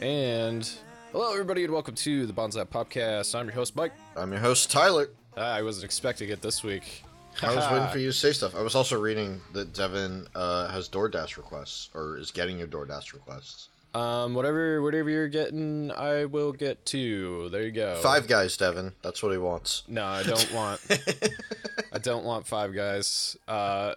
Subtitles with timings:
[0.00, 0.70] And
[1.12, 3.38] hello, everybody, and welcome to the Bonsai PopCast.
[3.38, 3.92] I'm your host, Mike.
[4.16, 5.10] I'm your host, Tyler.
[5.36, 7.02] I wasn't expecting it this week.
[7.42, 8.54] I was waiting for you to say stuff.
[8.54, 13.12] I was also reading that Devin uh, has DoorDash requests or is getting your DoorDash
[13.12, 13.68] requests.
[13.94, 17.48] Um, whatever, whatever you're getting, I will get to.
[17.50, 17.94] There you go.
[18.02, 18.92] Five guys, Devin.
[19.02, 19.84] That's what he wants.
[19.86, 20.80] No, I don't want.
[21.92, 23.36] I don't want Five Guys.
[23.46, 23.94] Uh,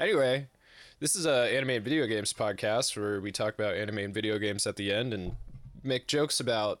[0.00, 0.48] anyway,
[0.98, 4.38] this is a anime and video games podcast where we talk about anime and video
[4.38, 5.36] games at the end and
[5.84, 6.80] make jokes about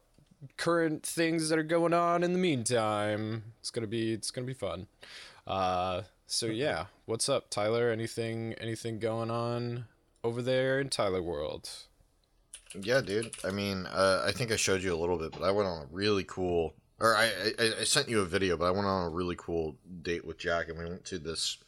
[0.56, 3.44] current things that are going on in the meantime.
[3.60, 4.88] It's gonna be it's gonna be fun.
[5.46, 7.90] Uh, so yeah, what's up, Tyler?
[7.90, 9.84] Anything anything going on
[10.24, 11.70] over there in Tyler World?
[12.80, 13.32] Yeah, dude.
[13.44, 15.82] I mean, uh, I think I showed you a little bit, but I went on
[15.82, 19.06] a really cool, or I, I, I sent you a video, but I went on
[19.06, 21.58] a really cool date with Jack, and we went to this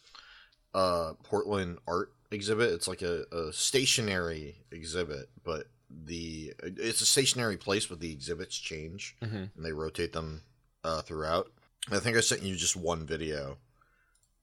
[0.75, 2.73] uh, Portland art exhibit.
[2.73, 5.67] It's like a, a stationary exhibit, but
[6.07, 9.51] the it's a stationary place, but the exhibits change Mhm.
[9.55, 10.41] and they rotate them
[10.83, 11.53] uh, throughout.
[11.93, 13.59] I think I sent you just one video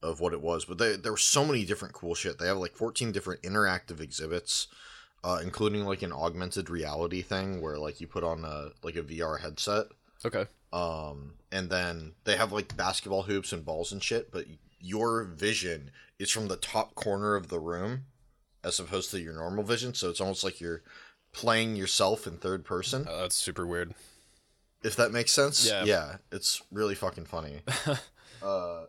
[0.02, 2.38] of what it was, but they, there were so many different cool shit.
[2.38, 4.68] They have like 14 different interactive exhibits,
[5.24, 9.02] uh, including like an augmented reality thing where like you put on a like a
[9.02, 9.86] VR headset,
[10.24, 10.46] Okay.
[10.72, 14.30] um, and then they have like basketball hoops and balls and shit.
[14.32, 14.46] But
[14.80, 18.06] your vision is from the top corner of the room,
[18.64, 19.94] as opposed to your normal vision.
[19.94, 20.82] So it's almost like you're
[21.32, 23.94] playing yourself in third person Uh, that's super weird.
[24.82, 25.66] if that makes sense.
[25.66, 25.84] Yeah.
[25.84, 27.60] Yeah, it's really fucking funny.
[28.42, 28.84] uh,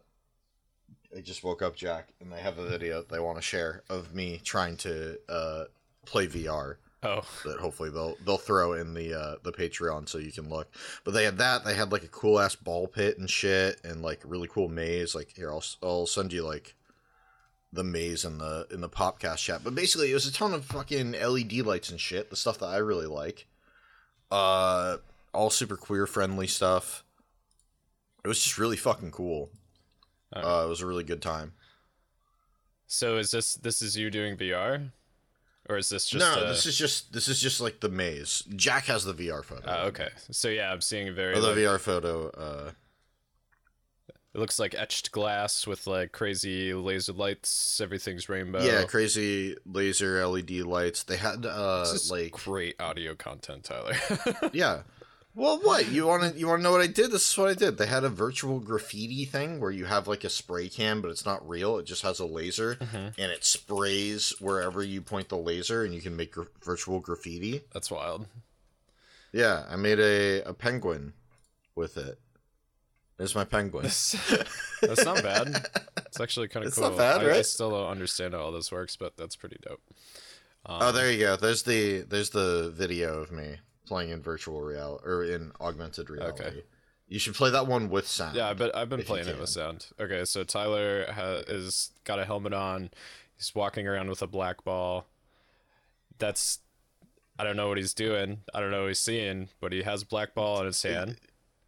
[1.16, 4.14] I just woke up, Jack, and they have a video they want to share of
[4.16, 5.66] me trying to uh,
[6.06, 6.76] play VR.
[7.04, 10.72] Oh, That hopefully they'll they'll throw in the uh, the Patreon so you can look.
[11.04, 11.66] But they had that.
[11.66, 14.70] They had like a cool ass ball pit and shit, and like a really cool
[14.70, 15.14] maze.
[15.14, 16.76] Like here, I'll I'll send you like
[17.74, 19.66] the maze in the in the popcast chat.
[19.66, 22.30] But basically, it was a ton of fucking LED lights and shit.
[22.30, 23.48] The stuff that I really like.
[24.32, 24.98] Uh,
[25.34, 27.04] all super queer friendly stuff.
[28.24, 29.50] It was just really fucking cool.
[30.34, 31.52] Uh, it was a really good time.
[32.88, 34.92] so is this this is you doing VR,
[35.70, 38.44] or is this just no, a- this is just this is just like the maze.
[38.56, 39.64] Jack has the VR photo.
[39.66, 40.10] Oh, okay.
[40.32, 41.36] So yeah, I'm seeing a very.
[41.36, 42.30] Oh, the like- VR photo.
[42.30, 42.72] Uh,
[44.36, 47.80] it looks like etched glass with like crazy laser lights.
[47.80, 48.64] Everything's rainbow.
[48.64, 51.04] yeah, crazy laser LED lights.
[51.04, 53.94] They had uh This is like great audio content, Tyler.
[54.54, 54.82] yeah.
[55.36, 57.10] Well, what you want to you want to know what I did?
[57.12, 57.78] This is what I did.
[57.78, 61.26] They had a virtual graffiti thing where you have like a spray can, but it's
[61.26, 61.80] not real.
[61.80, 63.14] It just has a laser Mhm.
[63.18, 67.62] and it sprays wherever you point the laser, and you can make gra- virtual graffiti.
[67.74, 68.28] That's wild.
[69.32, 71.14] Yeah, I made a a penguin
[71.74, 72.20] with it.
[73.18, 73.84] There's my penguin.
[73.84, 74.14] That's,
[75.06, 75.68] not bad.
[76.06, 76.90] It's actually kind of cool.
[76.90, 79.82] not bad, I, I still don't understand how all this works, but that's pretty dope.
[80.66, 81.36] Um, Oh, there you go.
[81.36, 86.62] There's the there's the video of me playing in virtual reality or in augmented reality.
[87.08, 88.36] You should play that one with sound.
[88.36, 89.88] Yeah, but I've been playing it with sound.
[90.00, 92.90] Okay, so Tyler ha- is got a helmet on.
[93.36, 95.06] He's walking around with a black ball.
[96.18, 96.60] That's
[97.38, 98.40] I don't know what he's doing.
[98.54, 101.18] I don't know what he's seeing, but he has a black ball in his hand.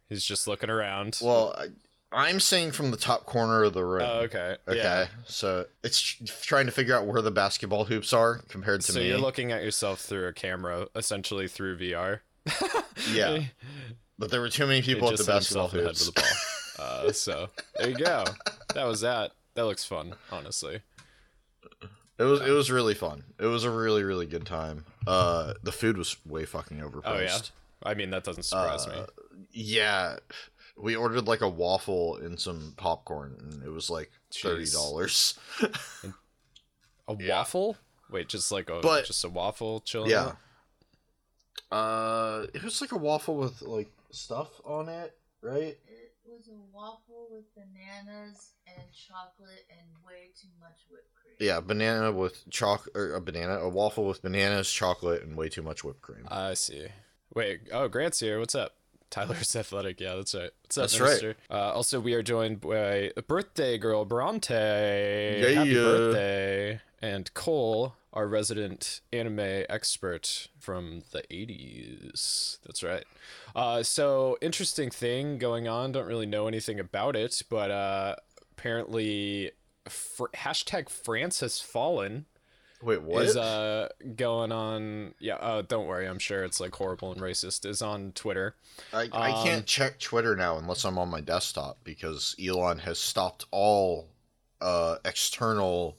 [0.08, 1.18] He's just looking around.
[1.22, 1.66] Well, I,
[2.12, 4.02] I'm saying from the top corner of the room.
[4.04, 4.56] oh, okay.
[4.68, 4.78] Okay.
[4.78, 5.06] Yeah.
[5.26, 6.00] So it's
[6.42, 9.04] trying to figure out where the basketball hoops are compared to So me.
[9.06, 12.20] So you're looking at yourself through a camera, essentially through VR.
[13.12, 13.40] Yeah.
[14.18, 16.10] but there were too many people at the basketball in the hoops.
[16.10, 16.24] ball.
[16.78, 18.22] Uh, so there you go.
[18.74, 19.32] That was that.
[19.54, 20.80] That looks fun, honestly.
[22.18, 23.24] It was it was really fun.
[23.38, 24.84] It was a really really good time.
[25.06, 27.02] Uh, the food was way fucking overpriced.
[27.06, 27.38] Oh yeah.
[27.82, 28.94] I mean that doesn't surprise me.
[28.94, 29.06] Uh,
[29.52, 30.16] Yeah,
[30.76, 35.38] we ordered like a waffle and some popcorn, and it was like thirty dollars.
[35.62, 35.66] A
[37.18, 37.38] yeah.
[37.38, 37.76] waffle?
[38.10, 40.10] Wait, just like a But- just a waffle chilling.
[40.10, 40.32] yeah.
[40.32, 40.36] out?
[41.72, 45.76] Uh, it was like a waffle with like stuff on it, right?
[45.88, 51.34] It was a waffle with bananas and chocolate and way too much whipped cream.
[51.40, 55.62] Yeah, banana with choc or a banana, a waffle with bananas, chocolate, and way too
[55.62, 56.26] much whipped cream.
[56.30, 56.86] I see.
[57.34, 58.38] Wait, oh Grant's here.
[58.38, 58.74] What's up?
[59.10, 60.00] Tyler's athletic.
[60.00, 60.44] Yeah, that's right.
[60.44, 61.36] Up, That's right.
[61.50, 64.52] Uh, also, we are joined by a birthday girl, Bronte.
[64.52, 66.80] Yeah, Happy birthday!
[67.02, 72.58] And Cole, our resident anime expert from the 80s.
[72.64, 73.04] That's right.
[73.54, 75.92] Uh, so, interesting thing going on.
[75.92, 78.16] Don't really know anything about it, but uh,
[78.52, 79.52] apparently,
[79.88, 82.26] fr- hashtag France has fallen
[82.82, 83.24] Wait, what?
[83.24, 85.14] is uh going on.
[85.18, 86.06] Yeah, uh, don't worry.
[86.06, 87.64] I'm sure it's like horrible and racist.
[87.64, 88.54] Is on Twitter.
[88.92, 92.98] I, I um, can't check Twitter now unless I'm on my desktop because Elon has
[92.98, 94.08] stopped all
[94.60, 95.96] uh, external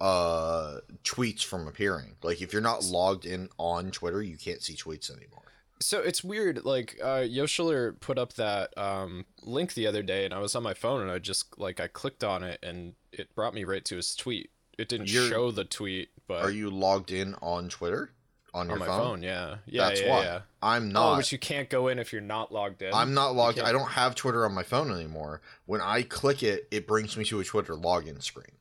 [0.00, 2.16] uh, tweets from appearing.
[2.22, 5.40] Like if you're not logged in on Twitter, you can't see tweets anymore.
[5.82, 6.64] So it's weird.
[6.64, 10.62] Like uh, Yoshiller put up that um, link the other day, and I was on
[10.62, 13.84] my phone, and I just like I clicked on it, and it brought me right
[13.86, 14.50] to his tweet.
[14.80, 18.12] It didn't You're- show the tweet, but Are you logged in on Twitter
[18.54, 18.98] on your on my phone?
[18.98, 19.22] phone?
[19.22, 20.22] Yeah, yeah, That's yeah, why.
[20.24, 20.40] yeah.
[20.62, 21.00] I'm not.
[21.00, 21.16] Oh, not.
[21.18, 22.92] but you can't go in if you're not logged in.
[22.94, 23.58] I'm not logged.
[23.60, 25.40] I don't have Twitter on my phone anymore.
[25.66, 28.52] When I click it, it brings me to a Twitter login screen.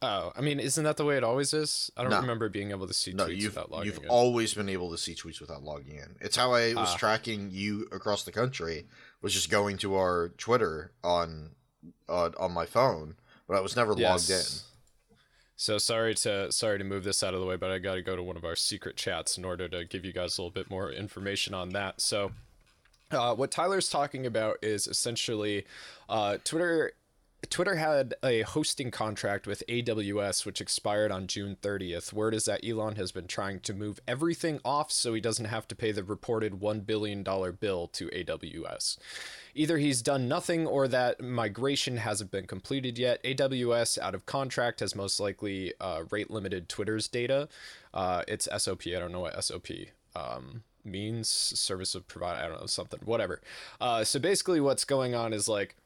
[0.00, 1.90] Oh, I mean, isn't that the way it always is?
[1.96, 2.20] I don't No.
[2.20, 4.08] remember being able to see No, tweets you've without logging you've in.
[4.08, 6.14] always been able to see tweets without logging in.
[6.20, 6.96] It's how I was Ah.
[6.96, 8.86] tracking you across the country.
[9.22, 11.56] Was just going to our Twitter on
[12.08, 13.16] uh, on my phone,
[13.48, 14.42] but I was never logged in.
[15.60, 18.02] So sorry to sorry to move this out of the way, but I got to
[18.02, 20.52] go to one of our secret chats in order to give you guys a little
[20.52, 22.00] bit more information on that.
[22.00, 22.30] So,
[23.10, 25.66] uh, what Tyler's talking about is essentially
[26.08, 26.92] uh, Twitter.
[27.50, 32.12] Twitter had a hosting contract with AWS, which expired on June 30th.
[32.12, 35.68] Word is that Elon has been trying to move everything off so he doesn't have
[35.68, 38.98] to pay the reported $1 billion bill to AWS.
[39.54, 43.22] Either he's done nothing or that migration hasn't been completed yet.
[43.22, 47.48] AWS, out of contract, has most likely uh, rate limited Twitter's data.
[47.94, 48.88] Uh, it's SOP.
[48.88, 49.68] I don't know what SOP
[50.16, 51.28] um, means.
[51.28, 52.44] Service of provide.
[52.44, 53.00] I don't know something.
[53.04, 53.40] Whatever.
[53.80, 55.76] Uh, so basically, what's going on is like.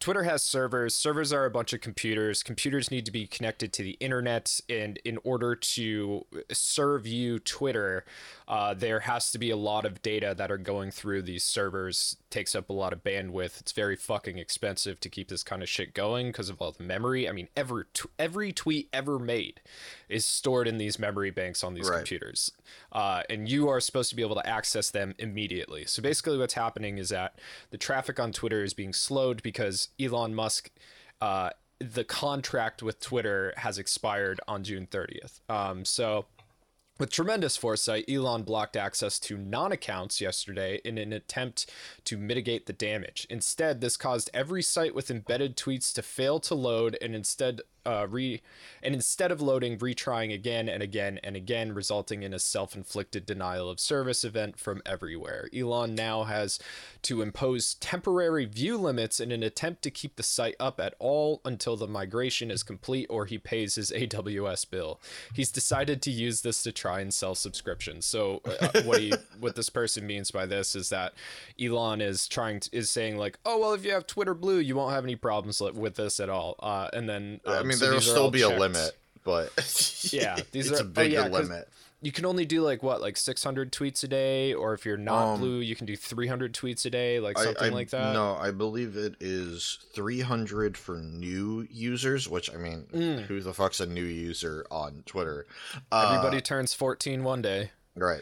[0.00, 0.94] Twitter has servers.
[0.94, 2.42] Servers are a bunch of computers.
[2.42, 8.04] Computers need to be connected to the internet, and in order to serve you Twitter,
[8.46, 12.16] uh, there has to be a lot of data that are going through these servers.
[12.30, 13.60] Takes up a lot of bandwidth.
[13.60, 16.82] It's very fucking expensive to keep this kind of shit going because of all the
[16.82, 17.28] memory.
[17.28, 19.60] I mean, every t- every tweet ever made
[20.08, 21.98] is stored in these memory banks on these Right.
[21.98, 22.52] computers,
[22.94, 25.84] uh, and you are supposed to be able to access them immediately.
[25.84, 27.38] So basically, what's happening is that
[27.70, 30.70] the traffic on Twitter is being slowed because Elon Musk.
[31.20, 31.50] Uh,
[31.80, 35.40] the contract with Twitter has expired on June 30th.
[35.48, 36.26] Um, so,
[36.98, 41.68] with tremendous foresight, Elon blocked access to non accounts yesterday in an attempt
[42.04, 43.26] to mitigate the damage.
[43.28, 48.06] Instead, this caused every site with embedded tweets to fail to load and instead uh,
[48.08, 48.40] re
[48.82, 53.70] and instead of loading, retrying again and again and again, resulting in a self-inflicted denial
[53.70, 55.48] of service event from everywhere.
[55.54, 56.58] Elon now has
[57.02, 61.40] to impose temporary view limits in an attempt to keep the site up at all
[61.44, 65.00] until the migration is complete or he pays his AWS bill.
[65.34, 68.06] He's decided to use this to try and sell subscriptions.
[68.06, 71.14] So uh, what he what this person means by this is that
[71.60, 74.76] Elon is trying to, is saying like, "Oh, well if you have Twitter Blue, you
[74.76, 77.92] won't have any problems with this at all." Uh, and then I um, mean, there
[77.92, 79.50] will still be a limit, but
[80.12, 81.68] Yeah, these it's are a oh, bigger yeah, limit.
[82.02, 85.34] You can only do like what, like 600 tweets a day, or if you're not
[85.34, 88.12] Um, blue, you can do 300 tweets a day, like something I- like that.
[88.12, 93.22] No, I believe it is 300 for new users, which I mean, Mm.
[93.22, 95.46] who the fuck's a new user on Twitter?
[95.90, 97.70] Uh, Everybody turns 14 one day.
[97.96, 98.20] Right.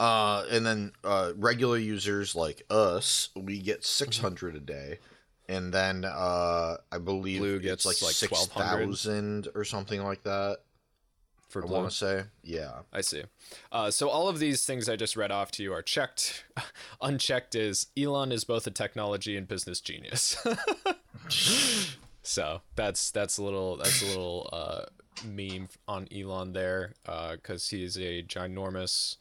[0.00, 4.98] Uh, and then uh, regular users like us, we get 600 a day.
[5.50, 10.58] And then uh, I believe Blue it's gets, like, like, 6,000 or something like that.
[11.48, 12.22] For I want to say.
[12.44, 12.82] Yeah.
[12.92, 13.24] I see.
[13.72, 16.44] Uh, so all of these things I just read off to you are checked.
[17.02, 20.36] Unchecked is Elon is both a technology and business genius.
[22.22, 24.82] so that's that's a little that's a little uh,
[25.26, 26.94] meme on Elon there
[27.32, 29.16] because he's a ginormous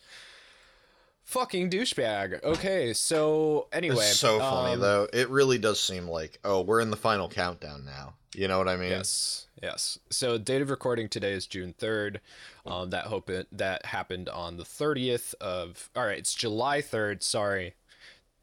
[1.30, 2.44] fucking douchebag.
[2.44, 5.08] Okay, so anyway, It's so funny, um, though.
[5.14, 8.16] It really does seem like, oh, we're in the final countdown now.
[8.34, 8.90] You know what I mean?
[8.90, 10.00] Yes, yes.
[10.10, 12.22] So date of recording today is June third.
[12.66, 15.90] Um, that hope it, that happened on the thirtieth of.
[15.96, 17.24] All right, it's July third.
[17.24, 17.76] Sorry,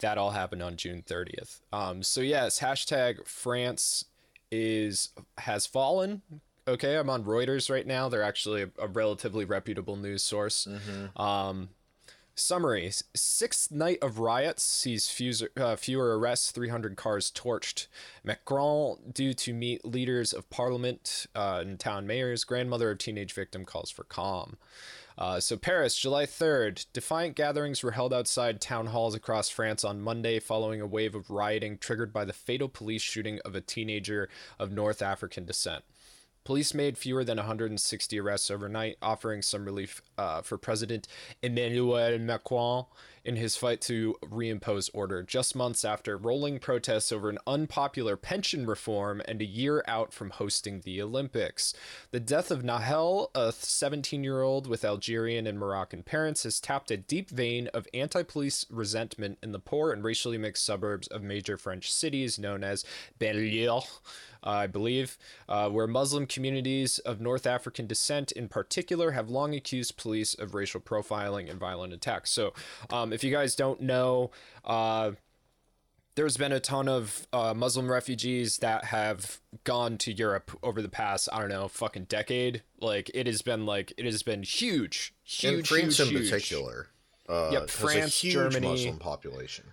[0.01, 1.61] that all happened on June thirtieth.
[1.73, 4.07] Um, so yes, hashtag France
[4.51, 6.23] is has fallen.
[6.69, 8.09] Okay, I'm on Reuters right now.
[8.09, 10.67] They're actually a, a relatively reputable news source.
[10.69, 11.21] Mm-hmm.
[11.21, 11.69] Um,
[12.37, 17.87] summary: Sixth night of riots sees fewer, uh, fewer arrests, 300 cars torched.
[18.23, 22.45] Macron due to meet leaders of parliament uh, and town mayors.
[22.45, 24.57] Grandmother of teenage victim calls for calm.
[25.19, 26.87] Uh, so Paris, July 3rd.
[26.93, 31.31] Defiant gatherings were held outside town halls across France on Monday following a wave of
[31.31, 34.29] rioting triggered by the fatal police shooting of a teenager
[34.59, 35.85] of North African descent.
[36.47, 41.09] Police made fewer than 160 arrests overnight, offering some relief uh, for President
[41.43, 42.85] Emmanuel Macron
[43.27, 48.65] in his fight to reimpose order, just months after rolling protests over an unpopular pension
[48.65, 51.75] reform and a year out from hosting the Olympics.
[52.13, 56.93] The death of Nahel, a 17 year old with Algerian and Moroccan parents, has tapped
[56.93, 61.23] a deep vein of anti police resentment in the poor and racially mixed suburbs of
[61.23, 62.85] major French cities known as.
[64.47, 65.19] Uh, I believe,
[65.49, 70.55] uh, where Muslim communities of North African descent in particular have long accused police of
[70.55, 72.31] racial profiling and violent attacks.
[72.31, 72.55] So,
[72.91, 74.31] um, if you guys don't know,
[74.65, 75.13] uh,
[76.17, 80.89] there's been a ton of uh, Muslim refugees that have gone to Europe over the
[80.89, 82.63] past, I don't know, fucking decade.
[82.79, 86.31] Like, it has been like, it has been huge, huge, and France huge, in huge.
[86.31, 86.89] particular.
[87.29, 88.69] Uh, a France, huge Germany.
[88.69, 89.65] Muslim population.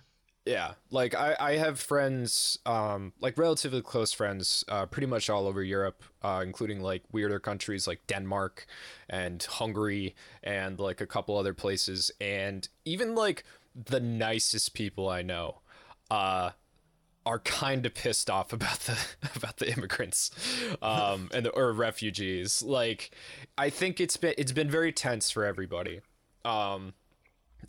[0.46, 5.46] Yeah, like I, I have friends, um, like relatively close friends, uh, pretty much all
[5.46, 8.66] over Europe, uh, including like weirder countries like Denmark
[9.08, 15.22] and Hungary and like a couple other places, and even like the nicest people I
[15.22, 15.60] know,
[16.10, 16.50] uh,
[17.26, 18.98] are kind of pissed off about the
[19.36, 20.30] about the immigrants,
[20.82, 22.62] um, and the, or refugees.
[22.62, 23.12] Like,
[23.56, 26.00] I think it's been it's been very tense for everybody.
[26.44, 26.92] Um,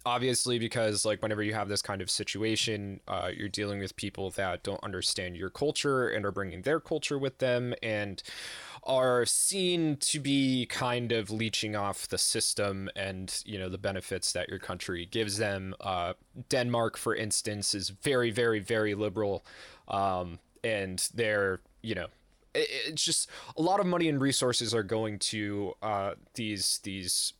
[0.05, 4.29] obviously because like whenever you have this kind of situation uh, you're dealing with people
[4.31, 8.23] that don't understand your culture and are bringing their culture with them and
[8.83, 14.31] are seen to be kind of leeching off the system and you know the benefits
[14.33, 15.73] that your country gives them.
[15.81, 16.13] Uh,
[16.49, 19.43] denmark for instance is very very very liberal
[19.87, 22.07] um, and they're you know
[22.53, 27.33] it- it's just a lot of money and resources are going to uh, these these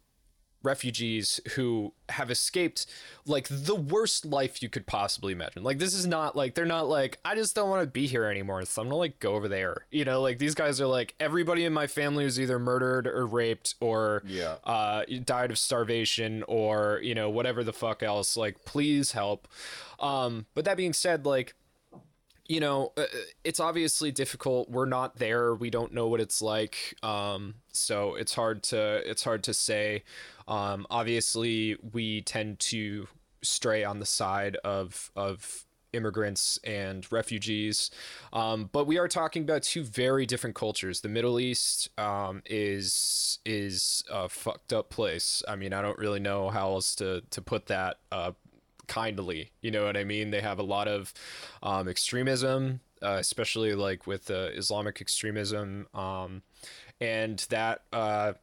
[0.66, 2.86] refugees who have escaped
[3.26, 5.64] like the worst life you could possibly imagine.
[5.64, 8.26] Like this is not like they're not like I just don't want to be here
[8.26, 9.86] anymore, so I'm gonna like go over there.
[9.92, 13.26] You know, like these guys are like everybody in my family was either murdered or
[13.26, 14.56] raped or Yeah.
[14.64, 18.36] uh died of starvation or you know whatever the fuck else.
[18.36, 19.48] Like please help.
[20.00, 21.56] Um, but that being said, like
[22.48, 23.06] you know, uh,
[23.44, 24.70] it's obviously difficult.
[24.70, 25.56] We're not there.
[25.56, 26.96] We don't know what it's like.
[27.02, 30.04] Um, so it's hard to it's hard to say.
[30.48, 33.08] Um, obviously, we tend to
[33.42, 37.90] stray on the side of of immigrants and refugees.
[38.34, 41.02] Um, but we are talking about two very different cultures.
[41.02, 45.42] The Middle East um, is is a fucked up place.
[45.48, 47.98] I mean, I don't really know how else to to put that.
[48.12, 48.34] Uh,
[48.88, 50.32] kindly you know what i mean?
[50.32, 51.14] They have a lot of
[51.64, 56.42] um, extremism uh, especially like with uh, islamic extremism um,
[57.02, 58.34] and that uh,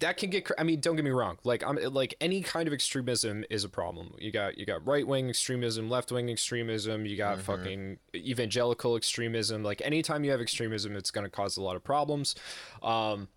[0.00, 2.66] that can get cr- i mean don't get me wrong like i'm like any kind
[2.66, 4.14] of extremism is a problem.
[4.18, 10.24] You got you got right-wing extremism left-wing extremism you got fucking evangelical extremism like anytime
[10.24, 12.34] you have extremism it's going to cause a lot of problems.
[12.82, 13.28] Um,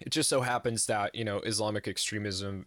[0.00, 2.66] it just so happens that you know islamic extremism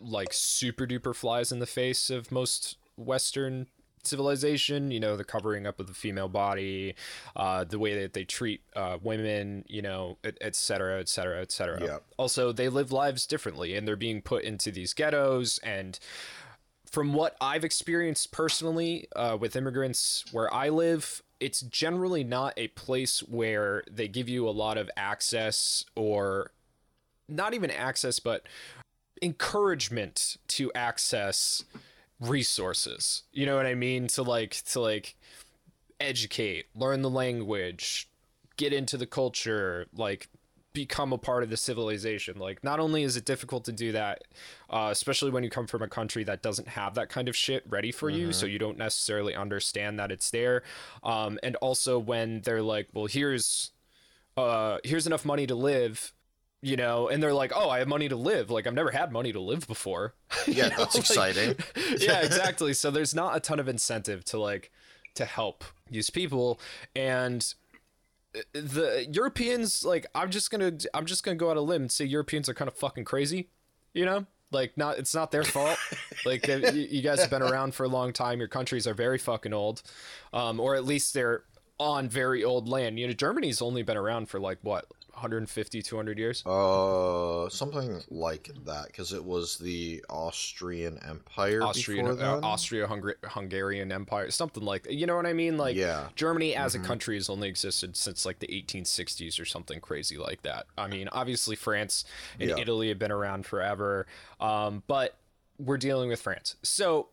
[0.00, 3.66] like super duper flies in the face of most western
[4.04, 6.94] civilization you know the covering up of the female body
[7.34, 11.40] uh, the way that they treat uh, women you know etc etc cetera et cetera
[11.42, 11.98] et cetera Yeah.
[12.16, 15.98] also they live lives differently and they're being put into these ghettos and
[16.88, 22.68] from what I've experienced personally uh, with immigrants where I live, it's generally not a
[22.68, 26.52] place where they give you a lot of access or
[27.28, 28.46] not even access, but
[29.22, 31.64] encouragement to access
[32.20, 33.22] resources.
[33.32, 34.08] You know what I mean?
[34.08, 35.16] To like, to like
[36.00, 38.08] educate, learn the language,
[38.56, 40.28] get into the culture, like
[40.76, 42.38] become a part of the civilization.
[42.38, 44.24] Like, not only is it difficult to do that,
[44.68, 47.64] uh, especially when you come from a country that doesn't have that kind of shit
[47.66, 50.62] ready for you, so you don't necessarily understand that it's there.
[51.02, 53.70] Um, and also when they're like, well, here's
[54.36, 56.12] uh, here's enough money to live.
[56.62, 58.50] You know, and they're like, "Oh, I have money to live.
[58.50, 60.14] Like, I've never had money to live before."
[60.46, 61.56] Yeah, that's like- exciting.
[61.98, 62.72] yeah, exactly.
[62.72, 64.70] So there's not a ton of incentive to like
[65.14, 66.60] to help these people
[66.94, 67.54] and
[68.36, 71.60] uh, the Europeans like I'm just going to I'm just going to go out a
[71.62, 73.48] limb and say Europeans are kind of fucking crazy,
[73.94, 74.26] you know?
[74.52, 75.78] Like not it's not their fault.
[76.26, 78.38] like you you guys have been around for a long time.
[78.38, 79.82] Your countries are very fucking old.
[80.32, 81.44] Um or at least they're
[81.78, 82.98] on very old land.
[82.98, 84.86] You know, Germany's only been around for like what
[85.16, 86.44] 150 200 years.
[86.46, 92.44] Uh, something like that, because it was the Austrian Empire Austrian, uh, then.
[92.44, 94.92] Austria Hungarian Empire, something like that.
[94.92, 95.56] You know what I mean?
[95.56, 96.08] Like, Yeah.
[96.14, 100.42] Germany as a country has only existed since like the 1860s or something crazy like
[100.42, 100.66] that.
[100.76, 102.04] I mean, obviously France
[102.38, 102.58] and Yeah.
[102.58, 104.06] Italy have been around forever,
[104.38, 105.16] um, but
[105.58, 106.56] we're dealing with France.
[106.62, 107.08] So,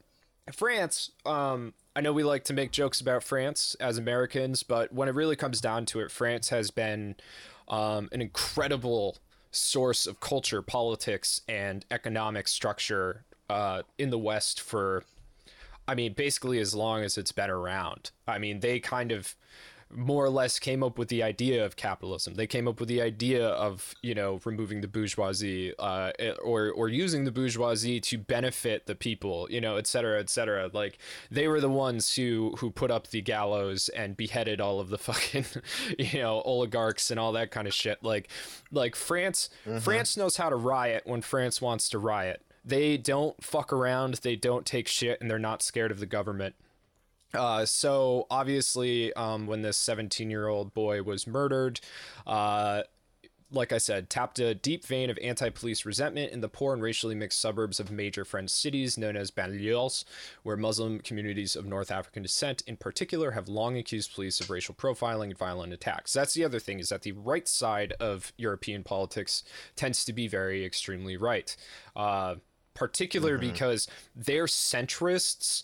[0.51, 5.07] France, um, I know we like to make jokes about France as Americans, but when
[5.07, 7.15] it really comes down to it, France has been
[7.67, 9.17] um, an incredible
[9.51, 15.03] source of culture, politics, and economic structure uh, in the West for,
[15.87, 18.11] I mean, basically as long as it's been around.
[18.27, 19.35] I mean, they kind of
[19.95, 22.35] more or less came up with the idea of capitalism.
[22.35, 26.11] They came up with the idea of you know removing the bourgeoisie uh,
[26.43, 30.69] or or using the bourgeoisie to benefit the people, you know, et cetera, et cetera.
[30.73, 30.97] Like
[31.29, 34.97] they were the ones who who put up the gallows and beheaded all of the
[35.09, 35.45] fucking
[35.97, 38.03] you know oligarchs and all that kind of shit.
[38.03, 38.29] Like
[38.71, 42.41] like France France knows how to riot when France wants to riot.
[42.65, 44.15] They don't fuck around.
[44.15, 46.55] They don't take shit, and they're not scared of the government.
[47.33, 51.79] Uh, so obviously, um, when this 17 year old boy was murdered,
[52.27, 52.83] uh,
[53.53, 56.81] like I said, tapped a deep vein of anti police resentment in the poor and
[56.81, 60.03] racially mixed suburbs of major French cities known as banlieues,
[60.41, 64.73] where Muslim communities of North African descent in particular have long accused police of racial
[64.73, 66.13] profiling and violent attacks.
[66.13, 69.43] That's the other thing, is that the right side of European politics
[69.75, 71.55] tends to be very extremely right,
[71.95, 72.35] uh,
[72.73, 75.63] particular because they're centrists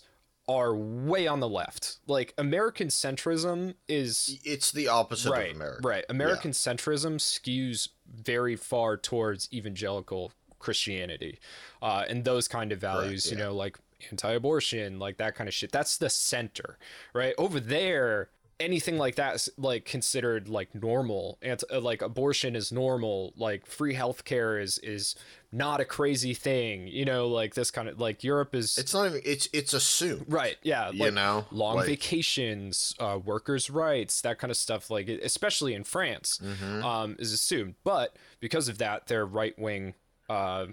[0.50, 1.98] are way on the left.
[2.08, 5.88] Like American centrism is It's the opposite right, of America.
[5.88, 6.04] right.
[6.08, 11.38] American centrism skews very far towards evangelical Christianity,
[11.80, 13.30] uh, and those kind of values.
[13.30, 13.44] You yeah.
[13.44, 13.78] know, like
[14.10, 15.70] anti-abortion, like that kind of shit.
[15.70, 16.78] That's the center,
[17.14, 17.34] right?
[17.38, 18.30] Over there,
[18.60, 21.38] anything like that's like considered like normal.
[21.42, 23.32] And like abortion is normal.
[23.36, 25.14] Like free healthcare is is
[25.52, 26.86] not a crazy thing.
[26.86, 28.78] You know, like this kind of like Europe is.
[28.78, 29.20] It's not even.
[29.24, 30.26] It's it's assumed.
[30.28, 30.56] Right.
[30.62, 30.90] Yeah.
[30.90, 34.90] You like, know, long like- vacations, uh, workers' rights, that kind of stuff.
[34.90, 36.84] Like especially in France, Mm-hmm.
[36.84, 37.74] um, is assumed.
[37.84, 39.94] But because of that, their right wing,
[40.28, 40.66] uh,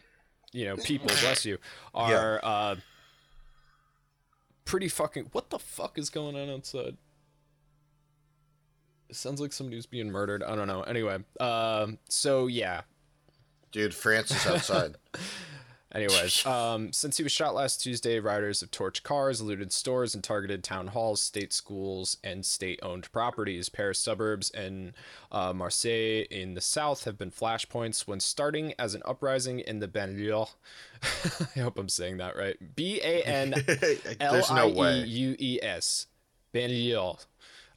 [0.51, 1.57] you know, people, bless you,
[1.93, 2.75] are uh,
[4.65, 5.29] pretty fucking.
[5.31, 6.97] What the fuck is going on outside?
[9.11, 10.43] Sounds like somebody was being murdered.
[10.43, 10.81] I don't know.
[10.81, 12.81] Anyway, um, so yeah,
[13.71, 14.95] Dude, France is outside.
[15.93, 20.23] Anyways, um, since he was shot last Tuesday, riders have torched cars, looted stores, and
[20.23, 23.69] targeted town halls, state schools, and state owned properties.
[23.69, 24.93] Paris suburbs and
[25.31, 29.87] uh, Marseille in the south have been flashpoints when starting as an uprising in the
[29.87, 30.49] banlieue.
[31.55, 32.57] I hope I'm saying that right.
[32.75, 33.53] B A N
[34.19, 35.05] L I E.
[35.05, 36.07] U E S.
[36.53, 37.23] Banlieue.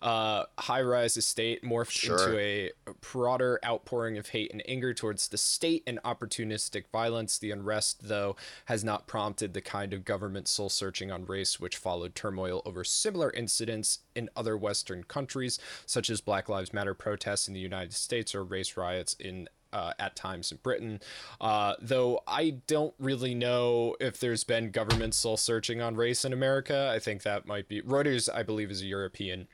[0.03, 2.17] Uh, high rise estate morphed Sure.
[2.19, 2.71] into a
[3.13, 7.37] broader outpouring of hate and anger towards the state and opportunistic violence.
[7.39, 8.35] The unrest, though,
[8.67, 12.83] has not prompted the kind of government soul searching on race which followed turmoil over
[12.83, 17.93] similar incidents in other Western countries, such as Black Lives Matter protests in the United
[17.93, 20.99] States or race riots in uh, at times in Britain.
[21.41, 26.33] Uh, though I don't really know if there's been government soul searching on race in
[26.33, 26.91] America.
[26.93, 28.29] I think that might be Reuters.
[28.35, 29.47] I believe is a European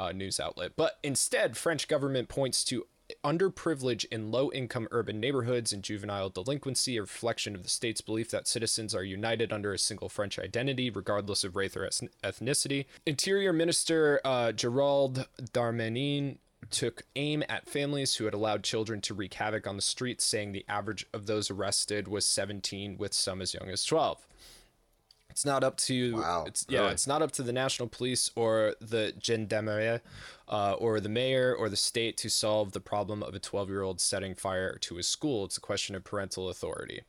[0.00, 2.86] uh, news outlet, but instead, French government points to
[3.24, 8.48] underprivilege in low-income urban neighborhoods and juvenile delinquency, a reflection of the state's belief that
[8.48, 12.86] citizens are united under a single French identity, regardless of race or eth- ethnicity.
[13.06, 16.38] Interior Minister uh, Gerald Darmanin
[16.70, 20.52] took aim at families who had allowed children to wreak havoc on the streets, saying
[20.52, 24.26] the average of those arrested was 17, with some as young as 12.
[25.30, 26.92] It's not up to Wow, it's yeah, really?
[26.92, 30.00] it's not up to the national police or the gendarmerie
[30.48, 34.34] uh, or the mayor or the state to solve the problem of a 12-year-old setting
[34.34, 35.44] fire to a school.
[35.44, 37.02] It's a question of parental authority.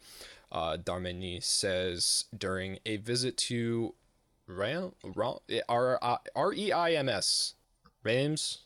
[0.51, 3.95] Uh, Darmeny says during a visit to
[4.47, 5.35] Ram, Ram,
[5.69, 5.99] R
[6.35, 7.55] R E I M S
[8.03, 8.59] Reims.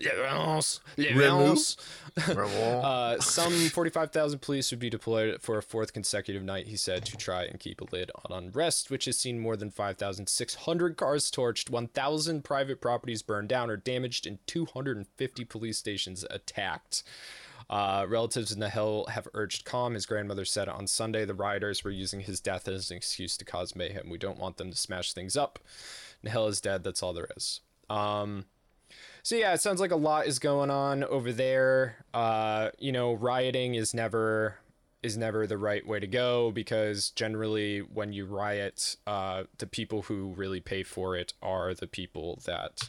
[0.00, 0.80] Les Reims.
[0.96, 1.76] Les Reims.
[2.82, 7.16] Uh, some 45,000 police would be deployed for a fourth consecutive night, he said, to
[7.16, 11.70] try and keep a lid on unrest, which has seen more than 5,600 cars torched,
[11.70, 17.02] 1,000 private properties burned down or damaged, and 250 police stations attacked.
[17.70, 19.92] Uh, relatives in Nahel have urged calm.
[19.92, 23.44] His grandmother said on Sunday the rioters were using his death as an excuse to
[23.44, 24.08] cause mayhem.
[24.08, 25.58] We don't want them to smash things up.
[26.24, 26.82] Nahel is dead.
[26.82, 27.60] That's all there is.
[27.90, 28.44] Um,
[29.22, 31.96] so yeah, it sounds like a lot is going on over there.
[32.14, 34.56] Uh, you know, rioting is never
[35.02, 40.02] is never the right way to go because generally when you riot, uh, the people
[40.02, 42.88] who really pay for it are the people that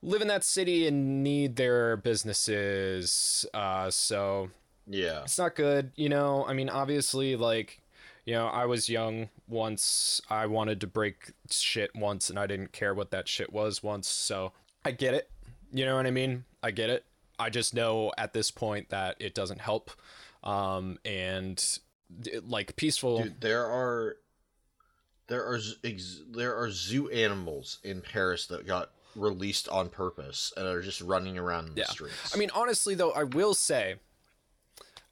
[0.00, 3.44] live in that city and need their businesses.
[3.52, 4.50] Uh, so
[4.86, 5.22] Yeah.
[5.22, 7.82] it's not good you know i mean obviously like
[8.24, 12.72] you know i was young once i wanted to break shit once and i didn't
[12.72, 14.52] care what that shit was once so
[14.84, 15.30] i get it
[15.72, 17.04] you know what i mean i get it
[17.38, 19.90] i just know at this point that it doesn't help
[20.44, 21.78] um and
[22.42, 24.16] like peaceful Dude, there are
[25.28, 30.66] there are ex, there are zoo animals in Paris that got released on purpose and
[30.66, 31.84] are just running around in Yeah.
[31.84, 32.34] the streets.
[32.34, 33.96] I mean, honestly, though, I will say,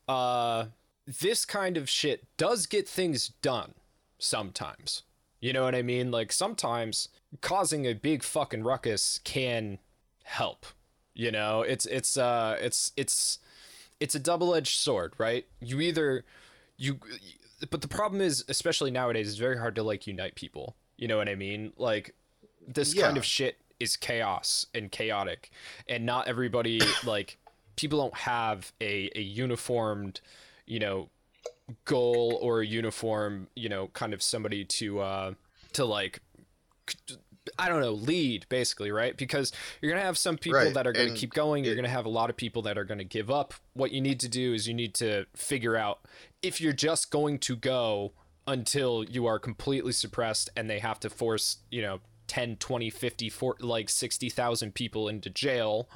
[0.09, 0.67] uh,
[1.07, 3.75] this kind of shit does get things done
[4.19, 5.03] sometimes.
[5.41, 6.11] You know what I mean?
[6.11, 7.09] Like sometimes
[7.41, 9.79] causing a big fucking ruckus can
[10.25, 10.67] help.
[11.15, 13.39] You know, it's it's uh it's it's
[14.01, 15.47] it's a double-edged sword, right?
[15.61, 16.25] You either
[16.77, 16.99] you
[17.71, 20.77] but the problem is especially nowadays it's very hard to like unite people.
[20.97, 21.73] You know what I mean?
[21.77, 22.15] Like
[22.67, 25.51] this kind of shit is chaos and chaotic
[25.89, 27.39] and not everybody like
[27.77, 30.21] people don't have a a uniformed,
[30.67, 31.09] you know,
[31.85, 35.35] goal or a uniform, you know, kind of somebody to uh
[35.73, 36.21] to like
[37.59, 39.17] I don't know, lead basically, right?
[39.17, 41.65] Because you're gonna have some people Right, that are gonna keep going.
[41.65, 43.55] You're gonna have a lot of people that are gonna give up.
[43.75, 46.01] What you need to do is you need to figure out
[46.43, 48.13] if you're just going to go
[48.47, 53.29] until you are completely suppressed and they have to force, you know, 10, 20, 50,
[53.29, 55.89] for, like 60,000 people into jail,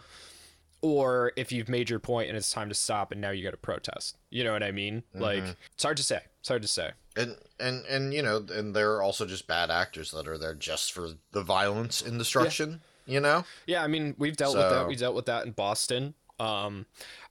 [0.82, 3.50] or if you've made your point and it's time to stop and now you got
[3.50, 4.16] to protest.
[4.30, 5.02] You know what I mean?
[5.14, 6.20] Like, it's hard to say.
[6.40, 6.90] It's hard to say.
[7.16, 10.54] and and and you know, and there are also just bad actors that are there
[10.54, 12.80] just for the violence and destruction.
[13.06, 14.82] You know, Yeah, I mean, we've dealt with that.
[14.82, 16.14] So- We dealt with that in Boston.
[16.38, 16.86] Um,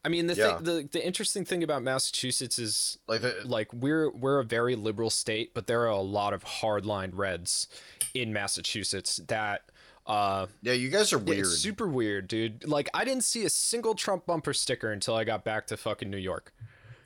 [0.05, 0.55] I mean, the Yeah.
[0.57, 4.75] thing, the the interesting thing about Massachusetts is like the, like we're we're a very
[4.75, 7.67] liberal state, but there are a lot of hardline reds
[8.13, 9.63] in Massachusetts that
[10.09, 11.39] uh yeah, you guys are weird.
[11.45, 12.67] it's super weird, dude.
[12.67, 16.09] Like I didn't see a single Trump bumper sticker until I got back to fucking
[16.09, 16.51] New York.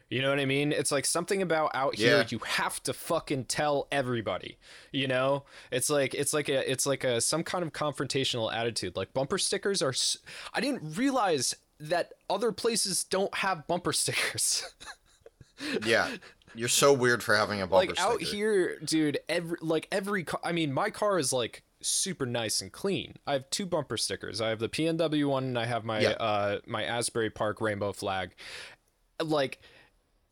[0.10, 0.72] You know what I mean?
[0.72, 2.26] It's like something about out here Yeah.
[2.30, 4.58] you have to fucking tell everybody.
[4.92, 5.44] You know?
[5.72, 8.96] It's like it's like a it's like a some kind of confrontational attitude.
[8.96, 10.18] Like bumper stickers are s-
[10.54, 14.72] I didn't realize that other places don't have bumper stickers.
[15.86, 16.10] yeah,
[16.56, 18.08] you're so weird for having a bumper sticker.
[18.10, 22.26] like out here, dude, every like every car, I mean, my car is like super
[22.26, 23.16] nice and clean.
[23.28, 24.42] I have two bumper stickers.
[24.42, 26.10] I have the PNW one and I have my Yeah.
[26.12, 28.32] uh my Asbury Park rainbow flag.
[29.24, 29.60] Like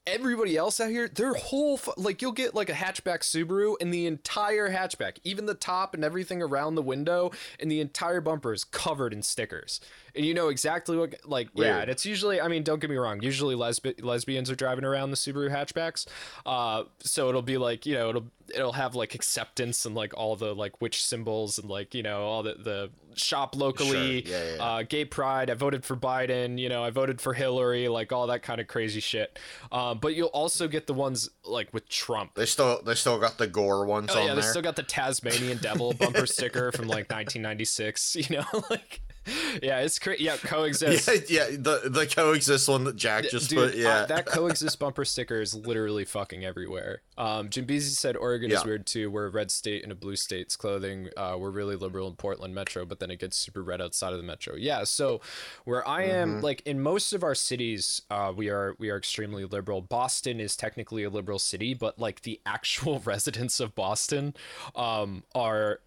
[0.08, 3.94] everybody else out here, their whole fu- like you'll get like a hatchback Subaru and
[3.94, 8.52] the entire hatchback, even the top and everything around the window and the entire bumper
[8.52, 9.80] is covered in stickers.
[10.16, 12.96] And you know exactly what like yeah, and it's usually I mean, don't get me
[12.98, 16.08] wrong, usually lesbi- lesbians are driving around the Subaru hatchbacks.
[16.46, 20.36] Uh so it'll be like, you know, it'll it'll have like acceptance and like all
[20.36, 24.44] the like witch symbols and like, you know, all the the shop locally Sure, yeah,
[24.44, 24.64] yeah, yeah.
[24.64, 28.28] uh gay pride, I voted for Biden, you know, I voted for Hillary, like all
[28.28, 29.40] that kind of crazy shit.
[29.72, 32.36] Um but you'll also get the ones like with Trump.
[32.36, 34.84] They still they still got the gore ones Oh on yeah, they still got the
[34.84, 38.16] Tasmanian Devil bumper sticker from like 1996.
[38.22, 39.02] You know, like
[39.62, 40.24] yeah, it's crazy.
[40.24, 41.08] Yeah, coexist.
[41.30, 43.78] yeah, yeah, the the coexist one that Jack just Dude, put.
[43.78, 47.02] Yeah, uh, that coexist bumper sticker is literally fucking everywhere.
[47.18, 49.12] Um, Jim Beasy said Oregon is weird too.
[49.12, 51.10] We're a red state in a blue state's clothing.
[51.16, 54.18] Uh, we're really liberal in Portland metro, but then it gets super red outside of
[54.18, 54.56] the metro.
[54.56, 55.22] Yeah, so
[55.66, 56.40] where I am, Mm-hmm.
[56.42, 59.82] like in most of our cities, uh, we are we are extremely liberal.
[59.82, 64.34] Boston is technically a liberal city, but like the actual residents of Boston,
[64.76, 65.80] um, are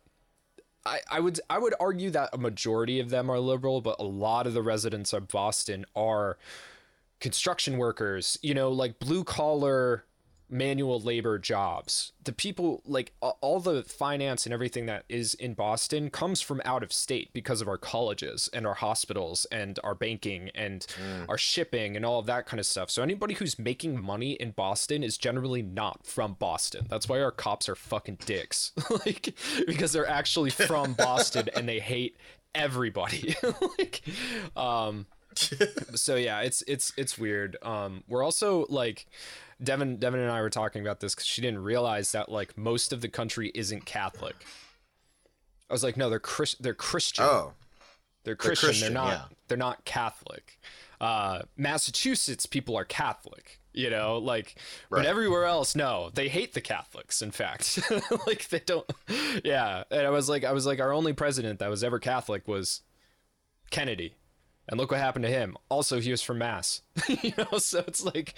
[0.87, 4.05] I, I would I would argue that a majority of them are liberal, but a
[4.05, 6.37] lot of the residents of Boston are
[7.21, 10.05] construction workers, you know, like blue collar
[10.55, 12.13] manual labor jobs.
[12.23, 16.85] The people like all the finance and everything that is in Boston comes from out
[16.85, 20.87] of state because of our colleges and our hospitals and our banking and
[21.29, 22.89] our shipping and all of that kind of stuff.
[22.89, 26.87] So anybody who's making money in Boston is generally not from Boston.
[26.89, 28.73] That's why our cops are fucking dicks.
[29.05, 29.35] like
[29.67, 32.17] because they're actually from Boston and they hate
[32.55, 33.35] everybody.
[33.79, 34.03] like
[34.57, 35.07] um
[35.95, 37.57] so yeah, it's it's it's weird.
[37.63, 39.07] Um, we're also like
[39.65, 42.93] Devin Devin and I were talking about this because she didn't realize that like most
[42.93, 44.37] of the country isn't Catholic.
[45.69, 47.25] I was like, no, they're Chris, they're Christian.
[47.25, 47.53] oh,
[48.25, 48.67] they're Christian.
[48.67, 49.09] They're, Christian, not.
[49.09, 49.25] yeah.
[49.49, 50.59] They're not Catholic.
[51.01, 53.61] Uh, Massachusetts people are Catholic.
[53.77, 54.55] You know, like,
[54.89, 57.21] but everywhere else, no, they hate the Catholics.
[57.21, 57.81] In fact,
[58.27, 58.89] like they don't.
[59.45, 62.47] Yeah, and I was like, I was like, our only president that was ever Catholic
[62.47, 62.83] was
[63.71, 64.15] Kennedy.
[64.69, 65.57] And look what happened to him.
[65.69, 66.81] Also, he was from Mass.
[67.09, 68.35] you know, so it's like,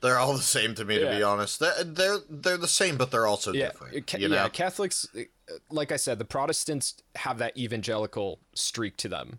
[0.00, 0.98] they're all the same to me.
[0.98, 4.06] To be honest, they're, they're they're the same, but they're also yeah, different.
[4.06, 4.48] ca- you know, yeah.
[4.48, 5.22] Catholics, uh,
[5.70, 9.38] like I said, the Protestants have that evangelical streak to them.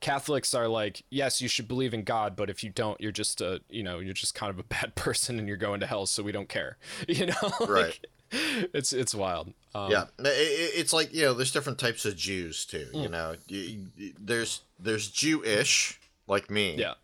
[0.00, 3.40] Catholics are like, yes, you should believe in God, but if you don't, you're just
[3.40, 6.06] a, you know, you're just kind of a bad person and you're going to hell,
[6.06, 6.76] so we don't care.
[7.08, 8.06] You know, Like, Right.
[8.74, 9.52] It's it's wild.
[9.74, 12.86] Um, yeah, I- I- it's like you know, there's different types of Jews too.
[12.94, 13.02] Mm.
[13.02, 16.94] You know, You- you- there's there's Jewish like me, yeah.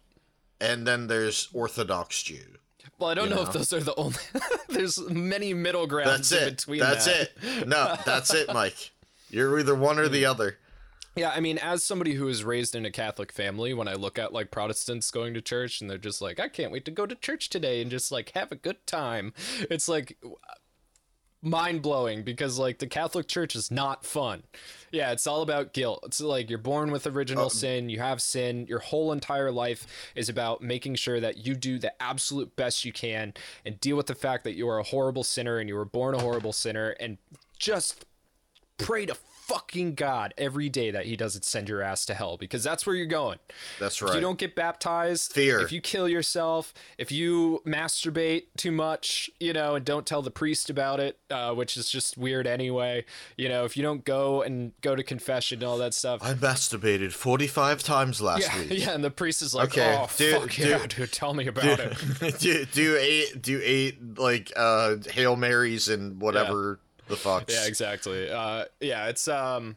[0.61, 2.59] and then there's Orthodox Jew.
[2.99, 4.17] Well, I don't You know, if those are the only.
[4.69, 6.57] There's many middle grounds That's in it.
[6.59, 6.81] between.
[6.81, 7.31] That's that.
[7.43, 7.67] it.
[7.69, 8.91] No, that's it, Mike.
[9.31, 10.59] You're either one or the other.
[11.17, 14.19] Yeah, I mean, as somebody who was raised in a Catholic family, when I look
[14.19, 17.05] at like Protestants going to church and they're just like, I can't wait to go
[17.07, 19.33] to church today and just like have a good time,
[19.71, 20.17] it's like
[21.43, 24.43] mind blowing because like the Catholic Church is not fun.
[24.91, 26.01] Yeah, it's all about guilt.
[26.05, 29.87] It's like you're born with original uh, sin, you have sin, your whole entire life
[30.15, 33.33] is about making sure that you do the absolute best you can
[33.65, 36.15] and deal with the fact that you are a horrible sinner and you were born
[36.15, 37.19] a horrible sinner and
[37.59, 38.05] just
[38.79, 39.15] pray to
[39.51, 42.95] fucking God every day that he doesn't send your ass to hell because that's where
[42.95, 43.39] you're going.
[43.81, 44.15] That's If right.
[44.15, 45.61] you don't get baptized, Fear.
[45.61, 50.31] if you kill yourself, if you masturbate too much, you know, and don't tell the
[50.31, 53.05] priest about it, uh, which is just weird anyway,
[53.37, 56.21] you know, if you don't go and go to confession and all that stuff.
[56.23, 58.69] I masturbated 45 times last yeah, week.
[58.71, 61.81] yeah, and the priest is like, Okay, "Oh dude, fuck yeah, dude, tell me about
[61.81, 66.79] it." do, do eight do eight like uh hail marys and whatever
[67.11, 68.31] the fucks Yeah, exactly.
[68.31, 69.77] Uh, yeah, it's um,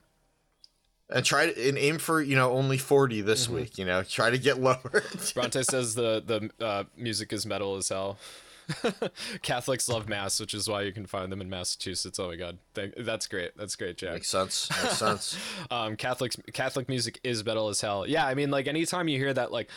[1.10, 3.56] and try to and aim for you know only 40 this Mm-hmm.
[3.56, 7.76] week you know try to get lower Bronte says the the uh, music is metal
[7.76, 8.18] as hell.
[9.42, 12.18] Catholics love mass, which is why you can find them in Massachusetts.
[12.18, 13.52] Oh my god, Thank, that's great.
[13.58, 14.14] That's great, Jack.
[14.14, 15.38] makes sense makes sense
[15.70, 18.08] Um, Catholics Catholic music is metal as hell.
[18.08, 19.70] Yeah, I mean, like anytime you hear that, like,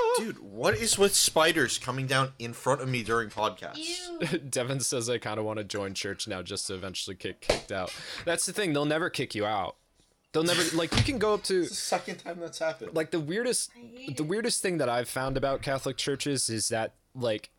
[0.16, 4.38] dude what is with spiders coming down in front of me during podcasts Ew.
[4.50, 7.72] Devin says I kind of want to join church now just to eventually get kicked
[7.72, 7.92] out.
[8.24, 9.76] That's the thing; they'll never kick you out.
[10.32, 13.20] They'll never like you can go up to the second time that's happened like the
[13.20, 13.70] weirdest
[14.16, 17.50] the weirdest thing that I've found about Catholic churches is that like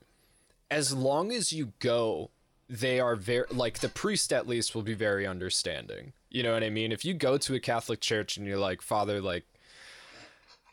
[0.72, 2.32] as long as you go
[2.70, 6.14] they are very like the priest at least will be very understanding.
[6.30, 6.92] You know what I mean?
[6.92, 9.46] If you go to a Catholic church and you're like, "Father, like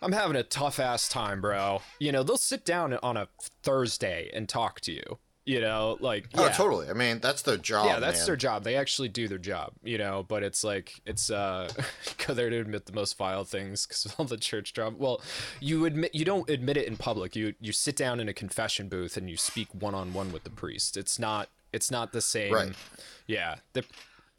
[0.03, 3.29] I'm having a tough ass time, bro." You know, they'll sit down on a
[3.63, 5.19] Thursday and talk to you.
[5.47, 6.53] You know, like oh yeah.
[6.53, 8.27] totally i mean that's their job yeah, that's man.
[8.27, 8.63] their job.
[8.63, 10.25] They actually do their job, you know.
[10.29, 11.71] But it's like it's uh,
[12.27, 14.97] go there to admit the most vile things because of all the church drama.
[14.99, 15.23] Well,
[15.59, 17.35] you admit you don't admit it in public.
[17.35, 20.45] You you sit down in a confession booth and you speak one on one with
[20.45, 20.97] the priest.
[20.97, 22.53] It's not it's not the same.
[22.53, 22.73] Right.
[23.27, 23.57] Yeah.
[23.73, 23.85] The,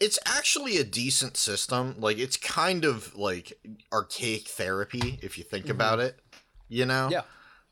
[0.02, 3.54] it's actually a decent system like it's kind of like
[3.94, 6.20] archaic therapy if you think about it
[6.68, 7.14] you know Mm-hmm.
[7.14, 7.22] yeah.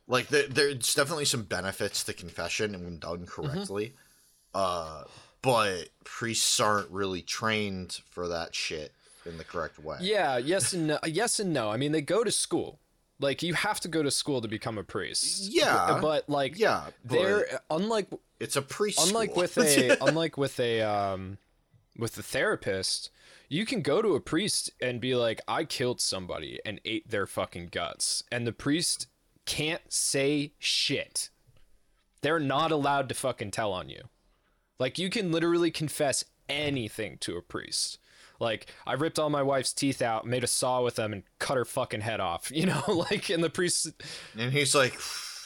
[0.08, 3.48] like there, there's definitely some benefits to confession and when done Mm-hmm.
[3.48, 3.94] correctly
[4.54, 5.04] uh
[5.42, 8.92] but priests aren't really trained for that shit
[9.26, 10.38] in the correct way Yeah.
[10.38, 11.00] Yes and no.
[11.06, 11.70] Yes and no.
[11.70, 12.80] I mean, they go to school.
[13.20, 15.50] Like you have to go to school to become a priest.
[15.54, 16.00] Yeah.
[16.02, 18.08] But like yeah but they're unlike
[18.40, 19.42] it's a priest unlike school.
[19.44, 21.38] with a unlike with a um
[22.00, 23.10] with the therapist
[23.52, 27.26] you can go to a priest and be like i killed somebody and ate their
[27.26, 28.24] fucking guts.
[28.32, 29.08] And the priest
[29.46, 31.30] can't say shit.
[32.22, 34.04] They're not allowed to fucking tell on you.
[34.78, 37.98] Like you can literally confess anything to a priest.
[38.40, 41.58] Like i ripped all my wife's teeth out made a saw with them and cut
[41.58, 42.84] her fucking head off you know?
[42.88, 43.88] Like and the priest
[44.38, 44.94] and he's like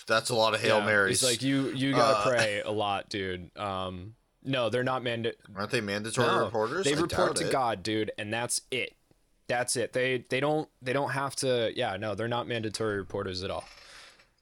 [0.07, 1.21] that's a lot of hail yeah, marys.
[1.21, 3.49] he's like you you gotta Uh, pray a lot dude.
[3.57, 7.51] Um no they're not mandated aren't they mandatory no, reporters They I report to it.
[7.51, 8.95] God, dude, and that's it.
[9.47, 9.93] That's it.
[9.93, 11.71] They they don't they don't have to.
[11.75, 13.65] Yeah, no, they're not mandatory reporters at all.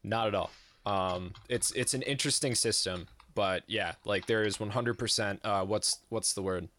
[0.03, 0.51] Not at all.
[0.85, 5.39] Um, it's it's an interesting system, but yeah, like there is 100%.
[5.43, 6.69] Uh, what's what's the word?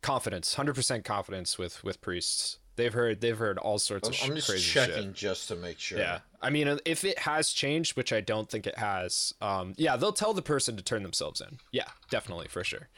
[0.00, 0.54] Confidence.
[0.56, 2.58] 100% confidence with with priests.
[2.76, 5.14] They've heard they've heard all sorts I'm, of I'm just crazy checking shit.
[5.14, 8.48] just to make sure Yeah, I mean, uh, if it has changed, which I don't
[8.48, 11.58] think it has, um, yeah, they'll tell the person to turn themselves in.
[11.70, 12.88] Yeah, definitely for sure.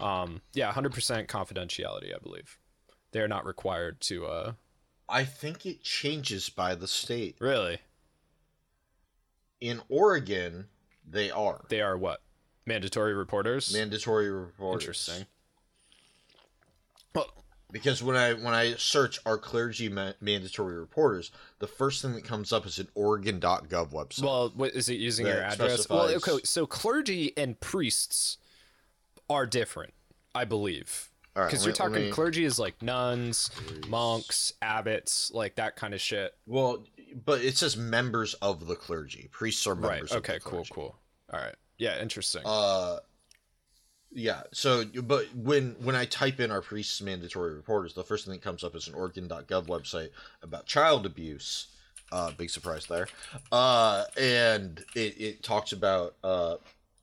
[0.00, 2.58] Um, yeah, hundred percent confidentiality, I believe.
[3.12, 4.26] They're not required to.
[4.26, 4.52] Uh,
[5.08, 7.78] i think it changes by the state really,
[9.60, 10.66] in oregon
[11.04, 12.22] they are they are what
[12.66, 13.72] mandatory reporters.
[13.74, 15.26] mandatory reporters Interesting.
[17.14, 17.26] Well,
[17.72, 22.24] because when I when I search our clergy ma- mandatory reporters, the first thing that
[22.24, 24.22] comes up is an Oregon.gov website.
[24.22, 25.88] well, what is it using your address?
[25.88, 28.38] Well, okay, so clergy and priests
[29.28, 29.94] are different,
[30.34, 31.06] I believe.
[31.34, 33.50] Because let you're talking me- clergy is like nuns,
[33.88, 36.34] monks, abbots, like that kind of shit.
[36.46, 36.84] well,
[37.24, 39.28] but it says members of the clergy.
[39.32, 39.92] Priests are Right.
[39.92, 40.10] members.
[40.12, 40.38] of Okay.
[40.44, 40.64] Cool.
[40.70, 40.96] Cool.
[41.32, 41.54] All right.
[41.78, 42.00] Yeah.
[42.02, 42.42] Interesting.
[42.44, 42.98] Uh,
[44.12, 44.42] yeah.
[44.52, 48.42] So, but when when I type in our priests mandatory reporters, the first thing that
[48.42, 50.10] comes up is an Oregon.gov website
[50.42, 51.68] about child abuse.
[52.12, 53.06] Uh, big surprise there.
[53.52, 56.56] Uh, and it, it talks about uh,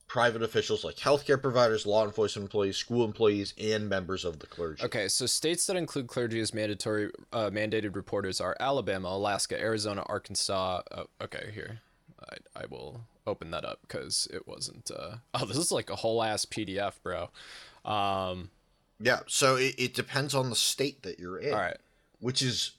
[0.08, 4.84] private officials like healthcare providers, law enforcement employees, school employees, and members of the clergy.
[4.84, 5.08] okay.
[5.08, 10.82] So states that include clergy as mandatory uh, mandated reporters are Alabama, Alaska, Arizona, Arkansas.
[10.91, 11.52] Uh, okay.
[11.54, 11.80] Here,
[12.29, 14.89] I I will open that up because it wasn't.
[14.91, 15.17] Uh...
[15.33, 17.29] Oh, this is like a whole ass PDF, bro.
[17.85, 18.51] Um.
[18.99, 19.19] Yeah.
[19.27, 21.53] So it, it depends on the state that you're in.
[21.53, 21.77] All right.
[22.19, 22.71] which is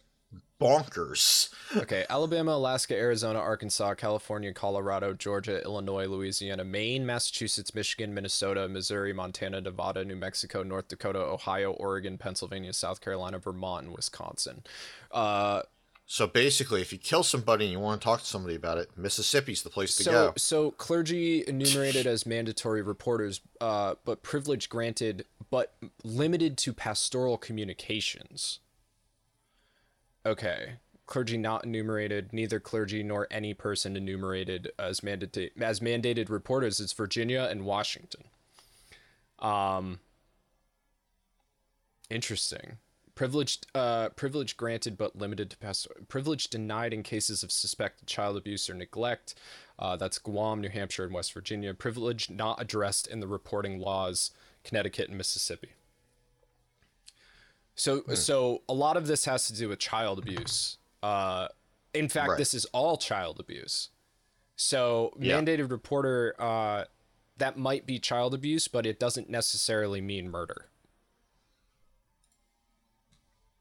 [0.61, 1.51] bonkers.
[1.77, 9.13] Okay, Alabama, Alaska, Arizona, Arkansas, California, Colorado, Georgia, Illinois, Louisiana, Maine, Massachusetts, Michigan, Minnesota, Missouri,
[9.13, 14.63] Montana, Nevada, New Mexico, North Dakota, Ohio, Oregon, Pennsylvania, South Carolina, Vermont, and Wisconsin.
[15.13, 15.63] Uh,
[16.11, 18.89] So basically, if you kill somebody and you want to talk to somebody about it,
[18.97, 20.33] Mississippi's the place to so, go.
[20.39, 28.61] so clergy enumerated as mandatory reporters, uh, but privilege granted, but limited to pastoral communications.
[30.25, 32.33] Okay, clergy not enumerated.
[32.33, 38.25] Neither clergy nor any person enumerated as mandated as mandated reporters It's Virginia and Washington.
[39.41, 40.01] Um.
[42.09, 42.79] Interesting.
[43.19, 46.05] Privileged, uh, privilege granted but limited to pastoral.
[46.07, 49.35] Privilege denied in cases of suspected child abuse or neglect.
[49.77, 51.75] Uh, that's Guam, New Hampshire, and West Virginia.
[51.75, 54.31] Privilege not addressed in the reporting laws,
[54.63, 55.71] Connecticut and Mississippi.
[57.75, 60.79] So, so a lot of this has to do with child abuse.
[61.03, 61.49] Uh,
[61.93, 62.39] in fact, Right.
[62.39, 63.89] this is all child abuse.
[64.55, 65.41] So, Yeah.
[65.41, 66.85] mandated reporter, uh,
[67.37, 70.67] that might be child abuse, but it doesn't necessarily mean murder.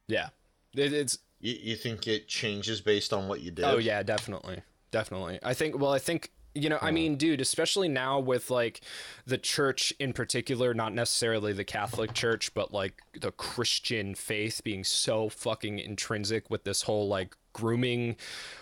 [0.07, 0.29] Yeah,
[0.75, 3.65] it, it's You, you think it changes based on what you did?
[3.65, 4.61] Oh yeah, definitely.
[4.91, 5.39] Definitely.
[5.43, 6.95] I think well I think you know, I hmm.
[6.95, 8.81] mean, dude, especially now with like
[9.25, 14.83] the church in particular, not necessarily the Catholic Church, but like the Christian faith being
[14.83, 18.15] so fucking intrinsic with this whole like grooming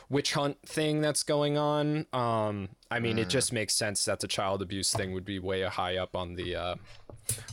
[0.09, 2.05] witch hunt thing that's going on.
[2.13, 5.63] Um, I mean, it just makes sense that the child abuse thing would be way
[5.63, 6.75] high up on the uh,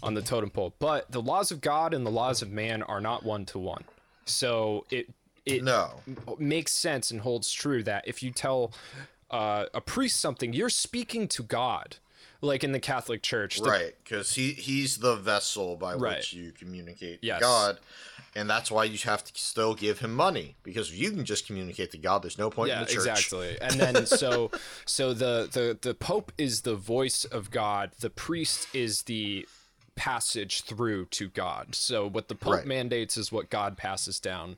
[0.02, 0.74] on the totem pole.
[0.78, 3.84] But the laws of God and the laws of man are not one to one.
[4.24, 5.08] So it
[5.44, 6.00] it No.
[6.38, 8.72] makes sense and holds true that if you tell
[9.30, 11.96] uh, a priest something, you're speaking to God,
[12.42, 13.58] like in the Catholic Church.
[13.58, 16.18] The- Right, because he he's the vessel by Right.
[16.18, 17.38] which you communicate Yes.
[17.38, 17.78] to God,
[18.34, 21.90] and that's why you have to still give him money because you can just communicate
[21.92, 23.08] to God, there's no point yeah, in the church.
[23.08, 23.58] exactly.
[23.62, 24.50] And then so
[24.84, 27.92] so the the the Pope is the voice of God.
[28.00, 29.46] The priest is the
[29.94, 31.74] passage through to God.
[31.74, 32.66] So what the Pope Right.
[32.66, 34.56] mandates is what God passes down.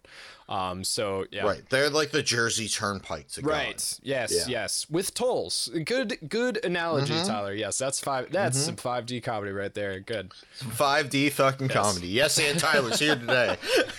[0.48, 0.84] Um.
[0.84, 1.42] So yeah.
[1.44, 3.98] Right, they're like the Jersey Turnpike to Right.
[4.02, 4.32] Yes.
[4.32, 4.44] Yeah.
[4.48, 4.86] Yes.
[4.90, 5.70] With tolls.
[5.84, 6.18] Good.
[6.28, 7.26] Good analogy, Mm-hmm.
[7.26, 7.54] Tyler.
[7.54, 7.78] Yes.
[7.78, 8.30] That's five.
[8.30, 9.98] That's some five D comedy right there.
[10.00, 10.32] Good.
[10.60, 12.08] 5D fucking comedy.
[12.08, 13.56] Yes, and Tyler's here today.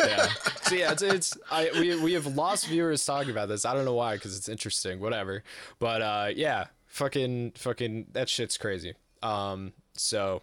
[0.00, 0.28] yeah.
[0.62, 3.64] So yeah, it's, it's I we we have lost viewers talking about this.
[3.64, 5.00] I don't know why, because it's interesting.
[5.00, 5.42] Whatever.
[5.78, 8.94] But uh, yeah, fucking fucking that shit's crazy.
[9.22, 9.72] Um.
[10.00, 10.42] So,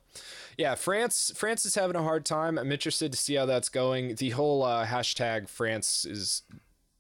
[0.58, 2.58] yeah, France France is having a hard time.
[2.58, 4.16] I'm interested to see how that's going.
[4.16, 6.44] The whole uh, hashtag France is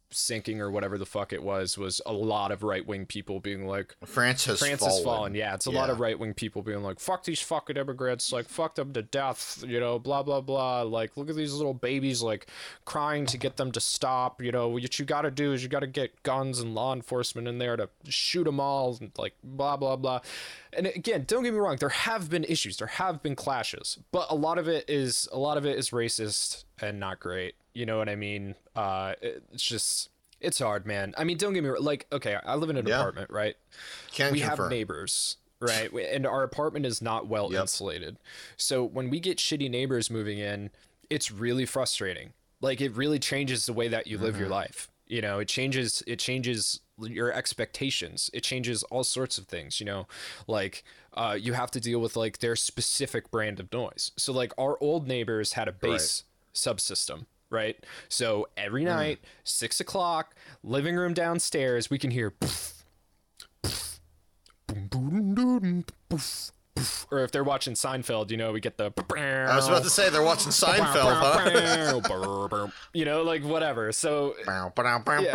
[0.10, 3.66] sinking or whatever the fuck it was was a lot of right wing people being
[3.68, 4.94] like France has France fallen.
[4.96, 5.36] has fallen.
[5.36, 8.32] Yeah, it's a lot of right wing people being like, "Fuck these fucking immigrants!
[8.32, 10.84] Like, fuck them to death!" You know, blah blah blah.
[10.84, 12.48] Like, look at these little babies like
[12.86, 14.42] crying to get them to stop.
[14.42, 16.94] You know, what you got to do is you got to get guns and law
[16.94, 18.98] enforcement in there to shoot them all.
[19.00, 20.22] And like, blah blah blah.
[20.74, 21.78] And again, don't get me wrong.
[21.78, 22.78] There have been issues.
[22.78, 25.90] There have been clashes, but a lot of it is a lot of it is
[25.90, 27.56] racist and not great.
[27.78, 28.56] You know what I mean?
[28.76, 30.10] Uh, it's just.
[30.40, 31.14] It's hard, man.
[31.18, 31.84] I mean, don't get me wrong.
[31.84, 33.00] Like, okay, I live in an Yeah.
[33.00, 33.56] apartment, right?
[34.12, 34.66] Can we confirm.
[34.66, 37.62] have neighbors right and our apartment is not well Yep.
[37.62, 38.18] insulated
[38.58, 40.70] so when we get shitty neighbors moving in
[41.10, 44.42] it's really frustrating like it really changes the way that you live Mm-hmm.
[44.42, 49.48] your life you know it changes it changes your expectations it changes all sorts of
[49.48, 50.06] things you know
[50.46, 50.84] like
[51.16, 54.78] uh, you have to deal with like their specific brand of noise so like our
[54.80, 56.22] old neighbors had a bass
[56.54, 57.78] subsystem right
[58.10, 58.88] so every Mm.
[58.88, 62.34] night six o'clock living room downstairs we can hear
[67.12, 68.92] or if they're watching Seinfeld, you know, we get the.
[69.50, 72.68] I was about to say they're watching Seinfeld, huh?
[72.94, 73.92] you know, like whatever.
[73.92, 74.36] So
[75.24, 75.32] yeah,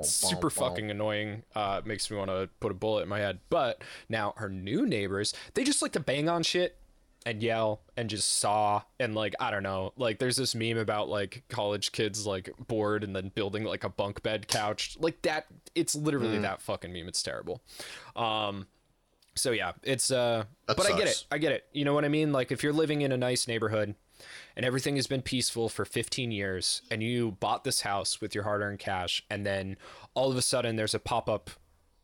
[0.00, 1.42] it's super fucking annoying.
[1.54, 3.38] Uh, makes me want to put a bullet in my head.
[3.50, 6.76] But now her new neighbors, they just like to bang on shit
[7.26, 9.92] and yell and just saw and like I don't know.
[9.96, 13.88] Like there's this meme about like college kids like bored and then building like a
[13.88, 15.46] bunk bed couch like that.
[15.74, 17.08] It's literally that fucking meme.
[17.08, 17.60] It's terrible.
[18.14, 18.68] Um.
[19.34, 20.44] So yeah, it's uh.
[20.68, 21.24] That but I get it.
[21.30, 21.64] I get it.
[21.72, 22.32] You know what I mean?
[22.32, 23.96] Like if you're living in a nice neighborhood
[24.56, 28.44] and everything has been peaceful for 15 years and you bought this house with your
[28.44, 29.76] hard-earned cash and then
[30.14, 31.50] all of a sudden there's a pop-up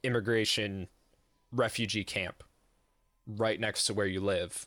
[0.02, 0.88] immigration
[1.52, 2.44] refugee camp
[3.26, 4.66] right next to where you live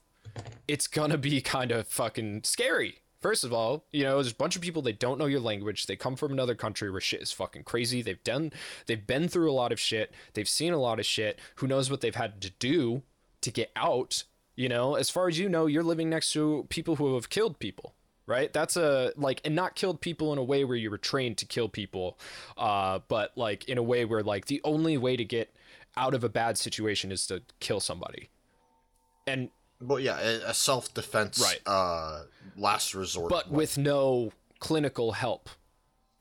[0.68, 3.00] it's gonna be kind of fucking scary.
[3.22, 5.88] First of all you know there's a bunch of people they don't know your language.
[5.88, 8.02] They come from another country where shit is fucking crazy.
[8.02, 8.52] They've done
[8.86, 10.14] they've been through a lot of shit.
[10.34, 11.40] They've seen a lot of shit.
[11.56, 13.04] Who knows what they've had to do
[13.42, 14.24] to get out
[14.56, 17.60] You know, as far as you know, you're living next to people who have killed
[17.60, 17.94] people,
[18.26, 18.52] right?
[18.54, 21.46] That's a like, and not killed people in a way where you were trained to
[21.46, 22.18] kill people,
[22.58, 25.54] uh, but like in a way where like the only way to get
[25.98, 28.30] out of a bad situation is to kill somebody.
[29.28, 29.50] And
[29.82, 31.60] Well, yeah, a, self defense, Right.
[31.66, 32.24] uh,
[32.58, 33.30] last resort.
[33.30, 35.50] but with no clinical help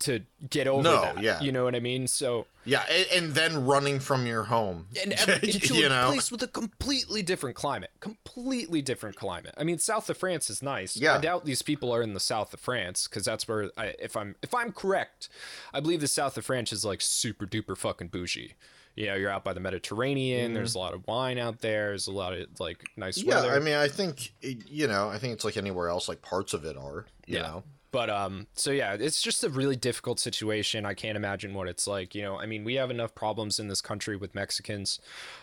[0.01, 1.23] to get over No, that.
[1.23, 1.41] yeah.
[1.41, 2.07] You know what I mean?
[2.09, 6.31] So yeah, and, and then running from your home, and into you a know, place
[6.33, 7.91] with a completely different climate.
[8.01, 9.55] Completely different climate.
[9.57, 10.97] I mean, south of France is nice.
[10.97, 11.15] Yeah.
[11.15, 14.17] I doubt these people are in the south of France because that's where, I, if
[14.17, 15.29] I'm if I'm correct,
[15.73, 18.55] I believe the south of France is like super duper fucking bougie.
[18.97, 20.55] You know, you're out by the Mediterranean.
[20.55, 21.89] There's a lot of wine out there.
[21.89, 23.29] There's a lot of like nice Mm-hmm.
[23.29, 23.35] yeah.
[23.37, 23.53] weather.
[23.55, 26.09] I mean, I think you know, I think it's like anywhere else.
[26.09, 27.43] Like parts of it are, you Yeah.
[27.43, 27.63] know.
[27.91, 30.85] But um, so yeah, it's just a really difficult situation.
[30.85, 32.15] I can't imagine what it's like.
[32.15, 34.99] You know, I mean, we have enough problems in this country with Mexicans,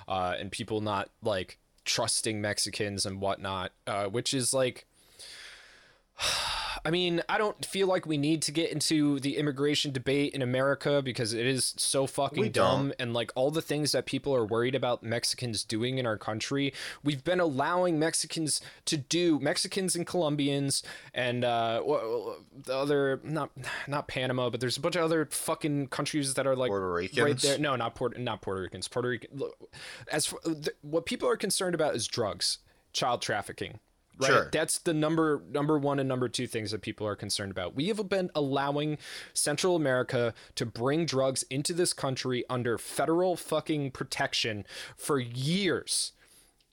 [0.08, 4.86] uh, and people not like trusting Mexicans and whatnot, uh, which is like.
[6.84, 10.42] I mean, I don't feel like we need to get into the immigration debate in
[10.42, 12.96] America because it is so fucking We dumb don't.
[12.98, 16.74] and like all the things that people are worried about Mexicans doing in our country,
[17.04, 20.82] we've been allowing Mexicans to do Mexicans and Colombians
[21.14, 21.84] and uh
[22.66, 23.52] the other not
[23.88, 27.12] not Panama, but there's a bunch of other fucking countries that are like Puerto right
[27.14, 27.60] there.
[27.60, 28.88] No, not Puerto not Puerto Ricans.
[28.88, 29.40] Puerto Rican.
[30.12, 32.58] As for, th- what people are concerned about is drugs,
[32.92, 33.80] child trafficking.
[34.20, 34.28] Right?
[34.28, 34.50] Sure.
[34.52, 37.76] That's the number number one and number two things that people are concerned about.
[37.76, 38.98] We have been allowing
[39.34, 46.14] Central America to bring drugs into this country under federal fucking protection for years.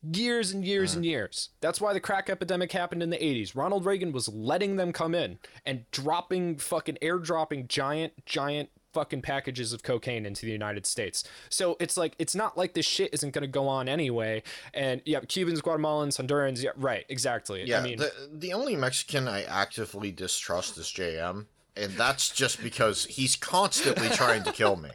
[0.01, 1.11] Years and years and mm-hmm.
[1.11, 1.49] years.
[1.61, 3.57] That's why the crack epidemic happened in the 80s.
[3.57, 9.72] Ronald Reagan was letting them come in and dropping fucking airdropping giant, giant fucking packages
[9.72, 11.24] of cocaine into the United States.
[11.49, 14.43] So it's like it's not like this shit isn't going to go on anyway.
[14.74, 17.64] And yeah, Cubans, Guatemalans, Hondurans, yeah, right, exactly.
[17.64, 22.62] Yeah, I mean, the the only Mexican I actively distrust is JM, and that's just
[22.62, 24.91] because he's constantly trying to kill me.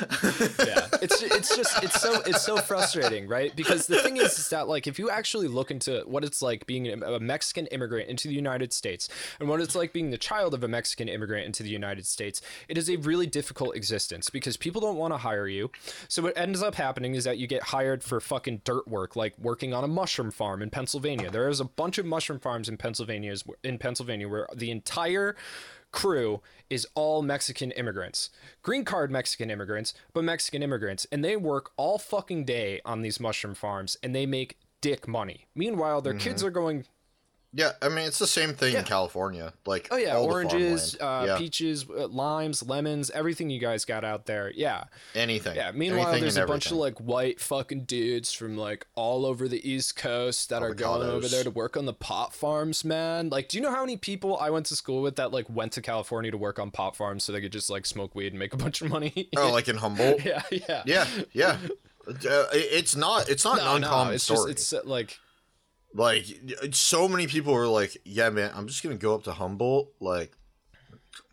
[0.64, 0.86] yeah.
[1.02, 3.54] It's it's just it's so it's so frustrating right?
[3.54, 6.66] Because the thing is, is that like if you actually look into what it's like
[6.66, 9.08] being a mexican immigrant into the united states
[9.40, 12.40] and what it's like being the child of a mexican immigrant into the united states
[12.68, 15.70] it is a really difficult existence because people don't want to hire you.
[16.08, 19.34] So what ends up happening is that you get hired for fucking dirt work like
[19.38, 21.30] working on a mushroom farm in pennsylvania.
[21.30, 25.36] There is a bunch of mushroom farms in pennsylvania in pennsylvania where the entire
[25.96, 28.30] crew is all Mexican immigrants.
[28.62, 31.06] Green card Mexican immigrants, but Mexican immigrants.
[31.10, 35.46] And they work all fucking day on these mushroom farms and they make dick money.
[35.54, 36.48] Meanwhile, their kids Mm-hmm.
[36.48, 36.84] are going,
[37.56, 38.80] Yeah, I mean it's the same thing Yeah.
[38.80, 39.52] in California.
[39.64, 44.26] Like oh yeah, oranges, uh, yeah, peaches, uh, limes, lemons, everything you guys got out
[44.26, 44.52] there.
[44.54, 44.84] Yeah.
[45.14, 45.56] anything.
[45.56, 45.70] Yeah.
[45.72, 49.48] Meanwhile, Anything there's a and bunch of like white fucking dudes from like all over
[49.48, 53.30] the East Coast that are going over there to work on the pot farms, man.
[53.30, 55.72] Like, do you know how many people I went to school with that like went
[55.72, 58.38] to California to work on pot farms so they could just like smoke weed and
[58.38, 59.30] make a bunch of money?
[59.36, 60.22] oh, like in Humboldt.
[60.24, 60.82] yeah, yeah.
[60.84, 61.56] yeah, yeah.
[62.06, 63.28] Uh, it's not.
[63.28, 64.52] It's not No, an no, uncommon it's story.
[64.52, 65.18] just it's uh, like
[65.96, 66.26] Like
[66.72, 69.92] so many people were like, "Yeah, man, I'm just gonna go up to Humboldt.
[70.00, 70.32] Like,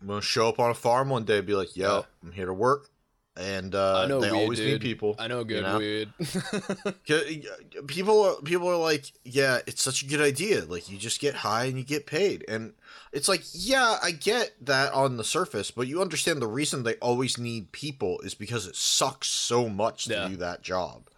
[0.00, 2.02] I'm gonna show up on a farm one day, and be like, yo, Yeah.
[2.22, 2.88] I'm here to work."
[3.36, 4.68] And uh, I know they weed, always dude.
[4.74, 5.16] need people.
[5.18, 5.78] I know you good know?
[5.78, 6.08] weed.
[6.18, 10.64] 'Cause, uh, People, are, people are like, "Yeah, it's such a good idea.
[10.64, 12.74] Like, you just get high and you get paid." And
[13.12, 16.94] it's like, yeah, I get that on the surface, but you understand the reason they
[16.96, 20.28] always need people is because it sucks so much to Yeah.
[20.28, 21.10] do that job,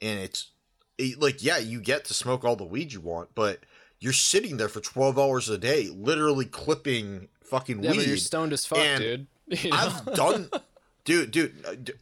[0.00, 0.52] and it's
[0.98, 3.60] it, like, yeah, you get to smoke all the weed you want, but
[4.00, 7.96] you're sitting there for twelve hours a day, literally clipping fucking yeah, weed.
[7.98, 9.26] but you're stoned as fuck, and dude.
[9.62, 9.76] You know?
[9.76, 10.50] I've done,
[11.04, 11.92] dude, dude, uh,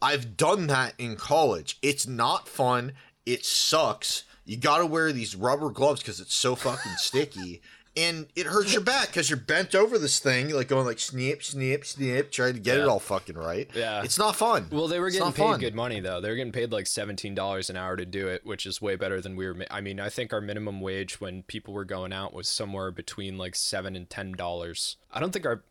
[0.00, 1.78] I've done that in college.
[1.82, 2.92] It's not fun.
[3.26, 4.24] It sucks.
[4.44, 7.60] You gotta wear these rubber gloves because it's so fucking sticky,
[7.96, 11.42] and it hurts your back because you're bent over this thing, like going like snip,
[11.44, 13.68] snip, snip, trying to get it all fucking right.
[13.74, 14.02] Yeah.
[14.02, 14.68] it's not fun.
[14.70, 15.60] Well, they were getting paid fun.
[15.60, 16.20] good money though.
[16.20, 18.96] They were getting paid like seventeen dollars an hour to do it, which is way
[18.96, 19.54] better than we were.
[19.54, 22.90] Ma- I mean, I think our minimum wage when people were going out was somewhere
[22.90, 24.96] between like seven and ten dollars.
[25.12, 25.62] I don't think our,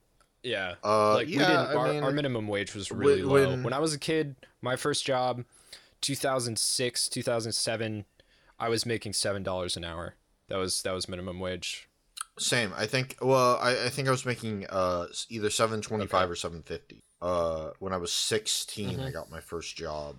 [0.43, 1.49] yeah, Uh, like we didn't.
[1.75, 3.63] Our, mean, our minimum wage was really when- low.
[3.63, 5.43] When I was a kid, my first job,
[6.01, 8.05] two thousand six, two thousand seven,
[8.59, 10.15] I was making seven dollars an hour.
[10.49, 11.87] That was that was minimum wage.
[12.39, 12.71] Same.
[12.77, 13.17] I think.
[13.21, 16.31] Well, I, I think I was making uh either seven twenty five Okay.
[16.31, 17.03] or seven fifty.
[17.21, 19.01] Uh, when I was 16 Mm-hmm.
[19.01, 20.15] I got my first job.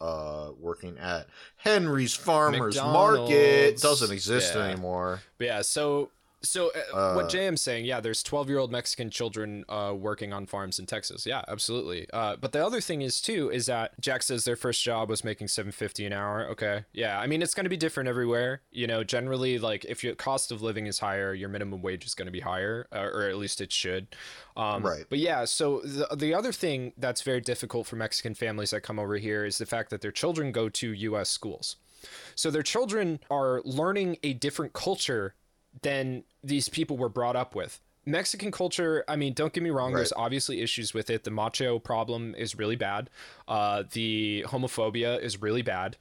[0.00, 3.18] Uh, working at Henry's Farmers McDonald's.
[3.30, 4.62] Market doesn't exist Yeah.
[4.64, 5.22] anymore.
[5.38, 6.10] But yeah, so
[6.48, 10.32] So uh, what Uh, JM's saying, yeah, there's 12 year old Mexican children uh, working
[10.32, 11.26] on farms in Texas.
[11.26, 12.06] Yeah, absolutely.
[12.12, 15.24] Uh, but the other thing is too is that Jack says their first job was
[15.24, 16.46] making 750 an hour.
[16.50, 18.62] Okay, yeah, I mean it's going to be different everywhere.
[18.70, 22.14] You know, generally like if your cost of living is higher, your minimum wage is
[22.14, 24.08] going to be higher, uh, or at least it should.
[24.56, 25.04] Um, Right.
[25.08, 28.98] But yeah, so the the other thing that's very difficult for Mexican families that come
[28.98, 31.28] over here is the fact that their children go to U.S.
[31.28, 31.76] schools.
[32.34, 35.34] So their children are learning a different culture
[35.82, 37.80] than these people were brought up with.
[38.08, 41.24] Mexican culture, I mean, don't get me wrong, there's obviously issues with it.
[41.24, 43.10] The macho problem is really bad.
[43.48, 45.96] Uh, the homophobia is really bad.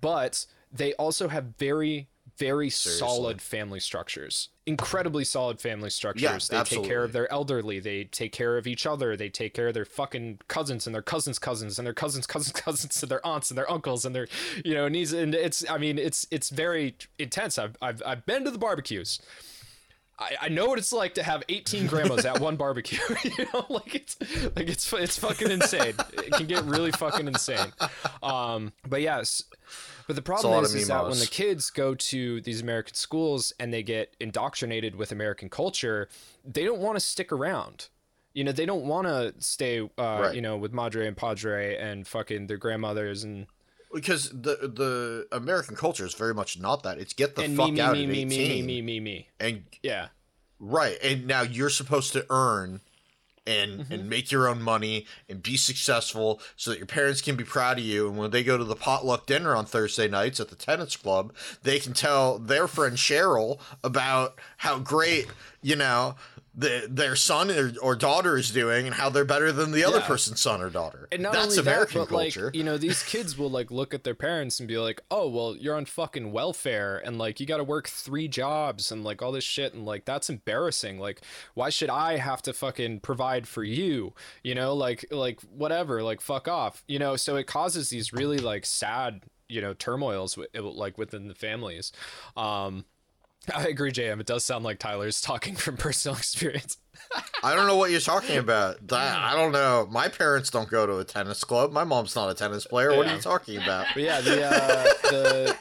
[0.00, 2.08] But they also have very,
[2.38, 4.48] very solid family structures.
[4.66, 6.48] Incredibly solid family structures.
[6.48, 7.80] they take care of their elderly.
[7.80, 9.16] They take care of each other.
[9.16, 12.52] They take care of their fucking cousins and their cousins' cousins and their cousins' cousins'
[12.60, 14.26] cousins and their aunts and their uncles and their,
[14.64, 15.20] you know, nieces.
[15.20, 17.58] And it's, I mean, it's it's very intense.
[17.58, 19.20] I've I've, I've been to the barbecues.
[20.18, 22.98] I, I know what it's like to have 18 grandmas at one barbecue.
[23.24, 24.16] you know, like it's
[24.54, 25.94] like it's it's fucking insane.
[26.12, 27.72] It can get really fucking insane.
[28.22, 29.42] Um, but yes,
[30.06, 33.72] but the problem is, is that when the kids go to these American schools and
[33.72, 36.08] they get indoctrinated with American culture,
[36.44, 37.88] they don't want to stick around.
[38.34, 40.34] You know, they don't want to stay, uh, Right.
[40.34, 43.46] you know, with Madre and Padre and fucking their grandmothers and
[43.94, 46.98] because the the American culture is very much not that.
[46.98, 49.00] It's get the and fuck me, me, out me, at me, eighteen, me, me, me,
[49.00, 49.28] me, me.
[49.40, 50.08] and Yeah.
[50.58, 52.80] right, and now you're supposed to earn
[53.46, 53.92] and Mm-hmm.
[53.92, 57.78] and make your own money and be successful so that your parents can be proud
[57.78, 60.56] of you and when they go to the potluck dinner on Thursday nights at the
[60.56, 65.26] tennis club they can tell their friend Cheryl about how great
[65.60, 66.14] you know
[66.56, 69.98] the, their son or, or daughter is doing and how they're better than the other
[69.98, 70.06] Yeah.
[70.06, 72.78] person's son or daughter And not that's only American that, but culture like you know,
[72.78, 75.84] these kids will like look at their parents and be like, "Oh, well, you're on
[75.84, 79.74] fucking welfare, and like you got to work three jobs and like all this shit,
[79.74, 80.98] and like that's embarrassing.
[81.00, 81.22] Like,
[81.54, 84.12] why should I have to fucking provide for you?
[84.44, 86.84] You know, like like whatever, like fuck off.
[86.86, 91.34] You know, so it causes these really like sad you know turmoils like within the
[91.34, 91.92] families.
[92.36, 92.84] Um,
[93.54, 94.20] I agree, JM.
[94.20, 96.78] It does sound like Tyler's talking from personal experience.
[97.42, 98.86] I don't know what you're talking about.
[98.88, 99.86] That I don't know.
[99.90, 101.72] My parents don't go to a tennis club.
[101.72, 102.96] My mom's not a tennis player.
[102.96, 103.86] What are you talking about?
[103.94, 105.56] But yeah, the uh, the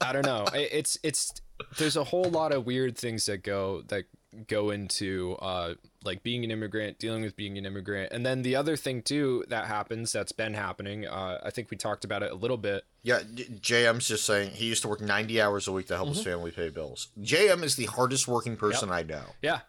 [0.00, 0.46] I don't know.
[0.54, 1.32] It's it's
[1.78, 4.04] there's a whole lot of weird things that go that
[4.46, 5.74] go into uh
[6.04, 9.44] like being an immigrant, dealing with being an immigrant, and then the other thing too
[9.48, 11.06] that happens that's been happening.
[11.06, 12.84] Uh, I think we talked about it a little bit.
[13.02, 16.18] Yeah, JM's just saying he used to work 90 hours a week to help his
[16.18, 16.30] Mm-hmm.
[16.30, 17.08] family pay bills.
[17.20, 19.24] JM is the hardest working person I know.
[19.42, 19.60] Yeah,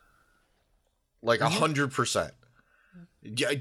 [1.22, 1.64] Like a Mm-hmm.
[1.64, 2.32] 100%.
[3.24, 3.52] Yeah,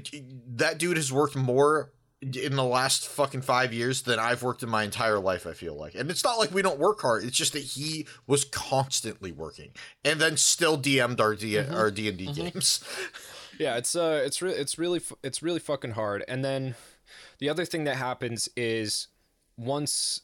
[0.55, 1.91] that dude has worked more
[2.21, 5.75] in the last fucking five years than I've worked in my entire life, I feel
[5.75, 5.93] like.
[5.93, 7.23] And it's not like we don't work hard.
[7.23, 9.69] It's just that he was constantly working
[10.03, 11.75] and then still DM'd our, D- Mm-hmm.
[11.75, 12.83] our D&D games.
[13.59, 13.77] yeah.
[13.77, 16.23] It's uh, it's re- it's really it's really fucking hard.
[16.27, 16.73] And then
[17.39, 19.07] the other thing that happens is
[19.55, 20.21] once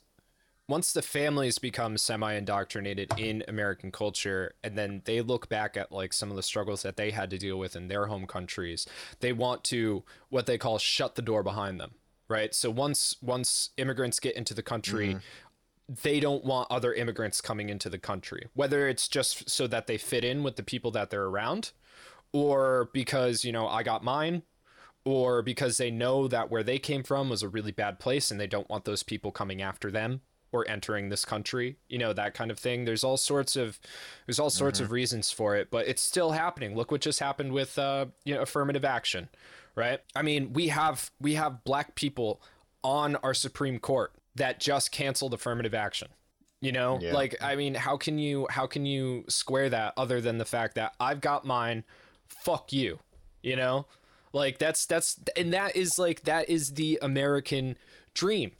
[0.67, 5.91] once the families become semi indoctrinated in American culture and then they look back at
[5.91, 8.87] like some of the struggles that they had to deal with in their home countries,
[9.19, 11.91] they want to what they call shut the door behind them.
[12.29, 12.55] Right.
[12.55, 15.93] So once once immigrants get into the country, mm-hmm.
[16.01, 19.97] they don't want other immigrants coming into the country, whether it's just so that they
[19.97, 21.73] fit in with the people that they're around,
[22.31, 24.43] or because, you know, I got mine,
[25.03, 28.39] or because they know that where they came from was a really bad place and
[28.39, 30.21] they don't want those people coming after them
[30.53, 32.85] or entering this country you know that kind of thing.
[32.85, 33.79] There's all sorts of
[34.25, 36.75] there's all sorts of reasons for it but it's still happening.
[36.75, 39.27] Look what just happened with uh you know affirmative action
[39.75, 39.99] right?
[40.15, 42.41] I mean we have we have black people
[42.83, 46.09] on our supreme court that just canceled affirmative action
[46.59, 46.97] you know?
[47.01, 47.13] Yeah.
[47.13, 50.75] like i mean how can you how can you square that other than the fact
[50.75, 51.83] that i've got mine
[52.27, 52.99] fuck you
[53.43, 53.85] you know?
[54.31, 57.77] Like that's that's and that is like that is the american
[58.15, 58.53] dream.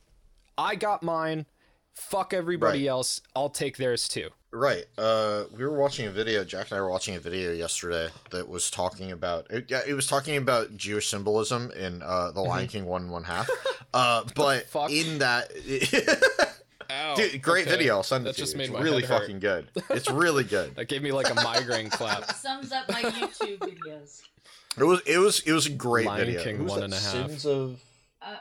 [0.55, 1.47] I got mine
[1.93, 2.87] fuck everybody Right.
[2.89, 4.85] else i'll take theirs too Right.
[4.99, 6.43] Uh, we were watching a video.
[6.43, 9.47] Jack and I were watching a video yesterday that was talking about.
[9.49, 13.11] It, yeah, it was talking about Jewish symbolism in uh, the Lion King one and
[13.11, 13.49] one half.
[13.95, 14.91] Uh, but fuck?
[14.91, 15.51] in that,
[16.91, 17.77] Ow, dude, great okay.
[17.77, 17.95] video.
[17.95, 18.57] I'll send That it to just you.
[18.59, 19.19] made It's really head hurt.
[19.21, 19.67] fucking good.
[19.89, 20.75] It's really good.
[20.75, 24.21] that gave me like a migraine clap Sums up my YouTube videos.
[24.77, 25.01] It was.
[25.07, 25.39] It was.
[25.47, 26.43] It was a great Lion video.
[26.43, 26.85] King Who was one that?
[26.85, 27.29] and a half.
[27.29, 27.79] Sins of.
[28.21, 28.35] Uh,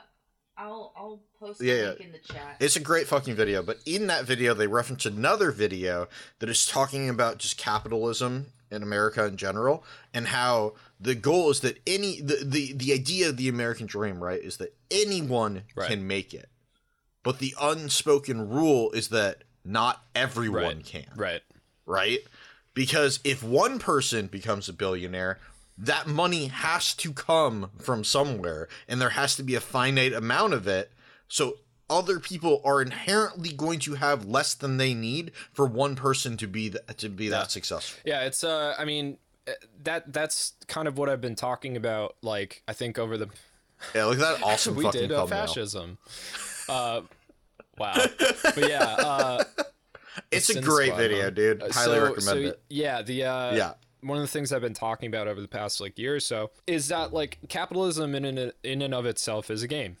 [0.57, 1.93] I'll I'll post Yeah, a yeah.
[2.05, 2.57] in the chat.
[2.59, 6.07] It's a great fucking video, but in that video, they reference another video
[6.39, 9.83] that is talking about just capitalism in America in general,
[10.13, 14.23] and how the goal is that any the the, the idea of the American dream,
[14.23, 15.89] right, is that anyone Right.
[15.89, 16.49] can make it,
[17.23, 21.41] but the unspoken rule is that not everyone right can, right
[21.85, 22.19] right?
[22.73, 25.37] because if one person becomes a billionaire,
[25.77, 30.53] that money has to come from somewhere, and there has to be a finite amount
[30.53, 30.91] of it.
[31.33, 31.57] So
[31.89, 36.45] other people are inherently going to have less than they need for one person to
[36.47, 37.99] be th- to be that successful.
[38.05, 39.17] Yeah, it's uh I mean
[39.47, 43.29] uh, that that's kind of what I've been talking about like I think over the
[43.95, 45.97] Yeah, look at that awesome we fucking did uh, fascism.
[46.69, 47.01] Uh
[47.79, 47.95] wow.
[47.95, 49.43] But yeah, uh
[50.31, 51.29] It's a great Squad, video, huh?
[51.31, 51.63] dude.
[51.63, 52.61] Uh, Highly so- recommend so, it.
[52.69, 53.73] Yeah, the uh, Yeah.
[54.01, 56.51] One of the things I've been talking about over the past like year or so
[56.67, 59.97] is that like capitalism in and, in and of itself is a game.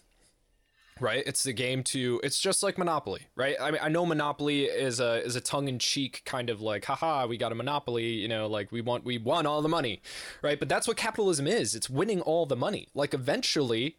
[1.03, 1.21] Right?
[1.25, 3.57] It's the game to it's just like Monopoly, right?
[3.59, 6.85] I mean I know Monopoly is a is a tongue in cheek kind of like
[6.85, 10.01] haha, we got a monopoly, you know, like we want we won all the money.
[10.41, 10.57] Right?
[10.57, 11.75] But that's what capitalism is.
[11.75, 12.87] It's winning all the money.
[12.93, 13.97] Like eventually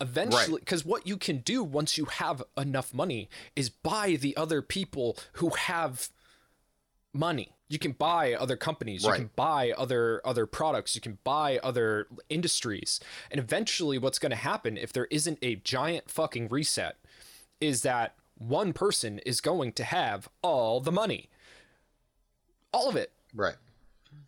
[0.00, 4.62] eventually because what you can do once you have enough money is buy the other
[4.62, 6.08] people who have
[7.12, 11.58] money you can buy other companies you can buy other other products you can buy
[11.62, 13.00] other industries
[13.30, 16.96] and eventually what's going to happen if there isn't a giant fucking reset
[17.60, 21.28] is that one person is going to have all the money
[22.72, 23.56] all of it Right.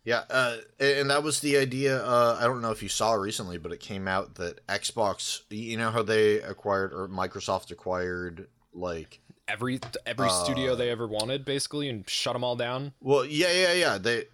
[0.05, 2.03] Yeah, uh, and that was the idea.
[2.03, 5.41] Uh, I don't know if you saw recently, but it came out that Xbox.
[5.49, 9.19] You know how they acquired or Microsoft acquired like.
[9.53, 13.73] Every every studio they ever wanted basically and shut them all down Well, yeah, yeah,
[13.73, 13.97] yeah.
[13.97, 14.25] They,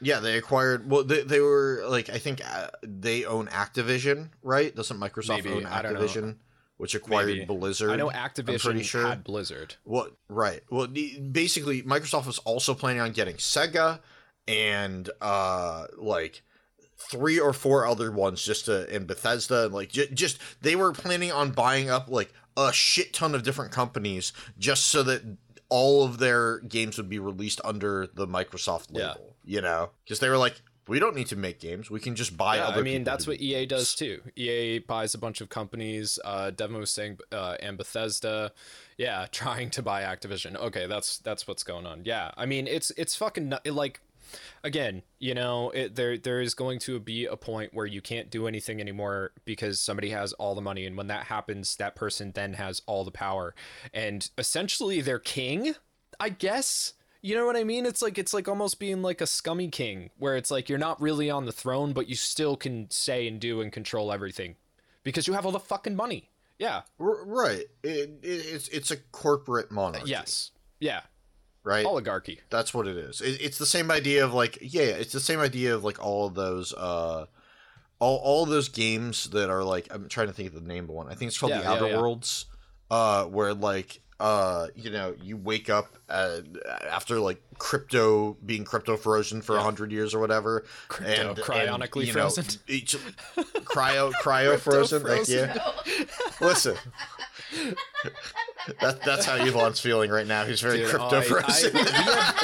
[0.00, 0.88] yeah, they acquired.
[0.88, 4.74] Well, they, they were like I think uh, they own Activision, right?
[4.74, 5.82] Doesn't Microsoft Maybe, own I.
[5.82, 6.36] Activision,
[6.76, 7.44] which acquired Maybe.
[7.46, 7.90] Blizzard?
[7.90, 9.06] i know I'm activision pretty sure.
[9.06, 10.12] had blizzard What?
[10.28, 10.60] Right.
[10.70, 14.00] Well, basically, Microsoft was also planning on getting Sega
[14.48, 16.42] and uh like
[16.98, 20.92] three or four other ones just to and Bethesda and like j- just they were
[20.92, 25.22] planning on buying up like a shit ton of different companies just so that
[25.68, 29.08] all of their games would be released under the Microsoft Yeah.
[29.08, 29.90] label, you know?
[30.08, 31.90] Cuz they were like we don't need to make games.
[31.90, 34.22] We can just buy yeah, other I mean that's what EA does too.
[34.36, 36.16] EA buys a bunch of companies.
[36.24, 38.52] Uh, Devin was saying, uh, and Bethesda,
[38.96, 40.54] yeah, trying to buy Activision.
[40.54, 42.02] Okay, that's that's what's going on.
[42.04, 44.00] Yeah, I mean it's it's fucking like,
[44.62, 48.30] again, you know, it, there there is going to be a point where you can't
[48.30, 52.32] do anything anymore because somebody has all the money, and when that happens, that person
[52.34, 53.54] then has all the power,
[53.92, 55.74] and essentially they're king,
[56.20, 56.94] I guess.
[57.22, 57.86] You know what I mean?
[57.86, 61.00] It's like it's like almost being like a scummy king, where it's like you're not
[61.00, 64.56] really on the throne, but you still can say and do and control everything
[65.02, 66.30] because you have all the fucking money.
[66.58, 66.82] Yeah.
[67.00, 67.64] R- right.
[67.82, 70.10] It, it, it's it's a corporate monarchy.
[70.10, 70.52] Yes.
[70.80, 71.02] Yeah.
[71.66, 71.84] Right.
[71.84, 72.38] Oligarchy.
[72.48, 73.20] That's what it is.
[73.20, 76.28] It, it's the same idea of like yeah, it's the same idea of like all
[76.28, 77.26] of those uh
[77.98, 80.84] all all of those games that are like I'm trying to think of the name
[80.84, 81.08] of one.
[81.08, 81.96] I think it's called Yeah, the Outer yeah.
[82.00, 82.46] Worlds
[82.88, 86.38] uh where like uh you know you wake up uh,
[86.88, 89.64] after like crypto being crypto frozen for a Yeah.
[89.64, 92.44] hundred years or whatever Crypto cryonically you know, frozen.
[92.68, 92.94] each,
[93.36, 95.58] cryo cryo frozen, like, yeah
[96.40, 96.76] listen
[98.80, 101.76] that, that's how Yvonne's feeling right now he's very Dude, crypto frozen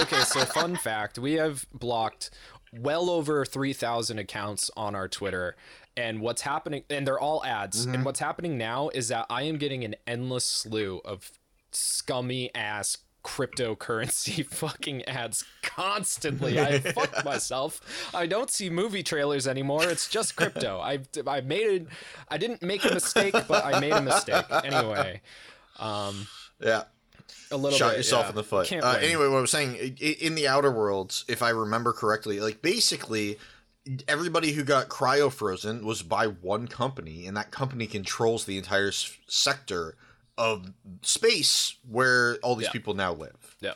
[0.01, 2.31] okay, so fun fact: we have blocked
[2.73, 5.57] well over three thousand accounts on our Twitter,
[5.97, 6.85] and what's happening?
[6.91, 7.85] And they're all ads.
[7.85, 7.95] Mm-hmm.
[7.95, 11.33] And what's happening now is that I am getting an endless slew of
[11.73, 16.61] scummy ass cryptocurrency fucking ads constantly.
[16.61, 17.81] I fucked myself.
[18.14, 19.85] I don't see movie trailers anymore.
[19.85, 20.81] It's just crypto.
[20.81, 21.87] I I made it.
[22.29, 25.20] I didn't make a mistake, but I made a mistake anyway.
[25.79, 26.27] Um,
[26.61, 26.85] yeah
[27.51, 28.31] a little shot bit, yourself yeah.
[28.31, 28.73] in the foot.
[28.73, 32.62] Uh, anyway, what I was saying in the Outer Worlds, if I remember correctly, like
[32.62, 33.39] basically
[34.09, 38.89] everybody who got cryo frozen was by one company, and that company controls the entire
[38.89, 39.97] s- sector
[40.39, 40.72] of
[41.03, 42.72] space where all these Yeah.
[42.72, 43.57] people now live.
[43.61, 43.74] Yeah.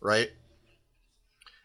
[0.00, 0.30] Right.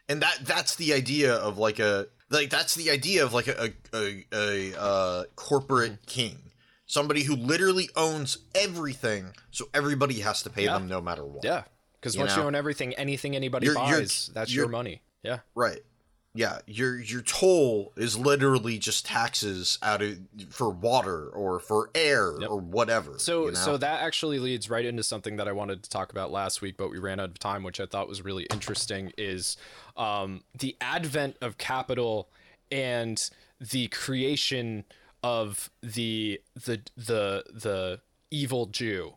[0.08, 3.72] And that that's the idea of like a like that's the idea of like a
[3.94, 6.04] a, a, a uh, corporate Mm-hmm.
[6.06, 6.38] king.
[6.86, 10.72] Somebody who literally owns everything, so everybody has to pay Yeah.
[10.74, 11.44] them no matter what.
[11.44, 11.62] Yeah,
[12.00, 15.02] because once you own everything, anything anybody You're- you're- buys, that's you're- your money.
[15.22, 15.80] Yeah, Right.
[16.32, 20.16] Yeah, your your toll is literally just taxes out of
[20.50, 22.50] for water or for air Yep.
[22.50, 23.18] or whatever.
[23.18, 23.58] So you know?
[23.58, 26.76] so that actually leads right into something that I wanted to talk about last week,
[26.76, 29.12] but we ran out of time, which I thought was really interesting.
[29.18, 29.56] Is
[29.96, 32.28] um, the advent of capital
[32.70, 33.28] and
[33.58, 34.84] the creation
[35.24, 38.00] of the the the the
[38.30, 39.14] evil Jew.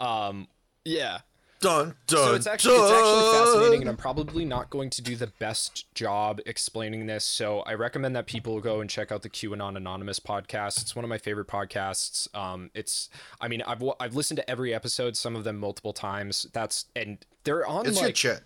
[0.00, 0.48] Um,
[0.86, 1.18] yeah,
[1.64, 2.18] dun dun.
[2.18, 5.92] so it's actually it's actually fascinating, and I'm probably not going to do the best
[5.94, 7.24] job explaining this.
[7.24, 10.82] So I recommend that people go and check out the QAnon Anonymous podcast.
[10.82, 12.32] It's one of my favorite podcasts.
[12.34, 13.08] Um, it's
[13.40, 16.46] I mean I've I've listened to every episode, some of them multiple times.
[16.52, 18.42] That's and they're on It's like good shit.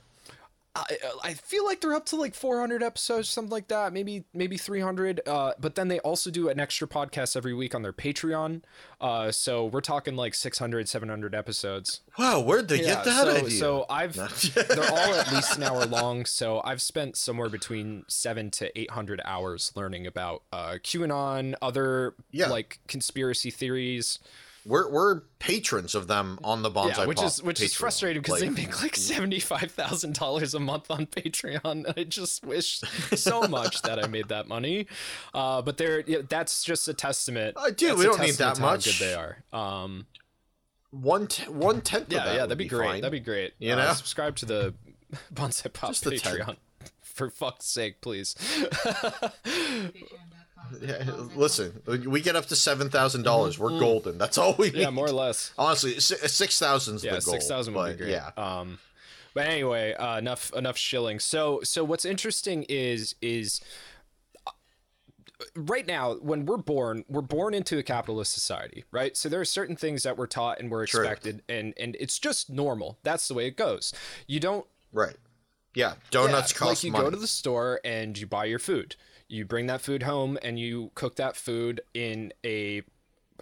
[0.88, 0.96] I,
[1.30, 3.92] I feel like they're up to like 400 episodes, something like that.
[3.92, 5.20] Maybe maybe 300.
[5.26, 8.62] Uh, but then they also do an extra podcast every week on their Patreon.
[9.00, 12.00] Uh, so we're talking like 600, 700 episodes.
[12.18, 13.50] Wow, where'd they get that so, idea?
[13.50, 14.14] So I've
[14.54, 16.24] they're all at least an hour long.
[16.24, 22.48] So I've spent somewhere between seven to 800 hours learning about uh, QAnon, other Yeah.
[22.48, 24.18] like conspiracy theories.
[24.68, 28.22] We're we're patrons of them on the Bonsai yeah, which Pop is which is frustrating
[28.22, 31.92] because they make like seventy five thousand dollars a month on Patreon.
[31.96, 32.80] I just wish
[33.16, 34.86] so much that I made that money,
[35.34, 37.56] uh, but they're yeah, that's just a testament.
[37.56, 38.84] Uh, dude, that's we don't need that to how much.
[38.84, 39.42] good they are.
[39.52, 40.06] Um,
[40.90, 42.12] one te- one tenth.
[42.12, 42.86] yeah, of that yeah, would that'd be, great.
[42.88, 43.00] fine.
[43.00, 43.54] That'd be great.
[43.58, 43.92] You Uh, know?
[43.94, 44.74] subscribe to the
[45.34, 46.38] Bonsai Pop Just the tenth.
[46.40, 46.56] Patreon.
[47.02, 48.36] For fuck's sake, please.
[50.80, 51.04] Yeah,
[51.34, 53.58] listen, we get up to seven thousand dollars.
[53.58, 54.18] We're golden.
[54.18, 54.72] That's all we need.
[54.72, 54.80] Mm-hmm.
[54.80, 55.52] yeah, more or less.
[55.58, 57.32] Honestly, six thousand's yeah, the goal.
[57.34, 58.10] six thousand would be great.
[58.10, 58.78] Yeah, Um,
[59.34, 61.18] but anyway, uh, enough enough shilling.
[61.20, 63.60] So so what's interesting is is
[64.46, 64.50] uh,
[65.54, 69.44] right now when we're born we're born into a capitalist society right so there are
[69.44, 71.02] certain things that we're taught and we're True.
[71.02, 73.92] expected and and it's just normal that's the way it goes
[74.26, 75.16] you don't right.
[75.74, 77.04] Yeah, donuts yeah, cost like you money.
[77.04, 78.96] go to the store and you buy your food
[79.28, 82.82] you bring that food home and you cook that food in a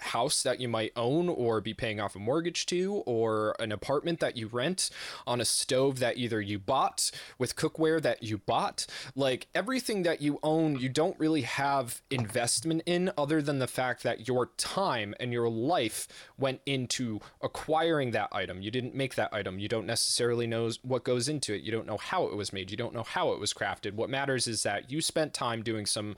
[0.01, 4.21] house that you might own or be paying off a mortgage to or an apartment
[4.21, 4.91] that you rent
[5.27, 8.87] on a stove that either you bought with cookware that you bought.
[9.15, 14.03] Like everything that you own you don't really have investment in other than the fact
[14.03, 18.61] that your time and your life went into acquiring that item.
[18.63, 19.59] You didn't make that item.
[19.59, 21.63] You don't necessarily know what goes into it.
[21.63, 22.71] You don't know how it was made.
[22.71, 23.95] You don't know how it was crafted.
[23.95, 26.17] What matters is that you spent time doing some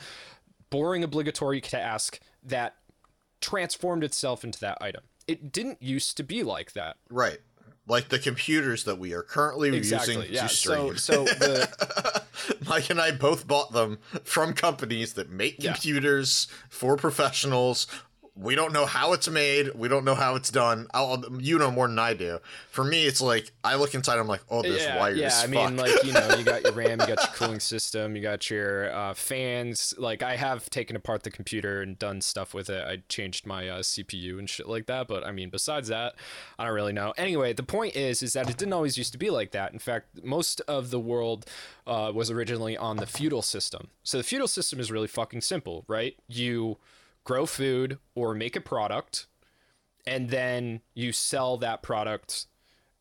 [0.71, 2.75] boring obligatory task that
[3.41, 5.03] transformed itself into that item.
[5.27, 6.97] It didn't used to be like that.
[7.11, 7.39] Right.
[7.87, 10.15] Like the computers that we are currently Exactly.
[10.17, 10.43] using Yeah.
[10.43, 10.99] to stream.
[10.99, 12.23] So so the
[12.69, 15.73] Mike and I both bought them from companies that make Yeah.
[15.73, 17.87] computers for professionals.
[18.41, 19.75] We don't know how it's made.
[19.75, 20.87] We don't know how it's done.
[20.95, 22.39] I'll, you know more than I do.
[22.71, 24.19] For me, it's like I look inside.
[24.19, 25.27] I'm like, oh, this yeah, wire yeah.
[25.27, 25.51] I fuck.
[25.51, 28.49] mean, like you know, you got your RAM, you got your cooling system, you got
[28.49, 29.93] your uh, fans.
[29.99, 32.85] Like I have taken apart the computer and done stuff with it.
[32.85, 35.09] I changed my uh, CPU and shit like that.
[35.09, 36.15] But I mean, besides that,
[36.59, 37.13] I don't really know.
[37.17, 39.73] Anyway, the point is, is that it didn't always used to be like that.
[39.73, 41.45] In fact, most of the world
[41.87, 43.89] uh, was originally on the feudal system.
[44.05, 46.17] So the feudal system is really fucking simple, right?
[46.29, 46.79] You
[47.29, 49.27] grow food or make a product
[50.07, 52.47] and then you sell that product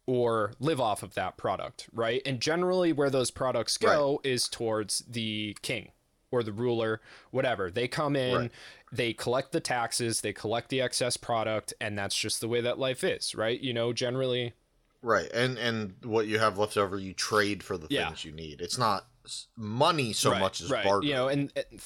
[0.05, 2.21] or live off of that product, right?
[2.25, 5.91] And generally, where those products go is towards the king
[6.29, 6.99] or the ruler,
[7.31, 7.71] whatever.
[7.71, 8.51] They come in, Right.
[8.91, 12.77] they collect the taxes, they collect the excess product, and that's just the way that
[12.77, 13.57] life is, right?
[13.59, 14.53] You know, generally,
[15.01, 18.07] right, and and what you have left over, you trade for the Yeah.
[18.07, 18.59] things you need.
[18.59, 19.07] It's not
[19.55, 20.83] money so right, much as right.
[20.83, 21.07] barter.
[21.07, 21.81] You know, and, and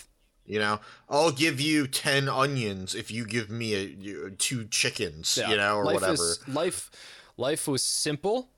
[0.52, 5.38] You know, I'll give you ten onions if you give me a, two chickens.
[5.40, 6.14] yeah, You know, or life whatever.
[6.14, 6.92] is- life,
[7.38, 8.50] life was simple.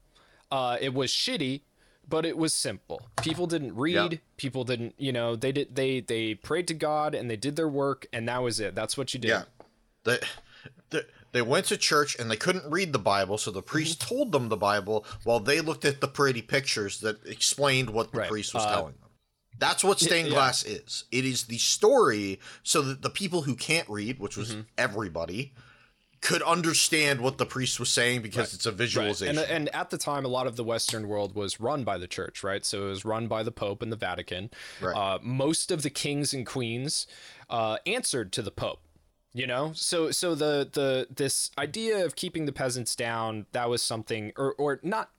[0.52, 1.62] Uh, it was shitty,
[2.10, 3.00] but it was simple.
[3.22, 4.22] People didn't read.
[4.38, 5.76] People didn't, you know, they did.
[5.76, 8.74] They they prayed to God and they did their work, and that was it.
[8.74, 9.28] That's what you did.
[9.30, 9.44] Yeah.
[10.04, 10.18] They,
[10.89, 14.16] they, they went to church and they couldn't read the Bible, so the priest Mm-hmm.
[14.16, 18.18] told them the Bible while they looked at the pretty pictures that explained what the
[18.20, 18.30] Right.
[18.30, 19.03] priest was Uh, telling them.
[19.60, 20.34] That's what stained yeah.
[20.36, 21.06] glass is.
[21.12, 24.62] It is the story so that the people who can't read, which was Mm-hmm.
[24.78, 25.54] everybody,
[26.22, 28.78] could understand what the priest was saying because it's a Right.
[28.78, 29.38] visualization.
[29.38, 32.08] And, and at the time, a lot of the Western world was run by the
[32.08, 32.64] church, right?
[32.66, 34.49] So it was run by the Pope and the Vatican.
[34.82, 34.95] Right.
[34.95, 37.08] Uh, most of the kings and queens
[37.49, 38.80] uh, answered to the Pope.
[39.36, 43.82] You know, so so the the this idea of keeping the peasants down that was
[43.82, 45.10] something, or or not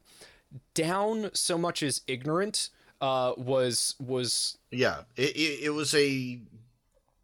[0.72, 2.70] down so much as ignorant,
[3.00, 6.40] uh, was was Yeah, it, it, it was a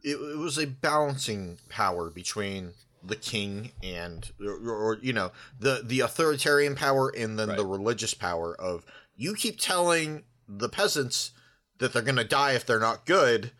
[0.02, 5.82] it, it was a balancing power between the king and or, or you know the
[5.84, 8.84] the authoritarian power and then the religious power of
[9.16, 11.32] you keep telling the peasants
[11.78, 13.52] that they're going to die if they're not good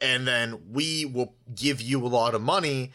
[0.00, 2.92] and then we will give you a lot of money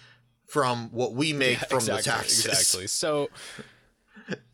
[0.50, 2.88] from what we make from exactly, the taxes exactly.
[2.88, 3.30] So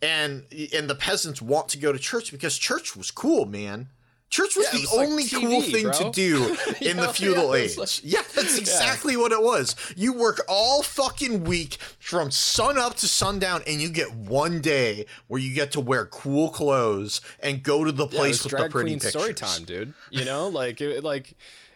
[0.01, 3.89] and and the peasants want to go to church because church was cool, man.
[4.31, 5.91] Church was Yeah, the was like only TV, cool thing bro.
[5.93, 7.77] to do in the feudal yeah, age.
[7.77, 9.75] like- yeah, that's exactly what it was.
[9.95, 15.05] You work all fucking week from sun up to sundown, and you get one day
[15.27, 18.93] where you get to wear cool clothes and go to the place with the pretty
[18.95, 19.11] pictures.
[19.11, 19.93] story time, dude.
[20.09, 21.31] You know, like it, like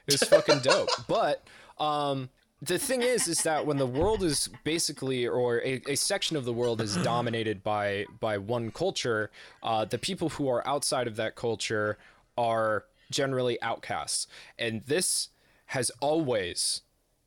[0.07, 0.89] it was fucking dope.
[1.07, 1.43] But
[1.77, 2.29] um,
[2.61, 6.43] the thing is is that when the world is basically or a, a section of
[6.45, 9.31] the world is dominated by by one culture
[9.63, 11.97] uh, the people who are outside of that culture
[12.37, 15.29] are generally outcasts and this
[15.67, 16.81] has always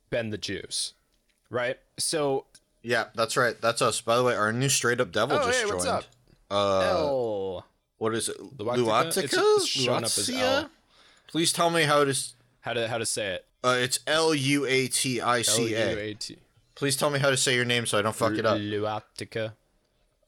[0.09, 0.93] been the jews
[1.49, 2.45] right so
[2.83, 3.55] Yeah, that's right.
[3.61, 4.01] That's us.
[4.01, 5.75] By the way, our new straight up devil Oh, just hey, joined.
[5.75, 6.03] what's up?
[6.51, 7.65] Uh, El,
[7.97, 8.37] what is it?
[8.57, 8.77] Luatica?
[8.85, 9.23] Luatica?
[9.23, 10.69] It's- it's up as L.
[11.27, 12.13] Please tell me how to.
[12.61, 15.91] how to how to say it Uh, it's L U A T I C A.
[15.91, 16.37] L-U-A-T.
[16.75, 18.57] Please tell me how to say your name so I don't fuck it up.
[18.57, 19.53] Luatica.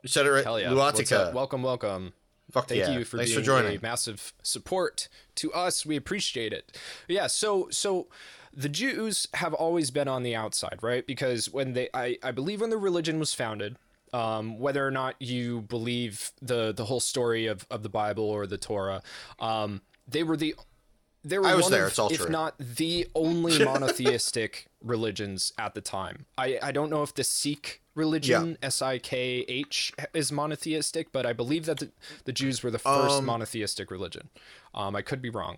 [0.04, 0.44] You said it right.
[0.44, 0.74] Hell yeah.
[0.74, 1.34] What's Luatica.
[1.34, 2.14] Welcome, welcome.
[2.52, 2.98] Fuck Thank yeah.
[2.98, 3.78] you for Thanks being for joining.
[3.78, 5.86] a massive support to us.
[5.86, 6.78] We appreciate it.
[7.08, 8.08] Yeah, so so
[8.54, 11.06] the Jews have always been on the outside, right?
[11.06, 13.78] Because when they I, I believe when the religion was founded,
[14.14, 18.46] um, whether or not you believe the the whole story of, of the Bible or
[18.46, 19.02] the Torah,
[19.40, 20.56] um, they were the
[21.26, 22.30] they were I was one there, of, it's all if true.
[22.30, 26.26] not the only monotheistic religions at the time.
[26.38, 31.26] I, I don't know if the Sikh religion, S I K H, is monotheistic, but
[31.26, 31.90] I believe that the,
[32.26, 34.30] the Jews were the first Um, monotheistic religion.
[34.74, 35.58] Um, I could be wrong.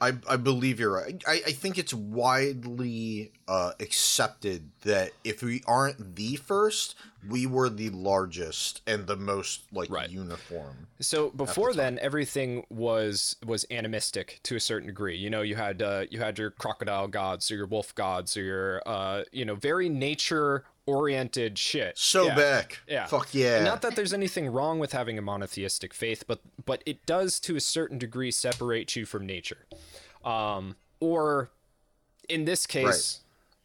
[0.00, 1.22] I, I believe you're right.
[1.26, 6.94] I, I think it's widely uh, accepted that if we aren't the first,
[7.28, 10.08] we were the largest and the most like Right.
[10.08, 10.86] uniform.
[11.00, 15.16] So before then, everything was was animistic to a certain degree.
[15.16, 18.42] You know, you had uh, you had your crocodile gods or your wolf gods or
[18.42, 21.98] your uh, you know very nature oriented shit.
[21.98, 22.34] So Yeah.
[22.36, 22.78] back.
[22.88, 23.06] Yeah.
[23.06, 23.56] Fuck yeah.
[23.56, 27.38] And not that there's anything wrong with having a monotheistic faith, but but it does
[27.40, 29.66] to a certain degree separate you from nature.
[30.24, 31.50] Um, or
[32.28, 33.18] in this case, right.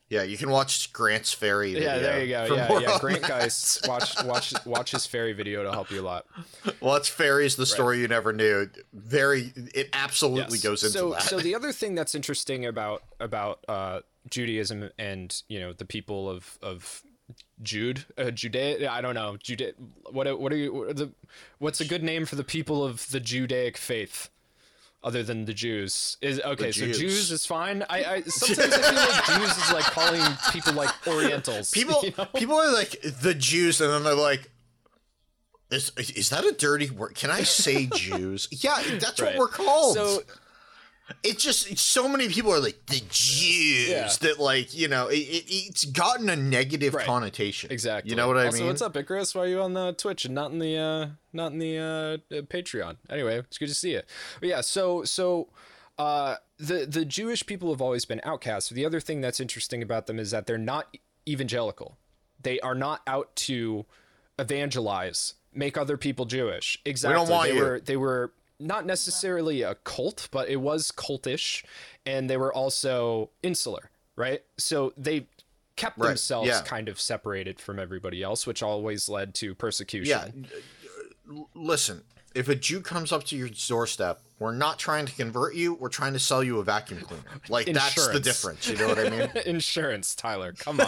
[0.10, 1.72] yeah, you can watch Grant's Fairy.
[1.72, 2.56] yeah, video there you go.
[2.56, 3.00] Yeah, yeah.
[3.00, 3.28] Grant that.
[3.30, 6.26] guys, watch watch watch his fairy video to help you a lot.
[6.82, 8.70] Watch Fairies, the story you never knew.
[8.94, 10.64] Very, it absolutely Yes.
[10.64, 11.24] goes into so, that.
[11.24, 16.30] So the other thing that's interesting about about uh, Judaism and you know the people
[16.30, 17.02] of of
[17.64, 18.90] Jude, uh, Judea.
[18.92, 19.74] I don't know, Jude.
[20.12, 20.74] What what are you?
[20.74, 21.12] What are the
[21.60, 24.30] what's a good name for the people of the Judaic faith?
[25.04, 26.98] Other than the Jews is okay, so Jews.
[26.98, 27.84] Jews is fine.
[27.90, 30.22] I, I sometimes I feel like Jews is like calling
[30.54, 31.72] people like Orientals.
[31.74, 32.26] people, you know?
[32.34, 34.50] people are like the Jews, and then they're like,
[35.72, 37.16] "Is is that a dirty word?
[37.16, 38.48] Can I say Jews?
[38.52, 39.36] Yeah, that's Right.
[39.36, 40.22] what we're called." So
[41.24, 44.10] it's just it's so many people are like the Jews Yeah.
[44.22, 47.06] that like you know it, it, it's gotten a negative Right.
[47.06, 47.72] connotation.
[47.72, 48.10] Exactly.
[48.10, 48.68] You know what I also, mean?
[48.68, 49.36] what's up, Icarus?
[49.36, 52.36] Why are you on the Twitch and not in the uh not in the uh
[52.36, 52.98] uh, Patreon?
[53.10, 54.02] Anyway, it's good to see you.
[54.40, 55.50] But yeah, so so
[55.98, 58.70] uh the the Jewish people have always been outcasts.
[58.70, 60.96] The other thing that's interesting about them is that they're not
[61.28, 61.98] evangelical.
[62.42, 63.86] They are not out to
[64.40, 66.78] evangelize, make other people Jewish.
[66.86, 67.30] Exactly.
[67.32, 67.62] want they you.
[67.62, 68.34] were they were
[68.66, 71.64] not necessarily a cult, but it was cultish,
[72.06, 74.42] and they were also insular, right?
[74.58, 75.28] So they
[75.76, 76.62] kept Right, themselves yeah.
[76.62, 80.48] kind of separated from everybody else, which always led to persecution.
[81.30, 82.04] l- Listen,
[82.36, 85.76] if a Jew comes up to your doorstep, we're not trying to convert you.
[85.76, 87.24] We're trying to sell you a vacuum cleaner.
[87.50, 88.68] Like that's the difference.
[88.68, 89.30] You know what I mean?
[89.46, 90.54] Insurance, Tyler.
[90.54, 90.88] Come on.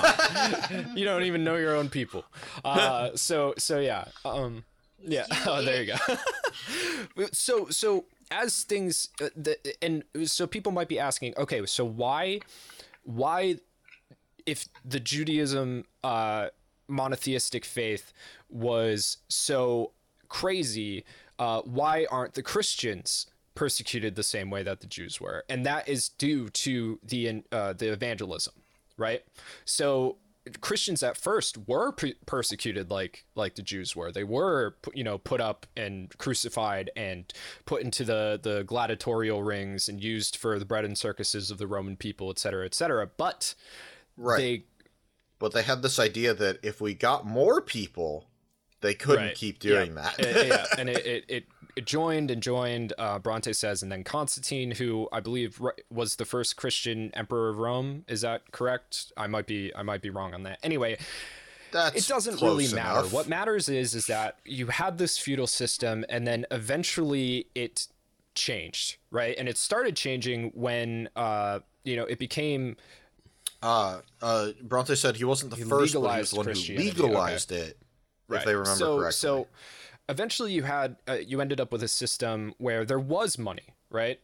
[0.95, 2.25] you don't even know your own people.
[2.65, 4.05] Uh, so so yeah.
[4.25, 4.65] Um,
[5.07, 5.25] yeah.
[5.45, 7.25] Oh, there you go.
[7.31, 12.39] so so as things uh, the, and so people might be asking, okay, so why
[13.03, 13.57] why
[14.45, 16.47] if the Judaism uh,
[16.87, 18.13] monotheistic faith
[18.49, 19.91] was so
[20.29, 21.03] crazy,
[21.39, 25.43] uh, why aren't the Christians persecuted the same way that the Jews were?
[25.49, 28.53] And that is due to the uh, the evangelism,
[28.97, 29.23] right?
[29.65, 30.17] So
[30.61, 34.11] Christians at first were per- persecuted like like the Jews were.
[34.11, 37.31] They were you know put up and crucified and
[37.65, 41.67] put into the the gladiatorial rings and used for the bread and circuses of the
[41.67, 43.07] Roman people, et cetera, et cetera.
[43.17, 43.55] But
[44.17, 44.37] Right.
[44.37, 44.63] they
[45.39, 48.29] but they had this idea that if we got more people,
[48.81, 49.35] they couldn't Right.
[49.35, 50.11] keep doing yeah.
[50.17, 50.19] that.
[50.37, 51.43] Uh, yeah, and it, it, it
[51.83, 52.93] joined and joined.
[52.97, 55.59] Uh, Bronte says, and then Constantine, who I believe
[55.89, 58.05] was the first Christian emperor of Rome.
[58.07, 59.11] Is that correct?
[59.17, 60.59] I might be I might be wrong on that.
[60.63, 60.97] Anyway,
[61.71, 62.99] That's it doesn't really matter.
[62.99, 63.13] enough.
[63.13, 67.87] What matters is is that you had this feudal system, and then eventually it
[68.35, 69.35] changed, right?
[69.37, 72.77] And it started changing when uh, you know it became
[73.61, 76.53] Uh, uh, Bronte said he wasn't the He first, but he was the one who
[76.53, 77.77] legalized it.
[78.29, 79.11] If they remember so, correctly.
[79.13, 79.47] So
[80.09, 84.19] eventually you had uh, you ended up with a system where there was money, right?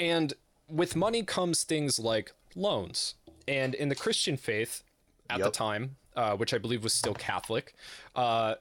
[0.00, 0.34] And
[0.68, 3.14] with money comes things like loans.
[3.48, 4.82] And in the Christian faith
[5.28, 7.74] at the time, uh, which I believe was still Catholic,
[8.14, 8.54] uh,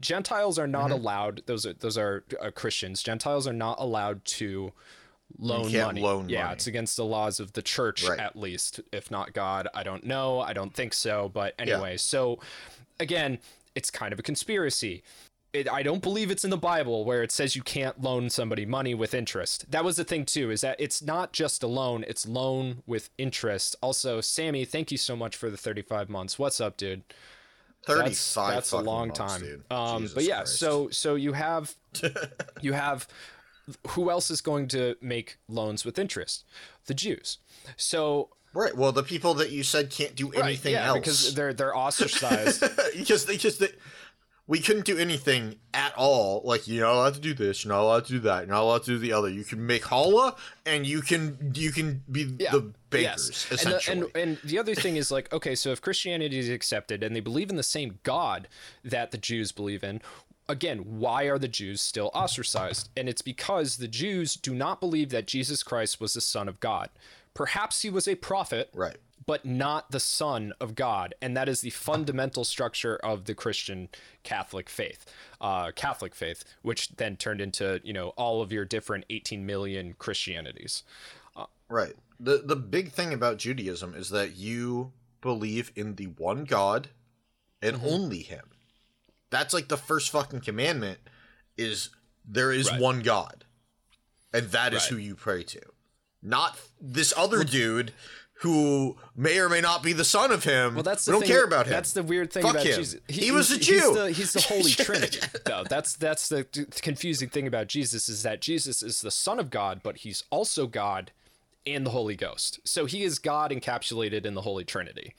[0.00, 0.72] Gentiles are Mm-hmm.
[0.72, 1.42] not allowed.
[1.46, 3.02] Those are those are uh, Christians.
[3.02, 4.72] Gentiles are not allowed to
[5.38, 6.02] loan can't money.
[6.02, 6.52] loan yeah, money.
[6.54, 8.20] it's against the laws of the church Right.
[8.20, 9.66] at least, if not God.
[9.74, 10.40] I don't know.
[10.40, 11.30] I don't think so.
[11.32, 12.38] But anyway, so
[13.00, 13.38] again,
[13.74, 15.02] it's kind of a conspiracy.
[15.52, 18.64] It, I don't believe it's in the Bible where it says you can't loan somebody
[18.64, 19.70] money with interest.
[19.70, 23.10] That was the thing too, is that it's not just a loan; it's loan with
[23.18, 23.76] interest.
[23.82, 26.38] Also, Sammy, thank you so much for the thirty-five months.
[26.38, 27.02] What's up, dude?
[27.86, 29.40] That's, 35 that's a long months, time.
[29.40, 29.64] dude.
[29.70, 30.58] Um, Jesus but yeah, Christ.
[30.58, 31.74] so so you have
[32.60, 33.08] you have
[33.88, 36.44] who else is going to make loans with interest?
[36.86, 37.38] The Jews.
[37.76, 38.76] So Right.
[38.76, 41.76] Well, the people that you said can't do right, anything yeah, else because they're they're
[41.76, 42.62] ostracized.
[42.96, 43.70] because they just they,
[44.46, 46.42] we couldn't do anything at all.
[46.44, 48.62] Like you're not allowed to do this, you're not allowed to do that, you're not
[48.62, 49.28] allowed to do the other.
[49.28, 50.36] You can make challah,
[50.66, 53.64] and you can you can be Yeah, the bakers yes.
[53.64, 57.02] And the, and, and the other thing is like, okay, so if Christianity is accepted
[57.02, 58.48] and they believe in the same God
[58.84, 60.00] that the Jews believe in,
[60.48, 62.90] again, why are the Jews still ostracized?
[62.96, 66.60] And it's because the Jews do not believe that Jesus Christ was the Son of
[66.60, 66.90] God.
[67.34, 68.98] Perhaps he was a prophet, right.
[69.26, 71.14] But not the Son of God.
[71.20, 73.88] And that is the fundamental structure of the Christian
[74.22, 75.04] Catholic faith,
[75.40, 79.94] uh, Catholic faith, which then turned into, you know, all of your different 18 million
[79.98, 80.82] Christianities.
[81.68, 81.94] Right.
[82.20, 86.88] The the big thing about Judaism is that you believe in the one God
[87.62, 87.86] and Mm-hmm.
[87.86, 88.50] only him.
[89.30, 90.98] That's like the first fucking commandment
[91.56, 91.88] is
[92.24, 92.80] there is Right.
[92.80, 93.44] one God.
[94.34, 94.88] And that is Right.
[94.90, 95.60] who you pray to.
[96.22, 97.92] Not this other dude
[98.42, 100.74] who may or may not be the son of him.
[100.74, 101.72] Well, that's the we don't thing- care about him.
[101.72, 102.76] That's the weird thing Fuck about him.
[102.76, 103.00] Jesus.
[103.08, 103.74] He was a Jew.
[103.74, 105.20] He's the, he's the Holy Trinity.
[105.44, 105.64] though.
[105.68, 106.44] That's that's the
[106.82, 110.66] confusing thing about Jesus is that Jesus is the Son of God, but he's also
[110.66, 111.12] God
[111.66, 112.58] and the Holy Ghost.
[112.64, 115.14] So he is God encapsulated in the Holy Trinity.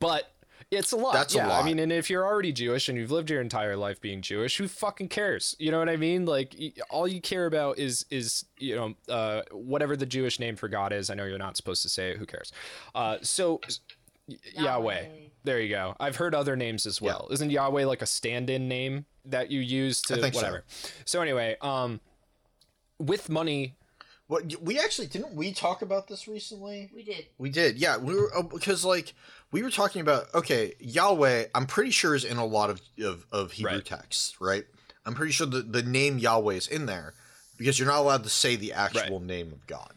[0.00, 0.30] But
[0.70, 1.14] it's a lot.
[1.14, 3.76] That's a yeah, I mean, and if you're already Jewish and you've lived your entire
[3.76, 5.56] life being Jewish, who fucking cares?
[5.58, 6.26] You know what I mean?
[6.26, 6.54] Like,
[6.90, 10.92] all you care about is is you know uh, whatever the Jewish name for God
[10.92, 11.10] is.
[11.10, 12.18] I know you're not supposed to say it.
[12.18, 12.52] Who cares?
[12.94, 13.60] Uh, so
[14.26, 14.62] Yahweh.
[14.62, 15.04] Yahweh.
[15.42, 15.96] There you go.
[15.98, 17.28] I've heard other names as well.
[17.30, 20.40] Isn't Yahweh like a stand-in name that you use to think so.
[20.40, 20.64] whatever?
[21.04, 21.20] So.
[21.22, 22.00] anyway, um,
[22.98, 23.76] with money,
[24.30, 26.88] What we actually didn't we talk about this recently?
[26.94, 27.26] We did.
[27.36, 27.96] We did, yeah.
[27.96, 29.14] We were uh, because like
[29.50, 31.46] we were talking about okay, Yahweh.
[31.52, 33.84] I'm pretty sure is in a lot of of, of Hebrew Right.
[33.84, 34.64] texts, right?
[35.04, 37.14] I'm pretty sure the the name Yahweh is in there
[37.58, 39.94] because you're not allowed to say the actual name of God.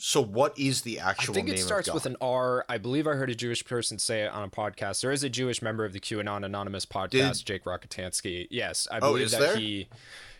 [0.00, 1.32] So what is the actual?
[1.32, 2.66] I think name it starts with an R.
[2.68, 5.00] I believe I heard a Jewish person say it on a podcast.
[5.00, 8.48] There is a Jewish member of the QAnon Anonymous podcast, Jake Rockatansky.
[8.50, 9.56] Yes, I Oh, believe is that there?
[9.56, 9.88] he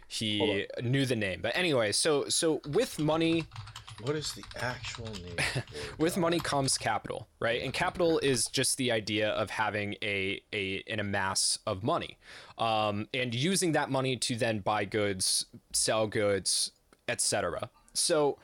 [0.09, 1.40] he knew the name.
[1.42, 3.44] But anyway, so so with money,
[4.02, 5.36] what is the actual name?
[5.98, 7.62] with money comes capital, right?
[7.62, 12.18] And capital is just the idea of having a a an amass of money,
[12.56, 16.72] um, and using that money to then buy goods, sell goods,
[17.06, 17.70] etc.
[17.94, 18.38] So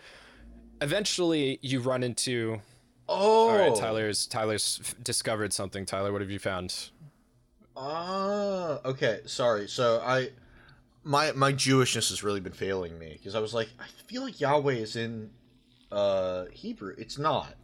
[0.80, 2.60] eventually, you run into
[3.08, 5.84] Oh, All right, Tyler's Tyler's f- discovered something.
[5.84, 6.90] Tyler, what have you found?
[7.76, 9.20] Ah, okay.
[9.26, 9.68] Sorry.
[9.68, 10.30] So I,
[11.05, 14.40] my my Jewishness has really been failing me because I was like, I feel like
[14.40, 15.30] Yahweh is in,
[15.92, 16.94] uh, Hebrew.
[16.98, 17.55] It's not.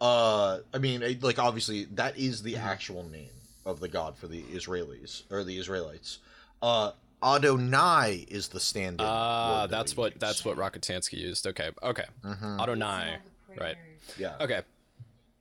[0.00, 2.66] Uh, I mean, it- like obviously that is the Mm-hmm.
[2.66, 3.30] actual name
[3.64, 6.18] of the God for the Israelis or the Israelites.
[6.62, 6.92] Uh,
[7.22, 9.06] Adonai is the stand-in.
[9.08, 10.20] Ah, word that that's we what use.
[10.20, 11.46] that's what Rockatansky used.
[11.46, 12.04] Okay, okay.
[12.24, 12.60] Mhm.
[12.60, 13.12] Adonai.
[13.14, 13.76] All the right.
[13.76, 14.00] prayers.
[14.18, 14.36] Yeah.
[14.40, 14.62] Okay,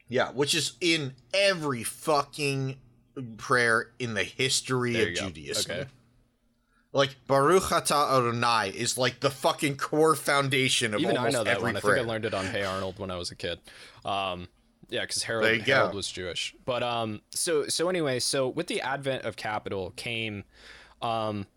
[0.08, 2.78] Yeah, which is in every fucking
[3.38, 5.28] prayer in the history there of you go.
[5.30, 5.72] Judaism.
[5.72, 5.90] Okay,
[6.96, 11.58] Like Baruch Atah Adonai is like the fucking core foundation of even I know that
[11.58, 11.76] every one.
[11.76, 13.60] I think I learned it on Hey Arnold when I was a kid.
[14.06, 14.48] Um,
[14.90, 15.76] yeah, because Harold, There you go.
[15.76, 16.56] Harold was Jewish.
[16.64, 20.46] But um, so so anyway, so with the advent of capital came,
[21.02, 21.48] um,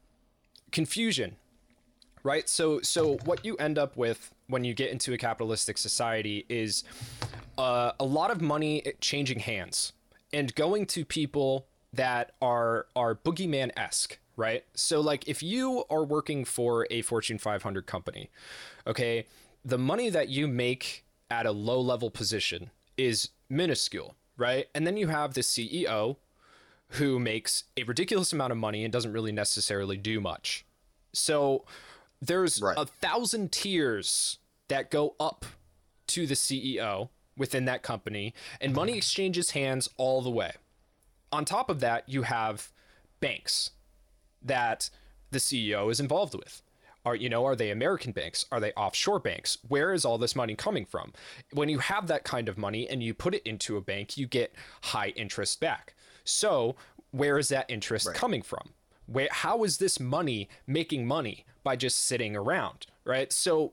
[0.73, 1.37] confusion,
[2.25, 2.49] right?
[2.49, 6.83] So so what you end up with when you get into a capitalistic society is
[7.57, 9.93] uh, a lot of money changing hands
[10.33, 14.65] and going to people that are are boogeyman esque, right?
[14.73, 18.31] So like if you are working for a Fortune 500 company,
[18.87, 19.27] okay,
[19.65, 24.69] the money that you make at a low level position is minuscule, right?
[24.75, 26.17] And then you have the CEO
[26.93, 30.65] who makes a ridiculous amount of money and doesn't really necessarily do much.
[31.13, 31.67] So
[32.23, 32.79] there's Right.
[32.79, 35.45] a thousand tiers that go up
[36.07, 38.99] to the CEO within that company, and money mm-hmm.
[38.99, 40.53] exchanges hands all the way.
[41.31, 42.73] On top of that, you have
[43.21, 43.73] banks
[44.43, 44.91] that
[45.31, 46.63] the CEO is involved with.
[47.05, 48.45] Are you know, are they American banks?
[48.53, 49.59] Are they offshore banks?
[49.69, 51.13] Where is all this money coming from?
[51.53, 54.27] When you have that kind of money and you put it into a bank, you
[54.27, 55.95] get high interest back.
[56.25, 56.77] So,
[57.13, 58.17] where is that interest Right.
[58.17, 58.71] coming from?
[59.07, 63.33] Where how is this money making money by just sitting around, right?
[63.33, 63.73] So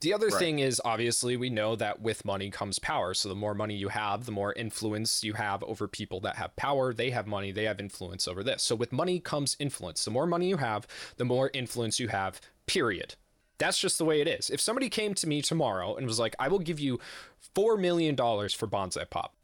[0.00, 0.38] the other Right.
[0.38, 3.12] thing is obviously we know that with money comes power.
[3.14, 6.54] So the more money you have, the more influence you have over people that have
[6.56, 6.94] power.
[6.94, 8.62] They have money, they have influence over this.
[8.62, 10.04] So with money comes influence.
[10.04, 10.86] The more money you have,
[11.16, 13.16] the more influence you have, period.
[13.58, 14.48] That's just the way it is.
[14.48, 16.98] If somebody came to me tomorrow and was like, I will give you
[17.54, 19.34] $4 million for Bonsai Pop,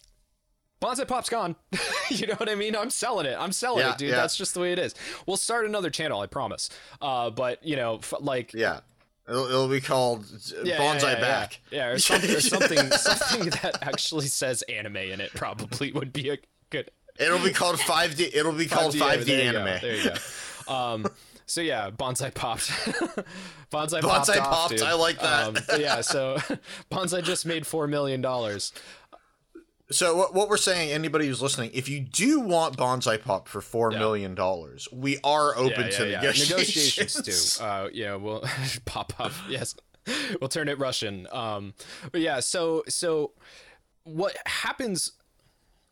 [0.80, 1.57] Bonsai Pop's gone.
[2.11, 2.76] you know what I mean?
[2.76, 3.36] I'm selling it.
[3.38, 4.11] I'm selling Yeah, it, dude.
[4.11, 4.16] yeah.
[4.16, 4.94] That's just the way it is.
[5.26, 6.68] We'll start another channel, I promise.
[7.01, 8.80] Uh, but, you know, f- like, Yeah.
[9.29, 10.24] It'll, it'll be called
[10.62, 11.61] yeah, Bonsai yeah, yeah, Back.
[11.70, 16.12] Yeah, yeah or something, or something, something that actually says anime in it probably would
[16.12, 16.39] be a
[16.70, 16.91] good.
[17.18, 18.31] It'll be called 5D.
[18.35, 19.79] It'll be called 5D, there you go, anime.
[19.83, 20.72] there you go.
[20.72, 21.07] Um,
[21.47, 22.68] so yeah, bonsai popped.
[22.68, 23.22] bonsai,
[23.70, 24.41] Bonsai popped.
[24.41, 24.83] off, popped, dude.
[24.83, 25.47] I like that.
[25.47, 26.37] Um, yeah, so
[26.91, 28.72] bonsai just made four million dollars.
[29.91, 33.61] So what, what we're saying, anybody who's listening, if you do want Bonsai Pop for
[33.61, 33.99] four Yeah.
[34.01, 36.51] million dollars, we are open to negotiations.
[36.51, 37.64] Negotiations too.
[37.64, 38.45] Uh, yeah, we'll
[38.84, 39.32] pop up.
[39.49, 39.76] Yes,
[40.41, 41.28] we'll turn it Russian.
[41.30, 41.74] Um,
[42.11, 43.32] but yeah, so so
[44.03, 45.12] what happens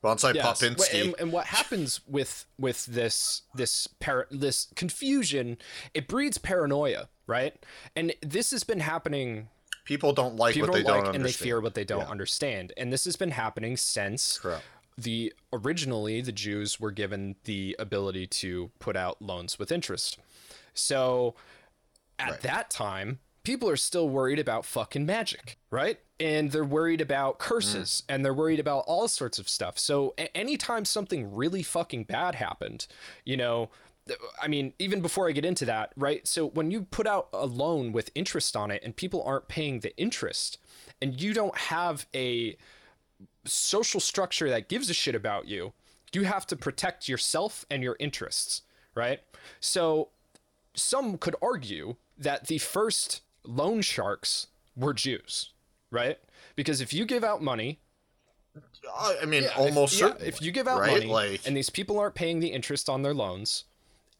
[0.02, 0.60] Bonsai Yes.
[0.60, 1.02] Popinski.
[1.04, 5.56] And, and what happens with with this this par- this confusion?
[5.94, 7.54] It breeds paranoia, right?
[7.96, 9.48] And this has been happening.
[9.84, 12.00] People don't like People what they don't don't like, and they fear what they don't
[12.00, 12.10] Yeah.
[12.10, 12.72] understand.
[12.76, 14.64] And this has been happening since Correct.
[14.96, 20.18] the originally the Jews were given the ability to put out loans with interest.
[20.72, 21.34] So
[22.18, 22.40] at Right.
[22.42, 26.00] that time, people are still worried about fucking magic, right?
[26.18, 28.14] And they're worried about curses mm.
[28.14, 29.78] and they're worried about all sorts of stuff.
[29.78, 32.86] So anytime something really fucking bad happened,
[33.24, 33.68] you know,
[34.40, 36.26] I mean, even before I get into that, right?
[36.26, 39.80] So when you put out a loan with interest on it and people aren't paying
[39.80, 40.58] the interest
[41.00, 42.56] and you don't have a
[43.46, 45.72] social structure that gives a shit about you,
[46.12, 48.62] you have to protect yourself and your interests,
[48.94, 49.20] right?
[49.58, 50.10] So
[50.74, 55.52] some could argue that the first loan sharks were Jews,
[55.90, 56.18] right?
[56.56, 57.80] Because if you give out money,
[59.20, 60.28] I mean, yeah, if- almost yeah, certainly.
[60.28, 60.92] if you give out right?
[60.92, 63.64] money like and these people aren't paying the interest on their loans,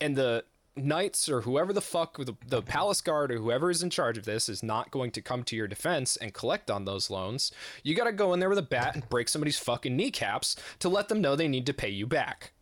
[0.01, 0.45] and the
[0.77, 4.25] knights or whoever the fuck the, the palace guard or whoever is in charge of
[4.25, 7.95] this is not going to come to your defense and collect on those loans, you
[7.95, 11.09] got to go in there with a bat and break somebody's fucking kneecaps to let
[11.09, 12.53] them know they need to pay you back,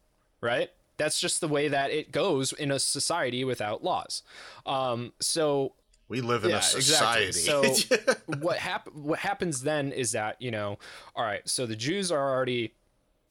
[0.41, 0.71] right?
[0.99, 4.23] That's just the way that it goes in a society without laws.
[4.67, 5.73] Um, so
[6.09, 7.33] we live in a society.
[7.33, 7.65] so
[8.41, 10.79] what hap- what happens then is that, you know,
[11.17, 12.75] all right, so the Jews are already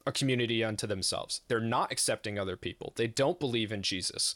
[0.06, 1.40] a community unto themselves.
[1.48, 2.92] They're not accepting other people.
[2.96, 4.34] They don't believe in Jesus.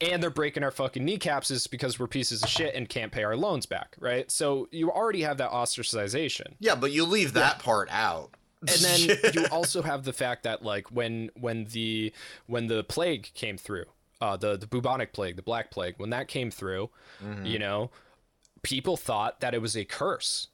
[0.00, 3.24] And they're breaking our fucking kneecaps is because we're pieces of shit and can't pay
[3.24, 4.30] our loans back, right?
[4.30, 8.30] So you already have that ostracization yeah, but you leave that part out.
[8.60, 8.68] and
[9.08, 12.12] then you also have the fact that like when when the
[12.46, 13.84] when the plague came through
[14.20, 16.88] uh the the bubonic plague the black plague when that came through
[17.44, 17.90] you know
[18.62, 20.48] people thought that it was a curse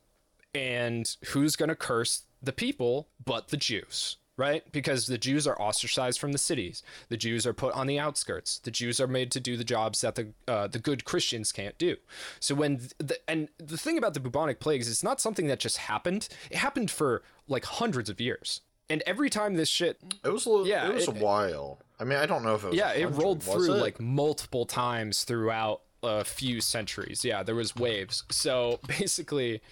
[0.54, 5.60] and who's going to curse the people but the jews right because the jews are
[5.60, 9.30] ostracized from the cities the jews are put on the outskirts the jews are made
[9.30, 11.96] to do the jobs that the uh, the good christians can't do
[12.40, 15.76] so when the, and the thing about the bubonic plagues it's not something that just
[15.76, 20.44] happened it happened for like hundreds of years and every time this shit It was
[20.44, 21.78] a little, Yeah, it was it- a while.
[21.98, 22.76] I mean, I don't know if it was.
[22.76, 23.80] yeah it rolled through it?
[23.80, 29.62] like multiple times throughout a few centuries yeah there was waves so basically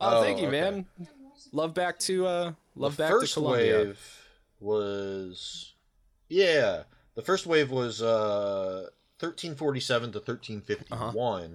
[0.00, 0.60] uh, Oh, thank you okay.
[0.60, 0.86] man
[1.54, 4.00] love back to uh love the back first to colombia wave
[4.60, 5.72] was
[6.28, 6.82] yeah
[7.14, 8.88] the first wave was uh
[9.20, 11.50] 1347 to 1351 Uh-huh.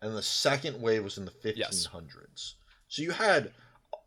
[0.00, 2.54] and the second wave was in the 1500s
[2.88, 3.50] so you had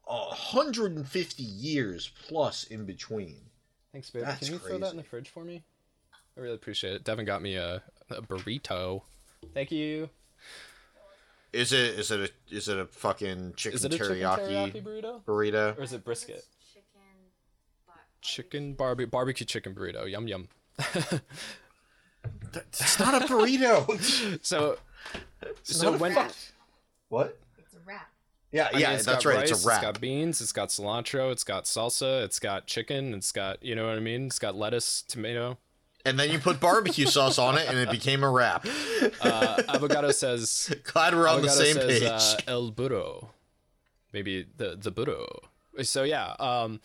[0.05, 3.41] 150 years plus in between.
[3.91, 4.23] Thanks babe.
[4.23, 5.63] That's can you throw that in the fridge for me?
[6.37, 7.03] I really appreciate it.
[7.03, 9.01] Devin got me a, a burrito.
[9.53, 10.09] Thank you
[11.53, 14.39] is it is it a is it a fucking chicken is it a chicken teriyaki,
[14.73, 17.31] teriyaki burrito burrito or is it brisket Chicken.
[17.85, 20.47] But chicken barbe- barbecue chicken burrito yum yum
[22.53, 24.77] it's not a burrito so
[25.41, 26.33] It's so when fuck-
[27.09, 28.09] what it's a wrap.
[28.51, 30.41] yeah I mean, yeah it's right rice, it's a wrap It's got beans.
[30.41, 31.31] It's got cilantro.
[31.31, 32.23] It's got salsa.
[32.25, 33.13] It's got chicken.
[33.13, 34.25] It's got you know what I mean.
[34.25, 35.57] It's got lettuce, tomato.
[36.07, 38.65] And then you put barbecue sauce on it and it became a wrap
[39.21, 40.73] Uh, avocado says.
[40.83, 42.03] glad we're on the same says, page
[42.47, 43.31] Uh, el burro,
[44.13, 45.27] maybe the the burro.
[45.83, 46.35] So yeah.
[46.39, 46.79] Um,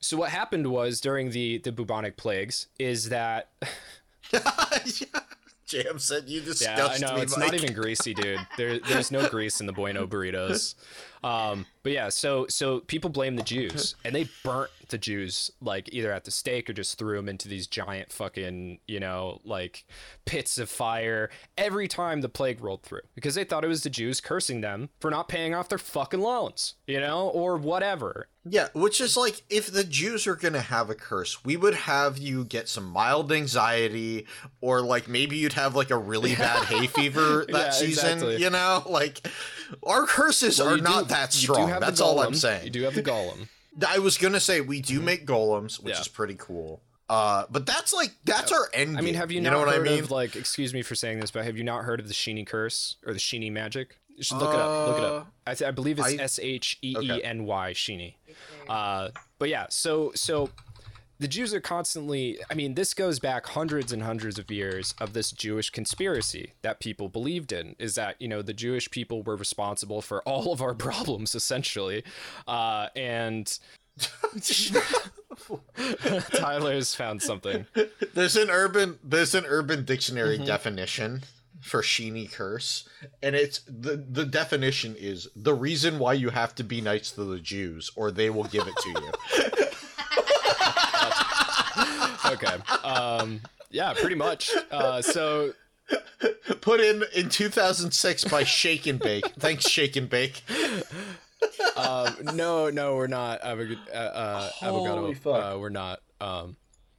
[0.00, 3.50] so what happened was during the the bubonic plagues is that
[5.66, 7.22] Jam said you disgust yeah I know me.
[7.22, 7.52] it's Mike.
[7.52, 8.40] not even greasy, dude.
[8.56, 10.74] There there's no grease in the bueno burritos.
[11.24, 15.92] Um, but yeah, so so people blame the Jews, and they burnt the Jews like
[15.92, 19.84] either at the stake or just threw them into these giant fucking you know like
[20.24, 21.28] pits of fire
[21.58, 24.88] every time the plague rolled through because they thought it was the Jews cursing them
[25.00, 28.28] for not paying off their fucking loans, you know, or whatever.
[28.50, 32.16] Yeah, which is like if the Jews are gonna have a curse, we would have
[32.16, 34.26] you get some mild anxiety,
[34.62, 38.12] or like maybe you'd have like a really bad hay fever that Yeah, season.
[38.12, 38.36] exactly.
[38.42, 39.26] You know, like
[39.82, 41.68] our curses Well, are not do- that strong.
[41.80, 42.64] That's all I'm saying.
[42.64, 43.48] You do have the golem.
[43.86, 46.00] I was gonna say we do make golems, which Yeah.
[46.00, 46.82] is pretty cool.
[47.08, 48.98] Uh, but that's like that's our end.
[48.98, 50.00] I mean, have you, you not know what heard I mean?
[50.04, 50.36] of like?
[50.36, 53.12] Excuse me for saying this, but have you not heard of the Sheeny curse or
[53.12, 53.98] the Sheeny magic?
[54.14, 54.88] You should look it up.
[54.88, 55.32] Look it up.
[55.46, 58.14] I, th- I believe it's S H E E N Y Sheeny.
[58.68, 60.50] Uh, but yeah, so so
[61.20, 62.38] the Jews are constantly.
[62.50, 66.80] I mean, this goes back hundreds and hundreds of years of this Jewish conspiracy that
[66.80, 67.74] people believed in.
[67.78, 72.04] Is that you know the Jewish people were responsible for all of our problems essentially,
[72.46, 73.58] uh, and.
[76.36, 77.66] Tyler's found something.
[78.14, 80.46] There's an urban there's an urban dictionary Mm-hmm.
[80.46, 81.22] definition
[81.60, 82.88] for Sheeny curse,
[83.22, 87.24] and it's the the definition is the reason why you have to be nice to
[87.24, 89.64] the Jews, or they will give it to you.
[92.32, 92.56] okay.
[92.84, 93.40] Um,
[93.70, 94.50] yeah, pretty much.
[94.70, 95.52] Uh, so
[96.60, 99.26] Put in in 2006 by Shake and Bake.
[99.38, 100.42] Thanks, Shake and Bake.
[101.76, 103.40] um, no, no, we're not.
[103.42, 105.14] Avog- uh, uh, Holy avocado.
[105.14, 105.54] fuck.
[105.54, 106.00] Uh, we're not.
[106.20, 106.56] Um,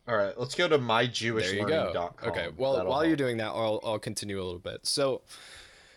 [0.07, 0.87] All right, let's go to there you
[1.33, 1.93] myjewishlearning.com.
[1.93, 2.13] go.
[2.29, 2.47] Okay.
[2.57, 4.87] Well, That'll while you're doing that, I'll, I'll continue a little bit.
[4.87, 5.21] So,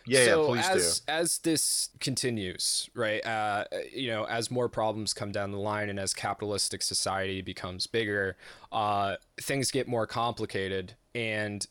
[0.07, 3.24] yeah, so yeah, please as as this continues, right?
[3.24, 7.87] Uh, you know, as more problems come down the line, and as capitalistic society becomes
[7.87, 8.37] bigger,
[8.73, 11.66] uh, things get more complicated, and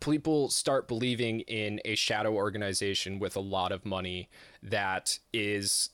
[0.00, 4.28] people start believing in a shadow organization with a lot of money
[4.62, 5.90] that is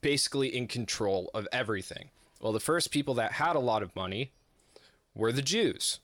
[0.00, 2.10] basically in control of everything.
[2.40, 4.32] Well, the first people that had a lot of money
[5.14, 6.00] were the Jews.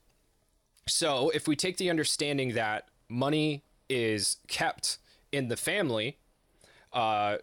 [0.86, 4.98] So, if we take the understanding that money is kept
[5.32, 6.18] in the family,
[6.92, 7.38] uh,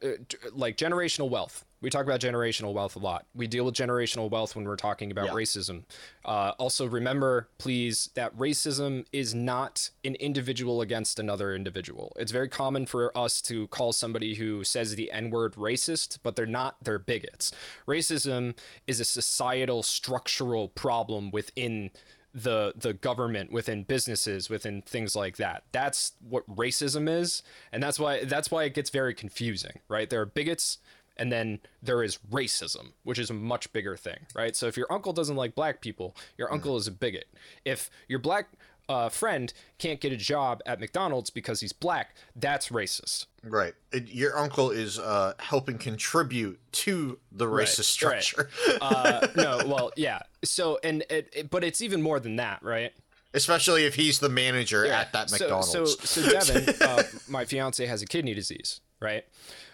[0.53, 3.25] like generational wealth, we talk about generational wealth a lot.
[3.33, 5.33] We deal with generational wealth when we're talking about Yeah.
[5.33, 5.85] racism.
[6.25, 12.13] Uh, also, remember, please, that racism is not an individual against another individual.
[12.17, 16.35] It's very common for us to call somebody who says the N word racist, but
[16.35, 17.51] they're not, they're bigots.
[17.87, 18.55] Racism
[18.85, 21.91] is a societal, structural problem within
[22.33, 25.63] the the government within businesses within things like that.
[25.71, 30.09] That's what racism is and that's why that's why it gets very confusing right?
[30.09, 30.77] There are bigots
[31.17, 34.55] and then there is racism which is a much bigger thing right?
[34.55, 36.53] So if your uncle doesn't like black people your mm.
[36.53, 37.27] uncle is a bigot.
[37.65, 38.49] If your black
[38.89, 43.73] uh, friend can't get a job at mcdonald's because he's black that's racist Right.
[43.93, 48.21] Your uncle is uh, helping contribute to the racist right.
[48.21, 48.49] structure.
[48.81, 52.91] uh, no well yeah so and it, it, but it's even more than that right
[53.33, 55.71] Especially if he's the manager at that So- McDonald's.
[55.71, 59.23] So, so, Devin, uh, my fiance has a kidney disease, right?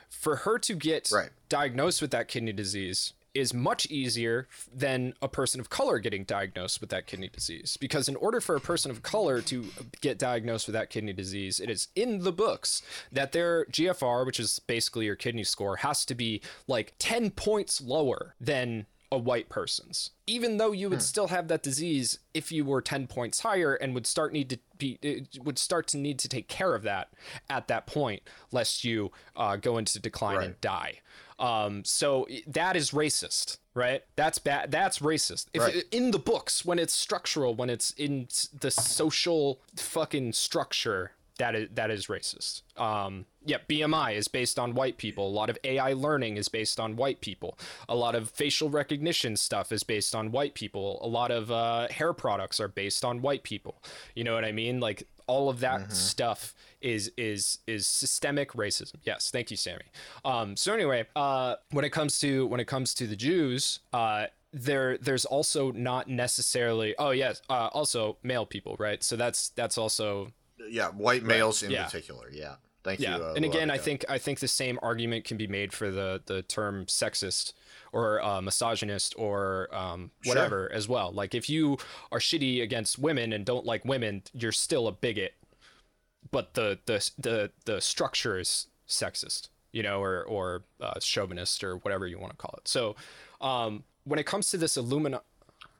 [0.09, 1.29] For her to get Right.
[1.47, 6.82] diagnosed with that kidney disease is much easier than a person of color getting diagnosed
[6.82, 7.78] with that kidney disease.
[7.78, 9.66] Because in order for a person of color to
[10.02, 12.82] get diagnosed with that kidney disease, it is in the books
[13.12, 17.82] that their GFR, which is basically your kidney score, has to be like 10 points
[17.82, 20.11] lower than a white person's.
[20.27, 23.93] Even though you would still have that disease if you were 10 points higher and
[23.93, 24.99] would start need to be
[25.41, 27.07] would start to need to take care of that
[27.49, 28.21] at that point
[28.51, 30.99] lest you uh, go into decline and die.
[31.39, 34.03] Um, so that is racist right?
[34.15, 35.47] That's bad that's racist.
[35.53, 35.83] If Right.
[35.91, 38.27] in the books when it's structural when it's in
[38.57, 42.62] the social fucking structure that is that is racist.
[42.80, 45.28] Um, yeah, BMI is based on white people.
[45.28, 47.57] A lot of AI learning is based on white people.
[47.88, 50.99] A lot of facial recognition stuff is based on white people.
[51.02, 53.84] A lot of uh, hair products are based on white people.
[54.16, 54.80] You know what I mean?
[54.80, 58.95] Like all of that stuff is is is systemic racism.
[59.03, 59.86] Yes, thank you, Sammy.
[60.24, 64.28] Um, so anyway, uh, when it comes to when it comes to the Jews, uh,
[64.53, 66.95] there there's also not necessarily.
[66.98, 69.03] Oh yes, uh, also male people, right?
[69.03, 70.32] So that's that's also
[70.69, 71.85] yeah, white males in yeah.
[71.85, 72.29] particular.
[72.31, 72.55] Yeah.
[72.83, 73.23] Thank yeah you.
[73.23, 76.21] uh, and again i think i think the same argument can be made for the
[76.27, 77.53] the term sexist
[77.91, 80.35] or uh, misogynist or um, Sure.
[80.35, 81.79] whatever as well like if you
[82.11, 85.33] are shitty against women and don't like women you're still a bigot
[86.29, 91.77] but the the the, the structure is sexist you know or or uh, chauvinist or
[91.77, 92.95] whatever you want to call it so
[93.41, 95.21] um, when it comes to this illumina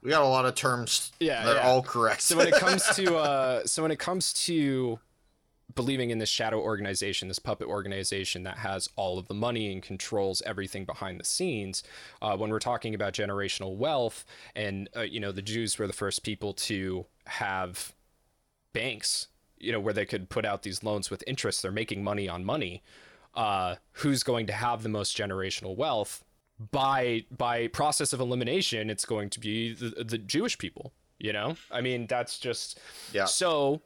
[0.06, 1.10] we got a lot of terms.
[1.18, 1.66] Yeah, They're yeah.
[1.66, 2.22] all correct.
[2.22, 5.00] so when it comes to uh so when it comes to
[5.74, 9.82] believing in this shadow organization, this puppet organization that has all of the money and
[9.82, 11.82] controls everything behind the scenes.
[12.22, 14.24] Uh, when we're talking about generational wealth,
[14.54, 17.92] and uh, you know, the Jews were the first people to have
[18.72, 19.26] banks,
[19.58, 21.62] you know, where they could put out these loans with interest.
[21.62, 22.84] They're making money on money.
[23.34, 26.24] Uh, who's going to have the most generational wealth?
[26.70, 30.92] By by process of elimination, it's going to be the, the Jewish people.
[31.18, 32.78] You know, I mean, that's just
[33.12, 33.24] Yeah.
[33.26, 33.80] so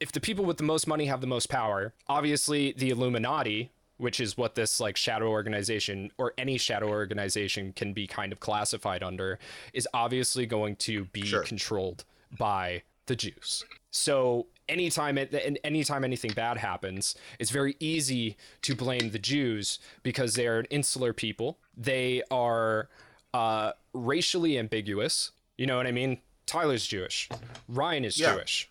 [0.00, 4.20] if the people with the most money have the most power, obviously the Illuminati, which
[4.20, 9.02] is what this like shadow organization or any shadow organization can be kind of classified
[9.02, 9.38] under,
[9.72, 11.42] is obviously going to be Sure.
[11.42, 12.04] controlled
[12.38, 13.64] by the Jews.
[13.90, 19.78] So anytime it, and anytime anything bad happens, it's very easy to blame the Jews
[20.02, 21.58] because they are an insular people.
[21.76, 22.88] They are
[23.34, 25.32] uh, racially ambiguous.
[25.56, 26.18] You know what I mean?
[26.46, 27.28] Tyler's Jewish.
[27.68, 28.34] Ryan is Yeah.
[28.34, 28.70] Jewish.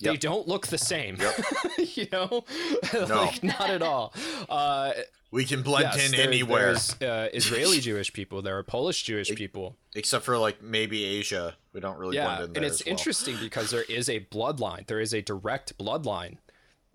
[0.00, 0.20] They Yep.
[0.20, 1.16] don't look the same.
[1.20, 1.44] Yep.
[1.96, 2.44] you know,
[2.94, 3.06] No.
[3.06, 4.14] like not at all.
[4.48, 4.92] Uh,
[5.30, 8.40] We can blend yes, in there- anywhere There's uh, Israeli Jewish people.
[8.42, 9.76] There are Polish Jewish people.
[9.94, 11.56] except for like maybe Asia.
[11.72, 12.92] We don't really blend in there and it's well.
[12.92, 14.86] interesting because there is a bloodline.
[14.86, 16.38] There is a direct bloodline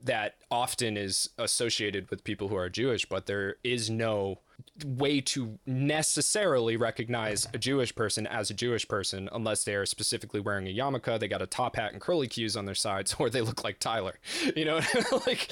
[0.02, 4.40] that often is associated with people who are Jewish, but there is no
[4.86, 10.40] way to necessarily recognize a Jewish person as a Jewish person unless they are specifically
[10.40, 13.30] wearing a yarmulke, they got a top hat and curly cues on their sides, or
[13.30, 14.20] they look like Tyler.
[14.56, 14.76] You know,
[15.28, 15.52] like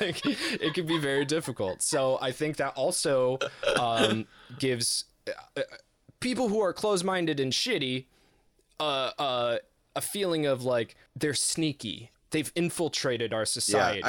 [0.00, 1.82] like it can be very difficult.
[1.82, 3.38] So I think that also
[3.78, 4.26] um,
[4.58, 5.04] gives
[5.56, 5.62] uh,
[6.20, 8.06] people who are closed-minded and shitty
[8.80, 9.58] uh, uh,
[9.94, 12.10] a feeling of like they're sneaky.
[12.30, 14.02] They've infiltrated our societies.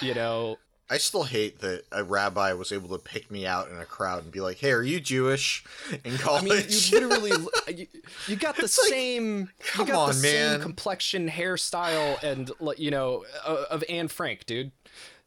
[0.00, 0.58] you know,
[0.90, 4.22] I still hate that a rabbi was able to pick me out in a crowd
[4.22, 5.64] and be like, "Hey, are you Jewish?"
[6.04, 6.44] In I college.
[6.44, 7.32] mean, you literally
[7.74, 7.86] you,
[8.26, 10.60] you got the same come you got on, the same man.
[10.60, 14.72] complexion, hairstyle, and you know uh, of Anne Frank, dude.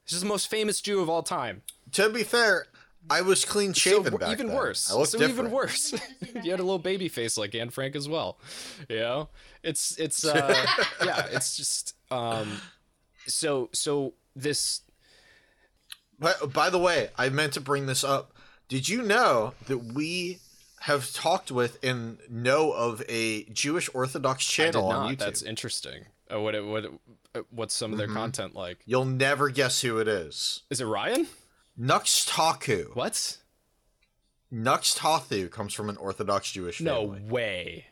[0.05, 1.63] This is the most famous Jew of all time.
[1.93, 2.67] to be fair,
[3.09, 4.55] I was clean shaven so back even then.
[4.55, 4.91] worse.
[4.91, 5.39] I looked so different.
[5.39, 5.93] even worse.
[6.43, 8.38] you had a little baby face like Anne Frank as well.
[8.89, 9.29] You know,
[9.63, 10.65] it's it's uh,
[11.03, 12.61] yeah, it's just um,
[13.25, 14.81] so so this
[16.19, 18.34] But by the way, I meant to bring this up.
[18.68, 20.39] Did you know that we
[20.81, 25.19] have talked with and know of a Jewish Orthodox channel on YouTube?
[25.19, 26.06] That's interesting.
[26.34, 28.18] Uh, what it, what it, what's some of their Mm-hmm.
[28.18, 28.80] content like?
[28.85, 30.64] You'll never guess who it is.
[30.69, 31.27] Is it Ryan?
[31.77, 32.91] Nux Taku.
[32.94, 33.38] What?
[34.52, 37.19] Nux Taku comes from an Orthodox Jewish family.
[37.22, 37.85] No way.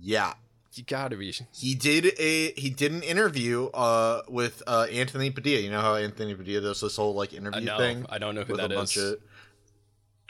[0.00, 0.34] Yeah.
[0.74, 1.32] You gotta be.
[1.52, 5.60] He did a he did an interview uh with uh Anthony Padilla.
[5.62, 8.34] You know how Anthony Padilla does this whole like Uh, interview no, thing I don't
[8.34, 9.16] know who that a of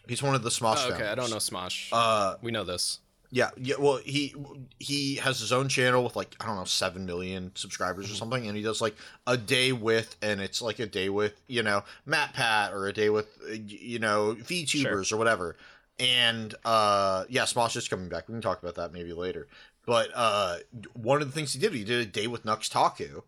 [0.07, 1.89] He's one of the Smosh Oh, okay, I don't know Smosh.
[1.93, 2.99] Uh we know this.
[3.31, 4.35] yeah, yeah, well he
[4.79, 8.13] he has his own channel with like I don't know 7 million subscribers Mm-hmm.
[8.15, 8.97] or something and he does like
[9.27, 13.09] a day with and it's like a day with, you know, MatPat or a day
[13.09, 15.57] with uh, you know, VTubers or whatever.
[15.99, 18.29] And uh yeah, Smosh is coming back.
[18.29, 19.47] We can talk about that maybe later.
[19.87, 20.57] But uh
[20.95, 23.23] one of the things he did, he did a day with Nux Taku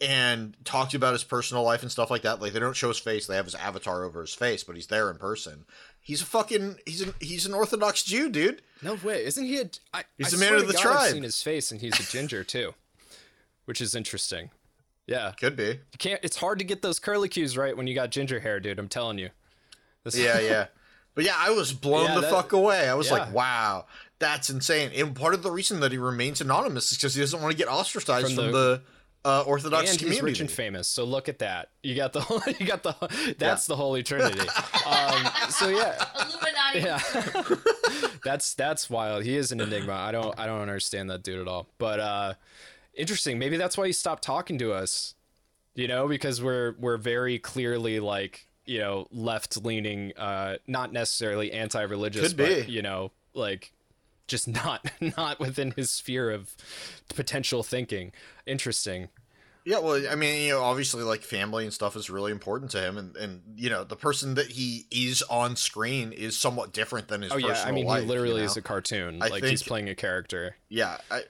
[0.00, 2.40] and talked about his personal life and stuff like that.
[2.40, 4.88] Like they don't show his face; they have his avatar over his face, but he's
[4.88, 5.64] there in person.
[6.00, 8.62] He's a fucking he's an he's an Orthodox Jew, dude.
[8.82, 9.24] No way.
[9.24, 9.70] Isn't he a?
[9.94, 10.96] I, He's I a man of the God tribe.
[10.98, 12.74] I've seen his face, and he's a ginger too,
[13.64, 14.50] which is interesting.
[15.06, 15.64] Yeah, Could be.
[15.64, 16.20] you can't.
[16.24, 18.78] It's hard to get those curly cues right when you got ginger hair, dude.
[18.80, 19.30] I'm telling you.
[20.02, 20.66] This- Yeah, yeah.
[21.14, 22.88] But yeah, I was blown Yeah, the that- fuck away.
[22.88, 23.12] I was yeah.
[23.14, 23.86] like, wow,
[24.18, 24.90] that's insane.
[24.94, 27.58] And part of the reason that he remains anonymous is because he doesn't want to
[27.58, 28.82] get ostracized From from, the- the,
[29.24, 30.24] uh, Orthodox and he's community.
[30.24, 30.86] rich and famous.
[30.86, 31.70] So look at that.
[31.82, 32.20] You got the.
[32.60, 33.34] You got the.
[33.38, 34.38] That's the Holy Trinity.
[34.86, 36.80] um, so yeah, Illuminati.
[36.80, 37.00] yeah.
[38.24, 39.24] that's that's wild.
[39.24, 39.92] He is an enigma.
[39.94, 41.66] I don't I don't understand that dude at all.
[41.78, 42.34] But uh
[42.94, 43.38] interesting.
[43.38, 45.14] Maybe that's why he stopped talking to us.
[45.74, 51.50] You know, because we're we're very clearly like, you know, left leaning, uh not necessarily
[51.52, 52.72] anti religious, but be.
[52.72, 53.72] you know, like
[54.26, 56.54] just not not within his sphere of
[57.14, 58.12] potential thinking.
[58.46, 59.08] Interesting.
[59.64, 62.80] Yeah, well, I mean, you know, obviously, like family and stuff is really important to
[62.80, 67.08] him, and and you know, the person that he is on screen is somewhat different
[67.08, 67.32] than his.
[67.32, 68.44] Oh yeah, I mean life, he literally you know?
[68.44, 69.20] is a cartoon.
[69.20, 70.54] I like he's playing a character.
[70.68, 71.22] Yeah, I,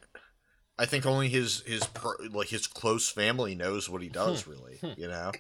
[0.79, 4.43] I think only his his per, like his close family knows what he does.
[4.43, 4.51] Hmm.
[4.51, 5.33] Really, you know,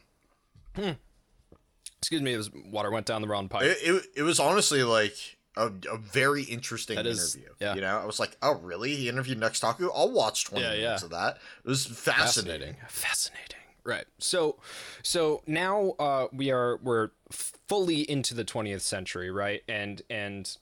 [1.98, 3.64] Excuse me, this water went down the wrong pipe.
[3.64, 7.52] it, it it was honestly like a, a very interesting is- interview.
[7.60, 7.74] yeah.
[7.74, 8.94] You know, I was like, oh really?
[8.96, 9.90] He interviewed Nux Taku.
[9.94, 11.06] I'll watch twenty Yeah, minutes yeah.
[11.06, 11.38] of that.
[11.64, 12.74] It was fascinating.
[12.74, 14.56] fascinating fascinating right so
[15.04, 20.56] so now uh we are we're fully into the 20th century right and and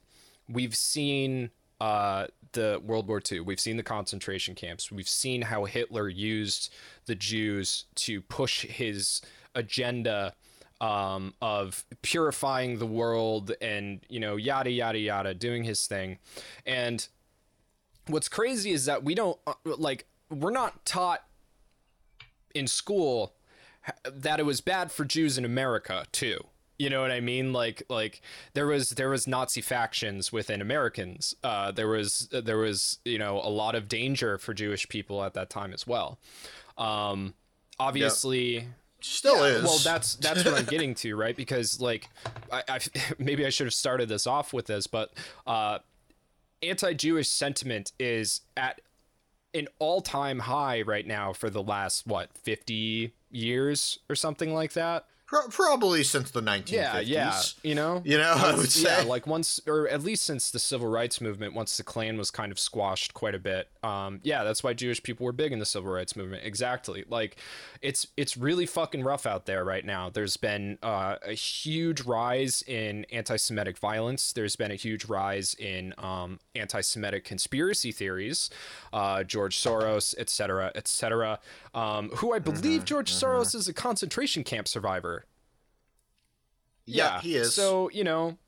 [0.47, 1.51] we've seen
[1.81, 3.41] uh the World War II.
[3.41, 4.93] We've seen the concentration camps.
[4.93, 6.73] We've seen how Hitler used
[7.07, 9.21] the Jews to push his
[9.57, 10.35] agenda
[10.85, 16.19] um, of purifying the world and you know yada yada yada, doing his thing.
[16.66, 17.09] And
[18.06, 21.24] what's crazy is that we don't uh, like we're not taught
[22.55, 23.32] in school
[24.05, 26.39] that it was bad for Jews in America too.
[26.78, 27.55] You know what I mean?
[27.55, 28.20] Like like
[28.52, 31.35] there was there was Nazi factions within Americans.
[31.43, 35.32] Uh, there was there was you know a lot of danger for Jewish people at
[35.32, 36.19] that time as well.
[36.77, 37.32] Um,
[37.78, 38.69] obviously,
[39.06, 39.62] Still is.
[39.62, 41.36] well, that's that's what I'm getting to, right?
[41.36, 42.09] Because like,
[42.51, 42.78] I, I
[43.18, 45.12] maybe I should have started this off with this, but
[45.47, 45.81] uh,
[46.62, 48.81] anti-Jewish sentiment is at
[49.52, 55.05] an all-time high right now for the last what 50 years or something like that.
[55.27, 56.71] Pro- probably since the 1950s.
[56.71, 58.03] Yeah, yeah, you know.
[58.05, 59.05] You know, I would yeah, say.
[59.05, 62.53] like once, or at least since the civil rights movement, once the Klan was kind
[62.53, 63.69] of squashed quite a bit.
[63.83, 66.45] Um, yeah, that's why Jewish people were big in the civil rights movement.
[66.45, 67.05] Exactly.
[67.09, 67.37] Like,
[67.81, 70.11] it's it's really fucking rough out there right now.
[70.11, 74.33] There's been uh, a huge rise in anti-Semitic violence.
[74.33, 78.51] There's been a huge rise in um, anti-Semitic conspiracy theories.
[78.93, 81.39] Uh, George Soros, et cetera, et cetera.
[81.75, 85.24] Um, who I believe Mm-hmm, George Soros is a concentration camp survivor.
[86.86, 87.55] Yeah, he is.
[87.55, 88.39] So you know,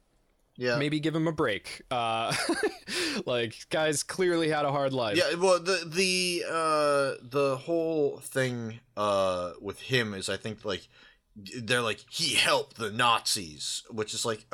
[0.56, 0.76] yeah.
[0.76, 1.82] maybe give him a break.
[1.90, 2.34] Uh,
[3.26, 5.16] like guys clearly had a hard life.
[5.16, 10.88] Yeah, well, the the uh the whole thing uh with him is, I think, like
[11.36, 14.46] they're like he helped the Nazis, which is like,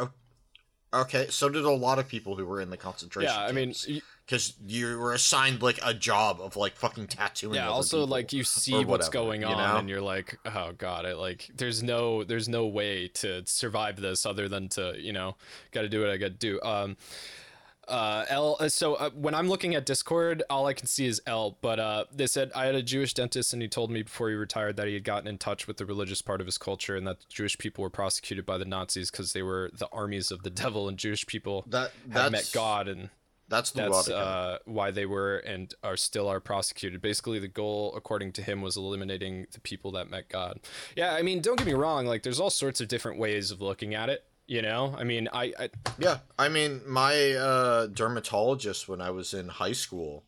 [0.93, 3.33] okay, so did a lot of people who were in the concentration.
[3.33, 3.75] Yeah, I mean,
[4.27, 7.55] because you were assigned like a job of like fucking tattooing.
[7.57, 7.69] yeah.
[7.69, 9.77] Also, like you see or what's whatever, going you on, know?
[9.79, 11.51] and you're like, oh god, I like.
[11.57, 15.37] There's no, there's no way to survive this other than to, you know,
[15.73, 16.61] got to do what I got to do.
[16.63, 16.97] Um,
[17.89, 18.57] uh, L.
[18.61, 21.59] uh, So uh, when I'm looking at Discord, all I can see is L.
[21.61, 24.35] But uh, they said I had a Jewish dentist, and he told me before he
[24.35, 27.07] retired that he had gotten in touch with the religious part of his culture, and
[27.07, 30.51] that Jewish people were prosecuted by the Nazis because they were the armies of the
[30.63, 33.11] devil, and Jewish people that had met God, and
[33.53, 37.03] That's the that's uh, why they were and are still are prosecuted.
[37.03, 40.59] Basically, the goal, according to him, was eliminating the people that met God.
[40.97, 42.07] Yeah, I mean, don't get me wrong.
[42.07, 44.25] Like, there's all sorts of different ways of looking at it.
[44.47, 45.69] You know, I mean, I, I
[45.99, 50.25] Yeah, I mean, my uh, dermatologist when I was in high school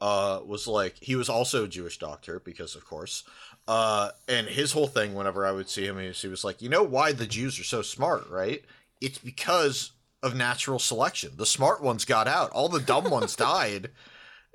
[0.00, 3.24] uh, was like, he was also a Jewish doctor because, of course.
[3.66, 6.62] Uh, and his whole thing, whenever I would see him, he was, he was like,
[6.62, 8.64] you know why the Jews are so smart, right?
[9.00, 9.90] It's because
[10.22, 11.32] of natural selection.
[11.36, 12.50] The smart ones got out.
[12.50, 13.90] All the dumb ones died.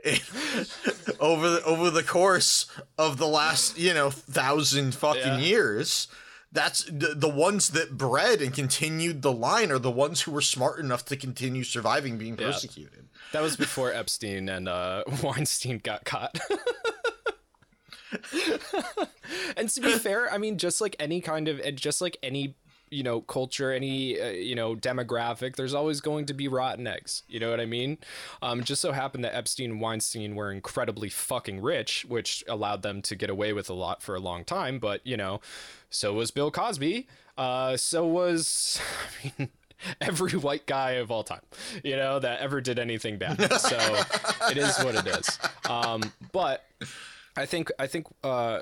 [1.19, 2.67] over the over the course
[2.97, 5.37] of the last you know thousand fucking Yeah.
[5.39, 6.07] years
[6.51, 10.41] that's the, the ones that bred and continued the line are the ones who were
[10.41, 12.51] smart enough to continue surviving being Yeah.
[12.51, 16.37] persecuted that was before Epstein and uh, Weinstein got caught.
[19.57, 22.55] and to be fair, I mean, just like any kind of, and just like any,
[22.90, 27.24] you know, culture, any, uh, you know, demographic, there's always going to be rotten eggs.
[27.28, 27.98] You know what I mean?
[28.41, 33.02] Um, just so happened that Epstein and Weinstein were incredibly fucking rich, which allowed them
[33.03, 34.80] to get away with a lot for a long time.
[34.80, 35.41] But you know,
[35.90, 37.07] so was Bill Cosby.
[37.38, 38.80] Uh, so was,
[39.24, 39.49] I mean.
[39.99, 41.41] Every white guy of all time,
[41.84, 43.52] you know, that ever did anything bad.
[43.60, 43.78] So
[44.49, 45.38] it is what it is.
[45.70, 46.02] Um,
[46.32, 46.66] but
[47.36, 48.62] I think I think uh,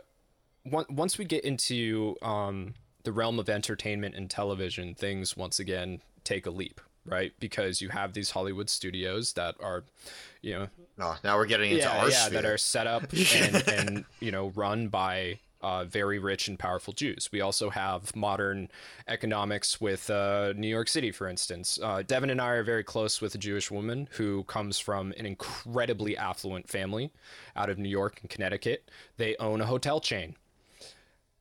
[0.65, 6.45] once we get into um, the realm of entertainment and television, things once again take
[6.45, 7.33] a leap, right?
[7.39, 9.83] Because you have these Hollywood studios that are,
[10.41, 10.67] you know,
[10.97, 12.41] no now we're getting into yeah, our yeah, sphere.
[12.41, 13.03] that are set up
[13.35, 17.29] and, and you know run by uh, very rich and powerful Jews.
[17.31, 18.69] We also have modern
[19.07, 21.79] economics with uh, New York City, for instance.
[21.81, 25.25] Uh, Devin and I are very close with a Jewish woman who comes from an
[25.25, 27.11] incredibly affluent family
[27.55, 28.91] out of New York and Connecticut.
[29.15, 30.35] They own a hotel chain.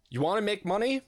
[0.09, 1.03] You want to make money?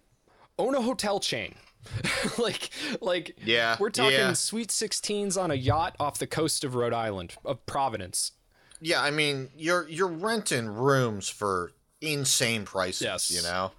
[0.59, 1.55] Own a hotel chain.
[2.39, 2.71] like,
[3.01, 4.33] like, Yeah, we're talking yeah.
[4.33, 8.33] sweet 16s on a yacht off the coast of Rhode Island, of Providence.
[8.81, 13.31] yeah i mean you're you're renting rooms for insane prices Yes.
[13.31, 13.71] you know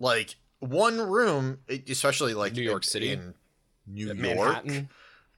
[0.00, 3.12] like one room especially like New York in- City.
[3.12, 3.34] in
[3.86, 4.88] new york Manhattan.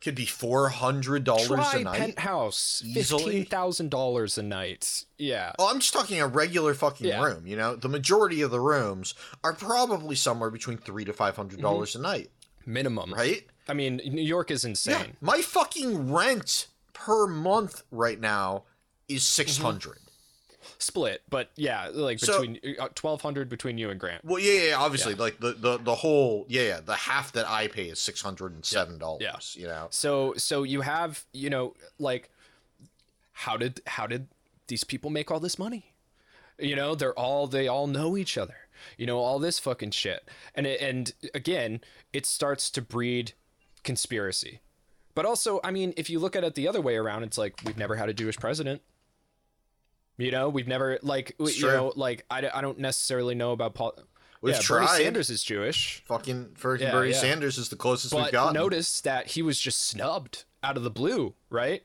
[0.00, 5.04] Could be $400 a night penthouse, fifteen thousand dollars a night.
[5.18, 7.22] Yeah, Oh, I'm just talking a regular fucking Yeah.
[7.22, 7.46] room.
[7.46, 9.14] You know, the majority of the rooms
[9.44, 12.04] are probably somewhere between three to five hundred dollars Mm-hmm.
[12.04, 12.30] a night,
[12.66, 13.12] minimum.
[13.14, 13.46] right?
[13.68, 14.94] I mean, New York is insane.
[14.98, 15.06] Yeah.
[15.20, 18.64] My fucking rent per month right now
[19.08, 19.62] is six Mm-hmm.
[20.82, 24.24] Split, but yeah, like between uh, twelve hundred between you and Grant.
[24.24, 27.46] Well, yeah, yeah, yeah, obviously, like the, the the whole, yeah, yeah, the half that
[27.46, 29.56] I pay is six hundred and seven dollars.
[29.58, 29.62] Yeah.
[29.62, 32.30] You know, So, so you have, you know, like,
[33.32, 34.28] how did how did
[34.68, 35.92] these people make all this money?
[36.58, 38.56] You know, they're all they all know each other.
[38.96, 40.26] You know, all this fucking shit.
[40.54, 41.82] And it, and again,
[42.14, 43.34] it starts to breed
[43.84, 44.60] conspiracy.
[45.14, 47.60] But also, I mean, if you look at it the other way around, it's like
[47.66, 48.80] we've never had a Jewish president.
[50.20, 51.70] You know, we've never like w- you true.
[51.72, 53.94] know, like I, I don't necessarily know about Paul.
[54.42, 54.86] We've yeah, tried.
[54.86, 57.16] Bernie Sanders is Jewish, Fucking fucking Yeah, Bernie yeah.
[57.18, 58.54] Sanders is the closest we've but gotten.
[58.54, 61.82] notice that he was just snubbed out of the blue, right?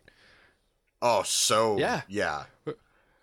[1.01, 2.01] Oh, so Yeah.
[2.07, 2.43] yeah,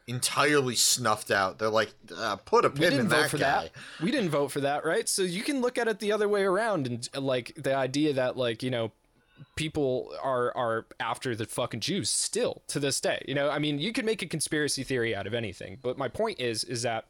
[0.07, 1.59] entirely snuffed out.
[1.59, 3.63] They're like, uh, put a we pin didn't in vote that for guy.
[3.65, 3.71] that.
[4.03, 5.09] We didn't vote for that, right?
[5.09, 8.13] So you can look at it the other way around, and uh, like the idea
[8.15, 8.93] that like you know
[9.57, 13.25] people are are after the fucking Jews still to this day.
[13.27, 16.09] You know, I mean, you could make a conspiracy theory out of anything, but my
[16.09, 17.07] point is is that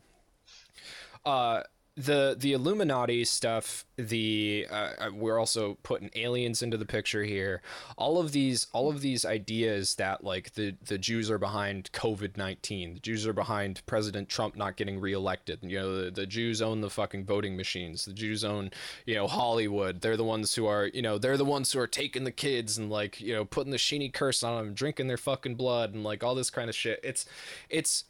[1.24, 1.62] uh
[1.94, 7.60] the the Illuminati stuff, the uh, we're also putting aliens into the picture here.
[7.98, 12.38] All of these, all of these ideas that like the the Jews are behind COVID
[12.38, 15.58] nineteen, the Jews are behind President Trump not getting reelected.
[15.62, 18.06] You know, the, the Jews own the fucking voting machines.
[18.06, 18.70] The Jews own,
[19.04, 20.00] you know, Hollywood.
[20.00, 22.78] They're the ones who are, you know, they're the ones who are taking the kids
[22.78, 26.04] and like, you know, putting the sheeny curse on them, drinking their fucking blood, and
[26.04, 27.00] like all this kind of shit.
[27.02, 27.26] It's,
[27.68, 28.04] it's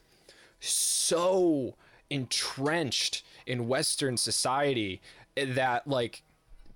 [0.61, 1.75] so
[2.11, 5.01] entrenched in western society
[5.37, 6.23] eh, that like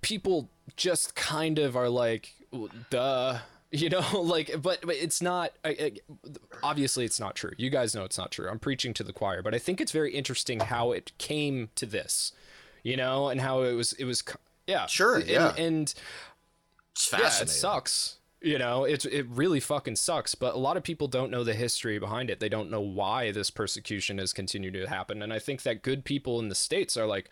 [0.01, 2.33] people just kind of are like
[2.89, 3.39] duh
[3.71, 4.05] you know?
[4.13, 5.91] Like but, but it's not I, I,
[6.63, 7.51] obviously it's not true.
[7.57, 8.49] You guys know it's not true.
[8.49, 11.85] I'm preaching to the choir but i think it's very interesting how it came to
[11.85, 12.31] this
[12.83, 14.23] you know and how it was it was
[14.67, 14.85] yeah.
[14.85, 15.55] Sure, and, yeah.
[15.57, 15.93] and
[16.91, 18.17] It's yeah, it sucks.
[18.47, 20.35] You know, it it really fucking sucks.
[20.35, 22.39] But a lot of people don't know the history behind it.
[22.39, 25.21] They don't know why this persecution has continued to happen.
[25.21, 27.29] And I think that good people in the states are like,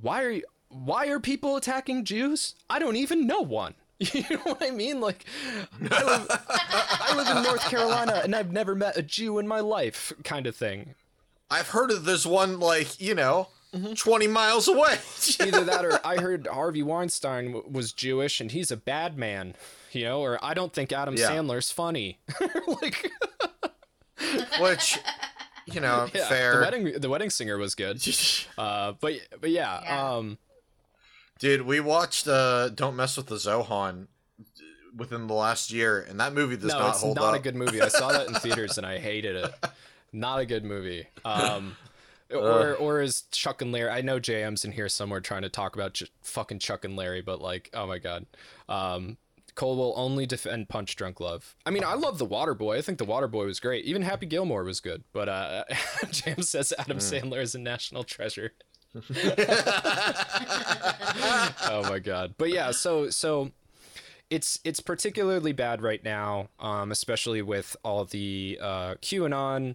[0.00, 2.54] why are you, why are people attacking Jews?
[2.70, 3.74] I don't even know one.
[4.14, 5.00] You know what I mean?
[5.00, 5.24] Like,
[5.90, 9.58] I live, I live in North Carolina and I've never met a Jew in my
[9.60, 10.94] life, kind of thing.
[11.50, 13.92] I've heard of this one, like you know, Mm-hmm.
[13.94, 14.96] twenty miles away.
[15.44, 19.54] Either that or I heard Harvey Weinstein w- was Jewish and he's a bad man,
[19.92, 21.30] you know, or I don't think Adam Yeah.
[21.30, 22.18] Sandler's funny.
[22.82, 23.10] like,
[24.60, 24.98] Which,
[25.66, 26.54] you know, yeah, fair.
[26.56, 28.00] the wedding the wedding singer was good.
[28.58, 30.12] Uh, but but yeah, Yeah.
[30.16, 30.38] um,
[31.38, 34.08] Dude, we watched uh, "Don't Mess with the Zohan"
[34.96, 37.40] within the last year, and that movie does no, not it's hold not up.
[37.40, 37.80] a good movie.
[37.80, 39.54] I saw that in theaters and I hated it.
[40.12, 41.06] Not a good movie.
[41.24, 41.76] Um,
[42.34, 43.90] or or is Chuck and Larry?
[43.90, 47.20] I know JM's in here somewhere trying to talk about Ch- fucking Chuck and Larry,
[47.22, 48.26] but like, oh my god.
[48.68, 49.16] Um,
[49.58, 51.56] Cole will only defend Punch Drunk Love.
[51.66, 52.78] I mean, I love The Water Boy.
[52.78, 53.84] I think The Water Boy was great.
[53.84, 55.02] Even Happy Gilmore was good.
[55.12, 55.64] But uh,
[56.40, 58.52] says Adam Sandler is a national treasure.
[61.64, 62.36] oh my god.
[62.38, 63.50] But yeah, so so
[64.30, 69.74] it's it's particularly bad right now, um, especially with all the uh, QAnon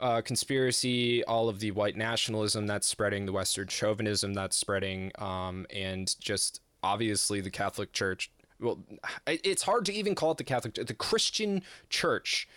[0.00, 5.66] uh, conspiracy, all of the white nationalism that's spreading, the Western chauvinism that's spreading, um,
[5.70, 8.32] and just obviously the Catholic Church.
[8.60, 8.78] Well,
[9.26, 10.74] it's hard to even call it the Catholic.
[10.74, 12.48] The Christian Church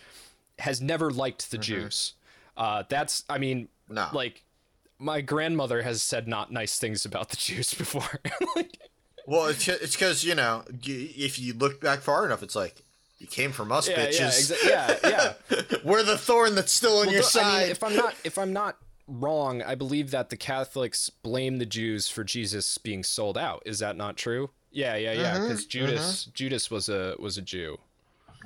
[0.58, 2.12] has never liked the Jews.
[2.56, 4.08] Uh, that's, I mean, No.
[4.12, 4.42] like
[4.98, 8.20] my grandmother has said not nice things about the Jews before.
[8.54, 8.78] Like,
[9.26, 12.82] Well, it's it's because you know, if you look back far enough, it's like
[13.18, 14.52] you came from us, yeah, yeah, bitches.
[14.52, 15.78] exa- yeah, yeah.
[15.84, 17.54] We're the thorn that's still on Well, your don't- side.
[17.56, 18.76] I mean, if I'm not if I'm not
[19.08, 23.62] wrong, I believe that the Catholics blame the Jews for Jesus being sold out.
[23.66, 24.50] Is that not true?
[24.74, 25.34] Yeah, yeah, yeah.
[25.36, 27.78] Mm-hmm, Because Judas Judas was a was a Jew.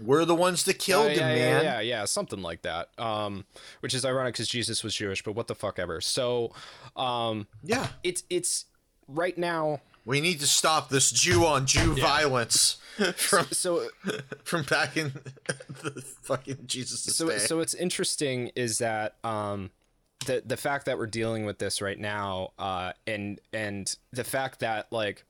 [0.01, 1.65] We're the ones that killed Oh, yeah, him, yeah, man.
[1.65, 2.91] Yeah, yeah, something like that.
[2.99, 3.45] Um,
[3.81, 6.01] which is ironic because Jesus was Jewish, but what the fuck ever.
[6.01, 6.53] So,
[6.95, 7.89] um, Yeah.
[8.05, 8.67] it's it's
[9.09, 9.81] right now.
[10.05, 12.77] We need to stop this Jew on Jew violence
[13.17, 13.89] from So
[14.45, 15.13] from back in
[15.83, 17.39] the fucking Jesus' so day.
[17.39, 19.71] so what's interesting is that um
[20.27, 24.61] the the fact that we're dealing with this right now uh and and the fact
[24.61, 25.25] that like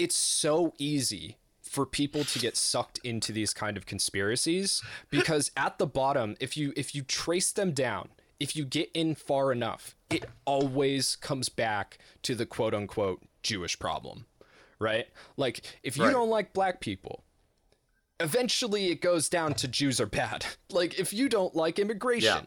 [0.00, 5.78] it's so easy for people to get sucked into these kind of conspiracies because at
[5.78, 8.08] the bottom if you if you trace them down
[8.40, 13.78] if you get in far enough it always comes back to the quote unquote Jewish
[13.78, 14.26] problem
[14.80, 15.06] right
[15.36, 16.12] like if you Right.
[16.12, 17.22] don't like black people
[18.18, 20.46] eventually it goes down to Jews are bad.
[20.72, 22.46] Like if you don't like immigration,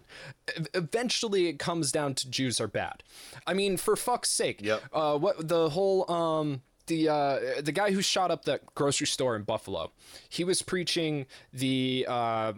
[0.57, 3.03] e- eventually it comes down to Jews are bad.
[3.45, 4.61] I mean, for fuck's sake.
[4.61, 4.81] Yep.
[4.93, 9.35] Uh, what the whole um the uh the guy who shot up that grocery store
[9.35, 9.91] in Buffalo,
[10.29, 12.53] he was preaching the uh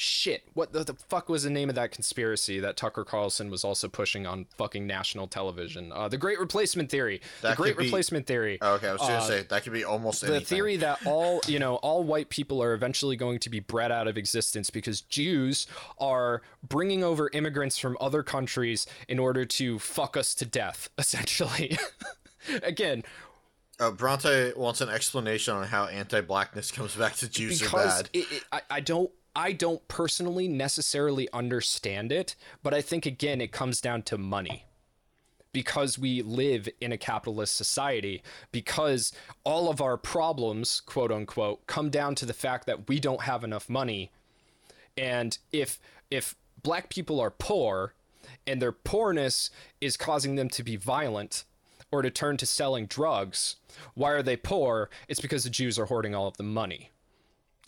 [0.00, 0.44] shit.
[0.54, 3.88] What the, the fuck was the name of that conspiracy that Tucker Carlson was also
[3.88, 5.90] pushing on fucking national television?
[5.90, 7.20] Uh, the Great Replacement Theory.
[7.42, 8.58] That the Great be- Replacement Theory.
[8.62, 10.46] Oh, okay, I was gonna Uh, say that could be almost the anything.
[10.46, 14.06] theory that all you know all white people are eventually going to be bred out
[14.06, 15.66] of existence because jews
[15.98, 21.76] are bringing over immigrants from other countries in order to fuck us to death essentially
[22.62, 23.02] again
[23.80, 28.10] Uh, Bronte wants an explanation on how anti-blackness comes back to Jews are because bad.
[28.12, 33.42] it, it, I, I don't i don't personally necessarily understand it but i think again
[33.42, 34.64] it comes down to money
[35.52, 38.22] because we live in a capitalist society,
[38.52, 39.12] because
[39.44, 43.44] all of our problems, quote unquote, come down to the fact that we don't have
[43.44, 44.10] enough money.
[44.96, 45.80] And if
[46.10, 47.94] if black people are poor
[48.46, 49.50] and their poorness
[49.80, 51.44] is causing them to be violent
[51.90, 53.56] or to turn to selling drugs,
[53.94, 54.90] why are they poor?
[55.08, 56.90] It's because the Jews are hoarding all of the money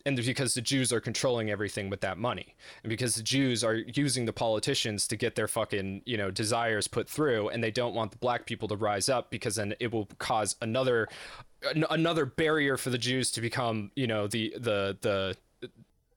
[0.07, 3.75] and because the Jews are controlling everything with that money, and because the Jews are
[3.75, 7.95] using the politicians to get their fucking you know desires put through, and they don't
[7.95, 11.07] want the black people to rise up because then it will cause another
[11.75, 15.37] an- another barrier for the Jews to become you know the the the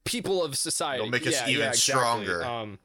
[0.06, 1.00] people of society.
[1.04, 2.02] It'll make us Yeah, even yeah, exactly.
[2.02, 2.44] stronger.
[2.46, 2.80] Um,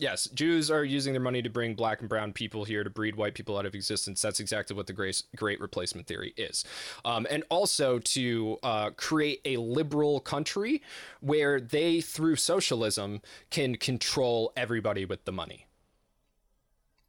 [0.00, 3.16] Yes, Jews are using their money to bring black and brown people here to breed
[3.16, 4.22] white people out of existence.
[4.22, 6.64] That's exactly what the great, great replacement theory is.
[7.04, 10.82] Um, and also to uh, create a liberal country
[11.20, 13.20] where they, through socialism,
[13.50, 15.66] can control everybody with the money.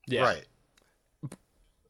[0.08, 0.24] Yeah.
[0.24, 0.46] Right.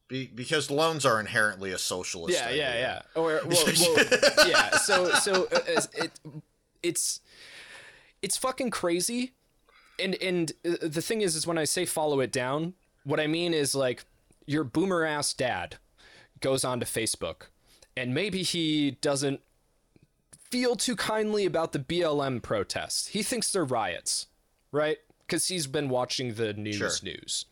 [0.09, 2.37] Be- because loans are inherently a socialist.
[2.37, 3.03] Yeah, yeah, idea.
[3.15, 3.21] yeah.
[3.21, 4.05] Or well, well,
[4.47, 4.71] yeah.
[4.77, 5.59] So so uh,
[5.93, 6.11] it
[6.81, 7.21] it's
[8.21, 9.33] it's fucking crazy.
[10.01, 12.73] And and uh, the thing is is when I say follow it down,
[13.03, 14.05] what I mean is like
[14.45, 15.77] your boomer ass dad
[16.41, 17.47] goes onto Facebook
[17.97, 19.41] and maybe he doesn't
[20.49, 23.07] feel too kindly about the BLM protests.
[23.07, 24.27] He thinks they're riots,
[24.71, 24.97] right?
[25.27, 26.91] Cuz he's been watching the news Sure.
[27.03, 27.45] news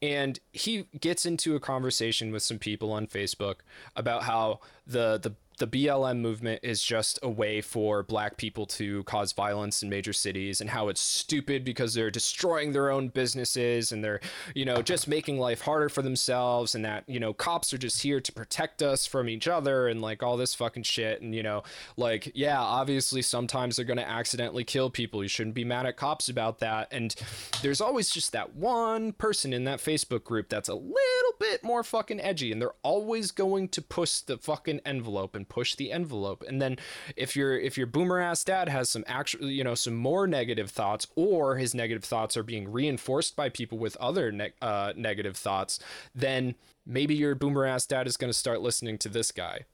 [0.00, 3.56] and he gets into a conversation with some people on Facebook
[3.94, 9.04] about how the the the BLM movement is just a way for black people to
[9.04, 13.92] cause violence in major cities and how it's stupid because they're destroying their own businesses
[13.92, 14.18] and they're,
[14.56, 18.02] you know, just making life harder for themselves and that, you know, cops are just
[18.02, 21.44] here to protect us from each other and like all this fucking shit and you
[21.44, 21.62] know,
[21.96, 25.22] like yeah, obviously sometimes they're going to accidentally kill people.
[25.22, 26.88] You shouldn't be mad at cops about that.
[26.90, 27.14] And
[27.62, 30.96] there's always just that one person in that Facebook group that's a little
[31.38, 35.74] bit more fucking edgy and they're always going to push the fucking envelope and push
[35.74, 36.42] the envelope.
[36.48, 36.78] And then
[37.14, 40.70] if your if your boomer ass dad has some actual, you know, some more negative
[40.70, 45.36] thoughts or his negative thoughts are being reinforced by people with other ne- uh, negative
[45.36, 45.78] thoughts,
[46.14, 46.54] then
[46.86, 49.66] maybe your boomer ass dad is going to start listening to this guy.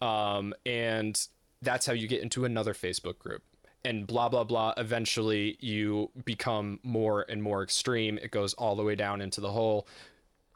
[0.00, 1.20] Um, and
[1.60, 3.42] that's how you get into another Facebook group.
[3.84, 4.72] And blah, blah, blah.
[4.78, 8.18] Eventually, you become more and more extreme.
[8.20, 9.86] It goes all the way down into the whole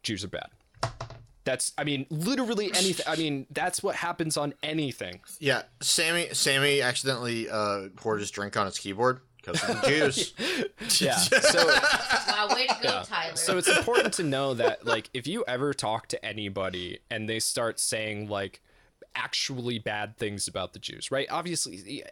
[0.03, 0.49] Jews are bad.
[1.45, 3.07] That's, I mean, literally anything.
[3.09, 5.21] I mean, that's what happens on anything.
[5.39, 6.29] Yeah, Sammy.
[6.33, 10.35] Sammy accidentally uh, poured his drink on his keyboard because of the Jews.
[11.01, 11.17] Yeah.
[11.19, 13.03] So, Wow, way to go, Yeah.
[13.07, 13.37] Tyler.
[13.37, 17.39] So it's important to know that like if you ever talk to anybody and they
[17.41, 18.61] start saying like
[19.17, 21.27] actually bad things about the Jews, right?
[21.31, 22.05] Obviously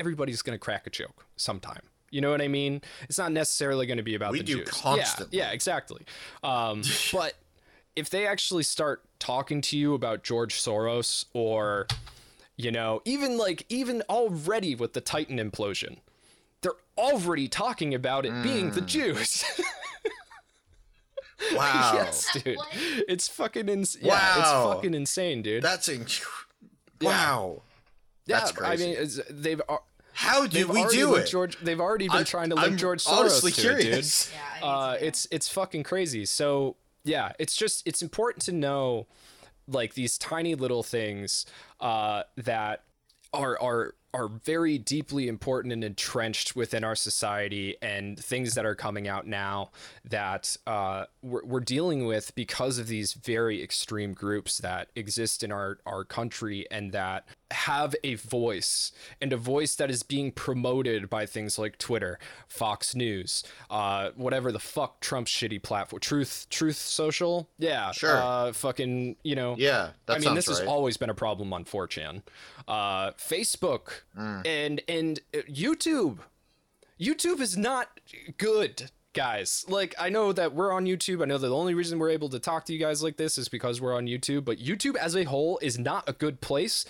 [0.00, 1.82] everybody's going to crack a joke sometime.
[2.10, 2.82] You know what I mean?
[3.08, 4.68] It's not necessarily going to be about We the do Jews.
[4.68, 5.38] constantly.
[5.38, 6.02] Yeah, yeah, exactly.
[6.44, 6.82] Um,
[7.12, 7.34] but
[7.96, 11.86] if they actually start talking to you about George Soros or
[12.56, 15.98] you know, even like even already with the Titan implosion,
[16.60, 18.74] they're already talking about it being Mm.
[18.74, 19.44] the Jews.
[21.54, 22.56] Wow, yes, dude.
[22.56, 22.68] What?
[23.08, 24.34] It's fucking ins- yeah, Wow.
[24.38, 25.62] it's fucking insane, dude.
[25.64, 26.06] that's in-
[27.00, 27.62] wow.
[28.26, 28.86] yeah, that's I crazy.
[28.86, 31.26] mean, it's, they've al- How do they've we already do it?
[31.26, 31.58] George.
[31.60, 34.30] They've already been I'm- trying to link I'm George Soros honestly to curious.
[34.32, 34.68] yeah, it, to dude.
[34.68, 36.24] Uh, it's it's fucking crazy.
[36.26, 39.06] So yeah, it's just it's important to know
[39.68, 41.46] like these tiny little things
[41.80, 42.84] uh, that
[43.32, 48.74] are are are very deeply important and entrenched within our society and things that are
[48.74, 49.70] coming out now
[50.04, 55.50] that uh, we're, we're dealing with because of these very extreme groups that exist in
[55.50, 61.08] our, our country and that have a voice and a voice that is being promoted
[61.08, 62.18] by things like Twitter,
[62.48, 68.16] Fox News, uh, whatever the fuck Trump's shitty platform, Truth, Truth Social, yeah, Sure.
[68.16, 71.64] uh, fucking, you know, Yeah, that I mean, this has always been a problem on
[71.64, 72.22] 4chan.
[72.68, 74.46] Uh, Facebook Mm.
[74.46, 76.18] and and uh, YouTube.
[77.00, 78.00] YouTube is not
[78.38, 79.64] good, guys.
[79.68, 81.22] Like I know that we're on YouTube.
[81.22, 83.38] I know that the only reason we're able to talk to you guys like this
[83.38, 86.84] is because we're on YouTube, but YouTube as a whole is not a good place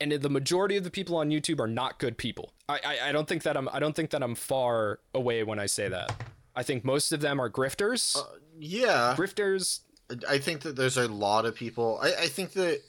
[0.00, 2.52] and the majority of the people on YouTube are not good people.
[2.68, 5.58] I, I, I don't think that I'm I don't think that I'm far away when
[5.58, 6.12] I say that.
[6.56, 8.16] I think most of them are grifters.
[8.58, 9.80] Yeah, grifters.
[10.28, 12.00] I think that there's a lot of people.
[12.02, 12.80] I, I think that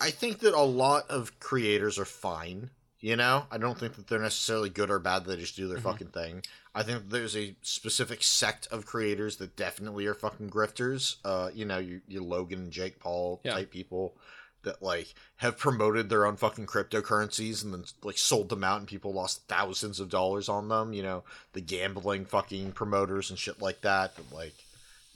[0.00, 2.70] I think that a lot of creators are fine.
[3.00, 5.24] You know, I don't think that they're necessarily good or bad.
[5.24, 5.82] They just do their Mhm.
[5.82, 6.44] fucking thing.
[6.74, 11.16] I think there's a specific sect of creators that definitely are fucking grifters.
[11.24, 13.54] Uh, you know, you, your Logan and Jake Paul Yeah.
[13.54, 14.16] type people
[14.62, 18.88] that like have promoted their own fucking cryptocurrencies and then like sold them out and
[18.88, 20.92] people lost thousands of dollars on them.
[20.92, 24.16] You know, the gambling fucking promoters and shit like that.
[24.16, 24.54] That like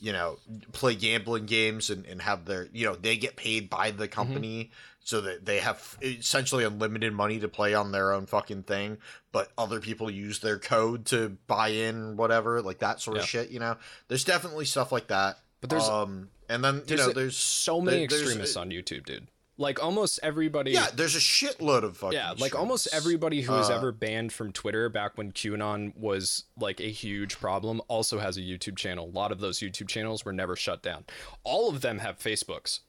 [0.03, 0.37] you know
[0.73, 4.71] play gambling games and, and have their you know they get paid by the company
[5.05, 8.99] so that they have essentially unlimited money to play on their own fucking thing
[9.33, 13.51] but other people use their code to buy in whatever like that sort of shit
[13.51, 13.77] you know?
[14.09, 18.07] There's definitely stuff like that But there's- um and then you know there's so many
[18.07, 19.29] there- extremists on YouTube, dude.
[19.59, 20.73] Like almost everybody.
[20.73, 24.33] yeah there's a shitload of fucking yeah, like almost everybody who was Uh, ever banned
[24.33, 29.07] from Twitter back when QAnon was like a huge problem also has a YouTube channel.
[29.07, 31.05] A lot of those YouTube channels were never shut down.
[31.45, 32.81] All of them have Facebooks,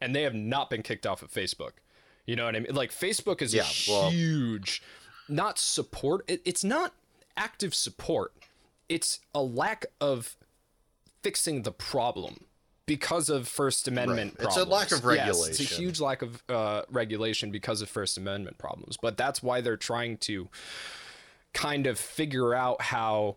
[0.00, 1.72] and they have not been kicked off of Facebook.
[2.26, 2.74] You know what I mean?
[2.74, 4.82] Like Facebook is Yeah, a well- huge,
[5.28, 6.24] not support.
[6.28, 6.94] It, it's not
[7.36, 8.32] active support.
[8.88, 10.36] It's a lack of
[11.22, 12.44] fixing the problem
[12.86, 14.46] because of First Amendment Right.
[14.46, 15.48] It's a lack of problems.
[15.48, 18.96] Yes, it's a huge lack of uh, regulation because of First Amendment problems.
[18.96, 20.48] But that's why they're trying to
[21.52, 23.36] kind of figure out how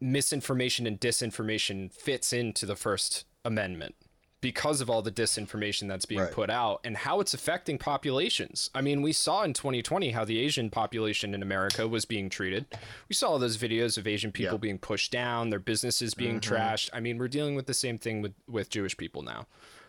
[0.00, 3.94] misinformation and disinformation fits into the First Amendment
[4.40, 6.32] because of all the disinformation that's being Right.
[6.32, 8.70] put out and how it's affecting populations.
[8.74, 12.66] I mean, we saw in 2020 how the Asian population in America was being treated.
[13.08, 14.58] We saw all those videos of Asian people Yeah.
[14.58, 16.88] being pushed down, their businesses being trashed.
[16.92, 19.46] I mean, we're dealing with the same thing with with Jewish people now.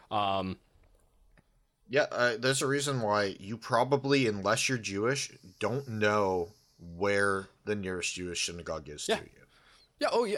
[0.09, 0.57] Um,
[1.89, 7.75] Yeah, uh, there's a reason why you probably, unless you're Jewish, don't know where the
[7.75, 9.17] nearest Jewish synagogue is Yeah.
[9.17, 9.45] to you.
[9.99, 10.37] yeah, oh yeah,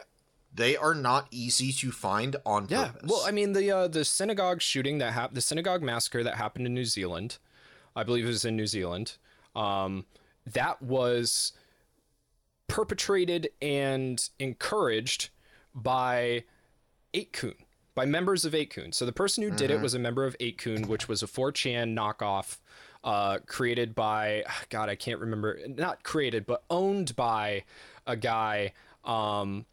[0.55, 3.09] They are not easy to find on Yeah, purpose.
[3.09, 6.67] well, I mean the uh, the synagogue shooting that happened, the synagogue massacre that happened
[6.67, 7.37] in New Zealand,
[7.95, 9.17] I believe it was in New Zealand.
[9.55, 10.05] Um,
[10.45, 11.53] that was
[12.67, 15.29] perpetrated and encouraged
[15.75, 16.43] by
[17.13, 17.55] 8kun,
[17.95, 18.93] by members of 8kun.
[18.93, 21.95] So the person who did it was a member of 8kun, which was a 4chan
[21.95, 22.57] knockoff
[23.03, 27.63] uh, created by God, I can't remember, not created, but owned by
[28.07, 28.73] a guy.
[29.03, 29.65] Um,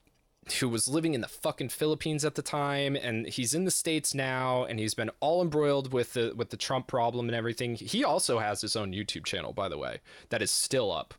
[0.53, 4.15] who was living in the fucking Philippines at the time and he's in the states
[4.15, 7.75] now and he's been all embroiled with the with the Trump problem and everything.
[7.75, 10.01] He also has his own YouTube channel by the way
[10.31, 11.15] that is still up.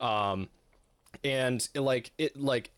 [0.00, 0.48] Um
[1.24, 2.70] and like it like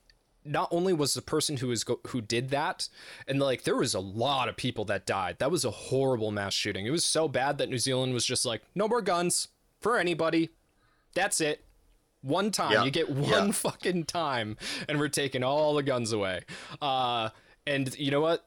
[0.44, 2.88] not only was the person who was go- who did that
[3.26, 5.36] and like there was a lot of people that died.
[5.38, 6.86] That was a horrible mass shooting.
[6.86, 9.48] It was so bad that New Zealand was just like no more guns
[9.80, 10.50] for anybody.
[11.14, 11.64] That's it.
[12.22, 12.72] One time.
[12.72, 13.52] Yeah, You get one yeah.
[13.52, 14.56] fucking time
[14.88, 16.42] and we're taking all the guns away.
[16.82, 17.30] Uh
[17.66, 18.44] and you know what?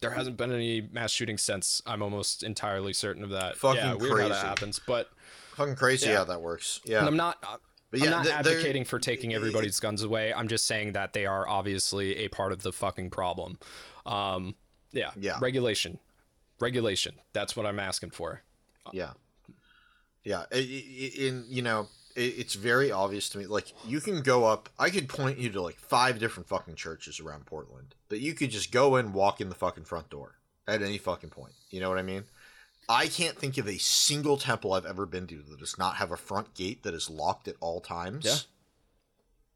[0.00, 1.80] There hasn't been any mass shootings since.
[1.86, 3.56] I'm almost entirely certain of that.
[3.56, 4.78] Fucking yeah, weird how that happens.
[4.86, 5.10] But
[5.54, 6.18] fucking crazy Yeah.
[6.18, 6.80] how that works.
[6.84, 7.56] Yeah, and I'm not uh,
[7.90, 10.34] But I'm yeah, not th- advocating for taking everybody's guns away.
[10.34, 13.58] I'm just saying that they are obviously a part of the fucking problem.
[14.04, 14.54] Um,
[14.92, 15.38] yeah, Yeah.
[15.40, 15.98] Regulation,
[16.60, 17.14] regulation.
[17.32, 18.42] That's what I'm asking for.
[18.92, 19.12] yeah,
[20.24, 20.44] yeah.
[20.52, 23.46] In you know, it's very obvious to me.
[23.46, 24.68] Like you can go up.
[24.78, 28.50] I could point you to like five different fucking churches around Portland that you could
[28.50, 30.36] just go in, walk in the fucking front door
[30.66, 31.52] at any fucking point.
[31.70, 32.24] You know what I mean?
[32.88, 36.12] I can't think of a single temple I've ever been to that does not have
[36.12, 38.24] a front gate that is locked at all times.
[38.24, 38.36] Yeah.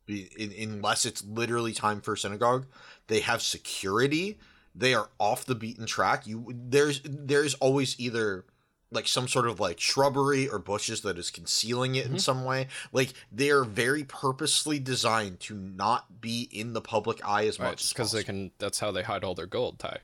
[0.06, 2.66] Be- in, unless it's literally time for synagogue,
[3.06, 4.38] they have security.
[4.74, 6.26] They are off the beaten track.
[6.26, 8.44] You there's there's always either
[8.92, 12.20] like some sort of like shrubbery or bushes that is concealing it in Mhm.
[12.20, 12.66] some way.
[12.92, 17.68] Like they are very purposely designed to not be in the public eye as Right,
[17.70, 18.50] much because they can.
[18.58, 19.78] That's how they hide all their gold.
[19.78, 19.98] Ty.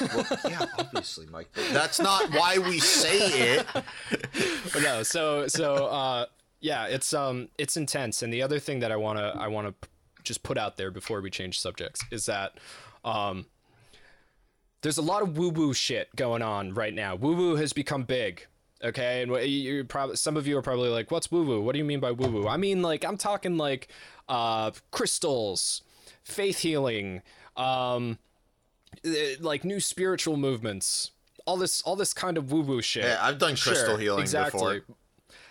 [0.00, 1.52] Well, yeah, obviously, Mike.
[1.72, 3.66] That's not why we say it.
[4.82, 6.26] no so so uh
[6.60, 9.66] yeah it's um it's intense and the other thing that i want to i want
[9.82, 9.88] to
[10.22, 12.58] just put out there before we change subjects is that
[13.04, 13.46] um
[14.82, 18.02] there's a lot of woo woo shit going on right now woo woo has become
[18.04, 18.46] big
[18.82, 21.72] okay and you you probably some of you are probably like what's woo woo what
[21.72, 23.88] do you mean by woo woo i mean like i'm talking like
[24.28, 25.82] uh crystals
[26.24, 27.20] faith healing
[27.56, 28.18] um
[29.04, 31.10] eh, like new spiritual movements
[31.46, 34.20] all this all this kind of woo woo shit Yeah, I've done crystal Sure, healing
[34.20, 34.80] exactly.
[34.80, 34.96] before.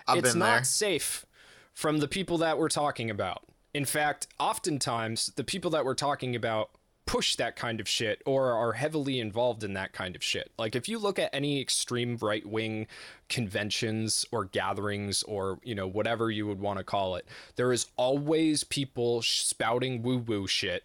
[0.07, 0.63] I've it's not there.
[0.63, 1.25] safe
[1.73, 3.43] from the people that we're talking about.
[3.73, 6.69] In fact, oftentimes the people that we're talking about
[7.09, 10.51] push that kind of shit or are heavily involved in that kind of shit.
[10.59, 12.85] Like if you look at any extreme right wing
[13.29, 17.25] conventions or gatherings or, you know, whatever you would want to call it,
[17.55, 20.83] there is always people spouting woo woo shit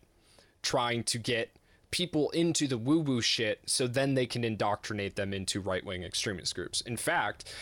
[0.63, 1.51] trying to get
[1.91, 6.05] people into the woo woo shit so then they can indoctrinate them into right wing
[6.05, 6.81] extremist groups.
[6.81, 7.53] In fact,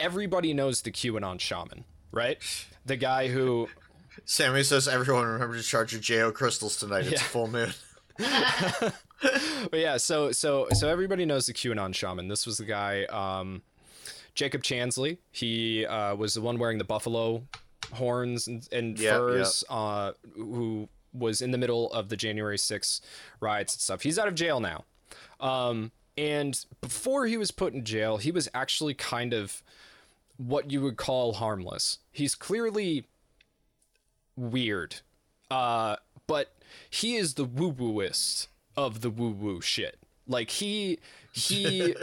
[0.00, 2.38] everybody knows the QAnon shaman, right?
[2.84, 3.68] The guy who
[4.24, 7.06] Sammy says everyone remember to charge your JO crystals tonight.
[7.06, 7.28] It's Yeah.
[7.28, 7.72] full moon.
[9.70, 12.28] but yeah, so so so everybody knows the QAnon shaman.
[12.28, 13.62] This was the guy, um,
[14.34, 15.18] Jacob Chansley.
[15.30, 17.44] He uh, was the one wearing the buffalo
[17.92, 23.00] horns and, and Yep, furs, uh, who was in the middle of the January 6th
[23.40, 24.02] riots and stuff.
[24.02, 24.84] He's out of jail now.
[25.40, 29.62] Um, and before he was put in jail, he was actually kind of
[30.36, 31.98] what you would call harmless.
[32.12, 33.06] He's clearly
[34.36, 34.96] weird.
[35.50, 35.96] Uh,
[36.26, 36.52] but
[36.90, 39.98] he is the woo wooist of the woo woo shit.
[40.26, 40.98] Like he
[41.32, 41.94] he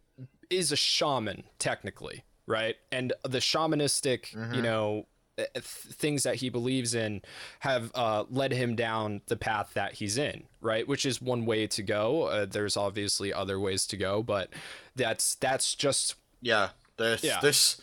[0.50, 2.76] is a shaman technically, right?
[2.90, 5.06] And the shamanistic, you know,
[5.38, 7.22] uh, th- things that he believes in
[7.60, 10.86] have uh, led him down the path that he's in, right?
[10.86, 12.24] Which is one way to go.
[12.24, 14.50] Uh, there's obviously other ways to go, but
[14.94, 17.40] that's that's just Yeah, there's Yeah.
[17.40, 17.80] this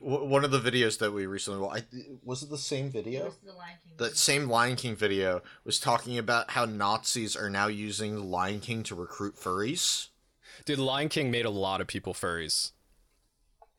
[0.00, 1.84] one of the videos that we recently wa- I,
[2.24, 3.24] was it the same It video?
[3.26, 3.92] was the Lion King.
[3.98, 8.60] That same Lion King video was talking about how Nazis are now using the Lion
[8.60, 10.08] King to recruit furries.
[10.64, 10.78] dude.
[10.78, 12.72] Lion King made a lot of people furries.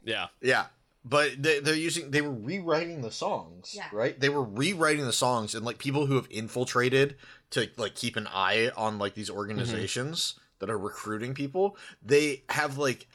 [0.05, 0.65] Yeah, Yeah,
[1.05, 3.87] but they, they're using they were rewriting the songs, Yeah.
[3.93, 4.17] right?
[4.19, 7.15] They were rewriting the songs, and like people who have infiltrated
[7.51, 9.37] to like keep an eye on like these mm-hmm.
[9.37, 13.07] organizations that are recruiting people, they have like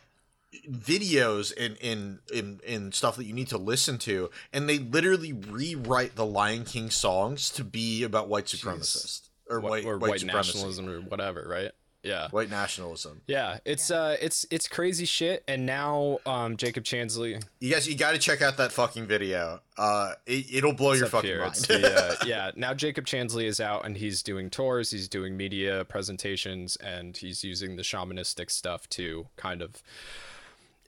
[0.70, 5.32] videos and in in in stuff that you need to listen to, and they literally
[5.32, 10.24] rewrite the Lion King songs to be about white supremacists or white or white, white,
[10.24, 11.72] nationalism or whatever, right?
[12.04, 12.28] Yeah.
[12.30, 13.22] white nationalism.
[13.26, 13.96] Yeah, it's Yeah.
[14.00, 18.18] uh it's it's crazy shit and now um Jacob Chansley You guys, you got to
[18.18, 19.60] check out that fucking video.
[19.76, 21.40] Uh, it, it'll blow it's your fucking here.
[21.40, 21.54] mind.
[21.56, 25.84] The, uh, yeah, now Jacob Chansley is out and he's doing tours, he's doing media
[25.84, 29.82] presentations and he's using the shamanistic stuff to kind of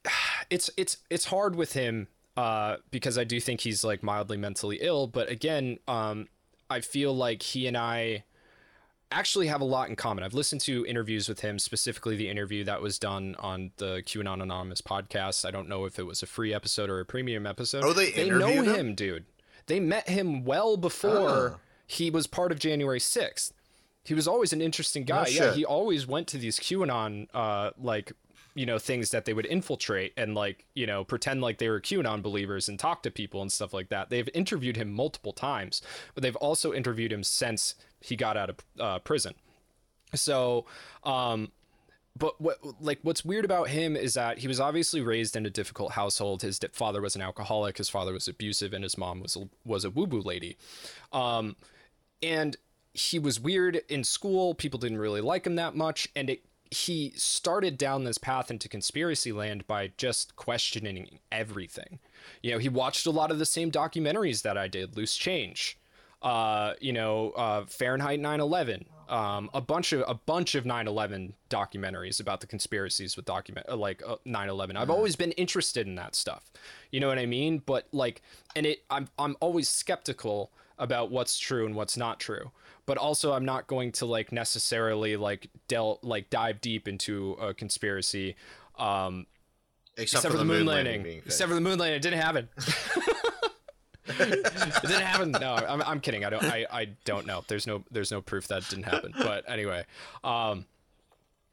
[0.51, 4.79] it's it's it's hard with him uh because I do think he's like mildly mentally
[4.81, 6.29] ill, but again, um
[6.69, 8.25] I feel like he and I
[9.13, 10.23] actually have a lot in common.
[10.23, 14.41] I've listened to interviews with him, specifically the interview that was done on the QAnon
[14.41, 15.45] Anonymous podcast.
[15.45, 17.83] I don't know if it was a free episode or a premium episode.
[17.85, 18.75] Oh, they they know interviewed him?
[18.91, 18.95] him?
[18.95, 19.25] dude.
[19.67, 21.57] They met him well before Oh.
[21.87, 23.53] he was part of January 6th.
[24.05, 25.25] He was always an interesting guy.
[25.25, 28.13] No yeah, he always went to these QAnon uh like
[28.55, 31.81] you know things that they would infiltrate and like you know pretend like they were
[31.81, 34.11] QAnon believers and talk to people and stuff like that.
[34.11, 35.83] They've interviewed him multiple times,
[36.15, 39.35] but they've also interviewed him since he got out of uh, prison.
[40.15, 40.67] So,
[41.05, 41.53] um,
[42.17, 45.51] but what like what's weird about him is that he was obviously raised in a
[45.51, 46.43] difficult household.
[46.43, 49.85] His father was an alcoholic, his father was abusive, and his mom was a, was
[49.85, 50.57] a woo woo lady.
[51.13, 51.57] Um,
[52.23, 52.57] and
[52.93, 54.55] he was weird in school.
[54.55, 58.69] People didn't really like him that much, and it he started down this path into
[58.69, 61.99] conspiracy land by just questioning everything.
[62.43, 65.77] You know, he watched a lot of the same documentaries that I did, Loose Change,
[66.23, 72.21] uh, you know, uh, Fahrenheit 9/11, um, a bunch of a bunch of 9/11 documentaries
[72.21, 74.77] about the conspiracies with document uh, like uh, 9/11.
[74.77, 76.51] I've always been interested in that stuff.
[76.93, 77.63] You know what I mean?
[77.65, 78.23] But like,
[78.55, 82.53] and it, I'm I'm always skeptical about what's true and what's not true.
[82.91, 87.55] But also, I'm not going to like necessarily like del like dive deep into a
[87.55, 88.35] conspiracy.
[88.81, 89.29] Um,
[89.97, 91.05] Except, except for the moon landing.
[91.05, 91.23] being.
[91.25, 92.49] Except for the moon landing, it didn't happen.
[94.09, 95.31] it didn't happen.
[95.31, 96.25] No, I'm, I'm kidding.
[96.25, 96.43] I don't.
[96.43, 97.45] I, I don't know.
[97.47, 99.15] There's no there's no proof that it didn't happen.
[99.17, 99.85] But anyway,
[100.25, 100.67] um,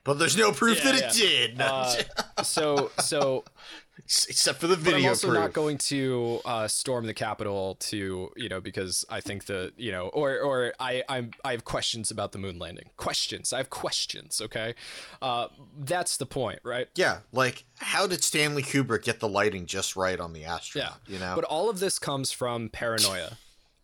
[0.04, 1.62] but there's no proof Yeah, that it did.
[1.62, 3.46] uh, so so
[4.06, 5.40] Except for the but I'm also proof.
[5.40, 9.92] not going to uh, storm the Capitol to you know because I think the you
[9.92, 12.90] know or or I I'm I have questions about the moon landing.
[12.98, 13.52] Questions.
[13.54, 14.40] I have questions.
[14.40, 14.76] Okay,
[15.22, 15.48] uh,
[15.80, 16.88] that's the point, right?
[16.96, 20.56] yeah, like how did Stanley Kubrick get the lighting just right on the Yeah.
[20.56, 21.00] astronaut?
[21.08, 21.34] you know.
[21.36, 23.38] But all of this comes from paranoia.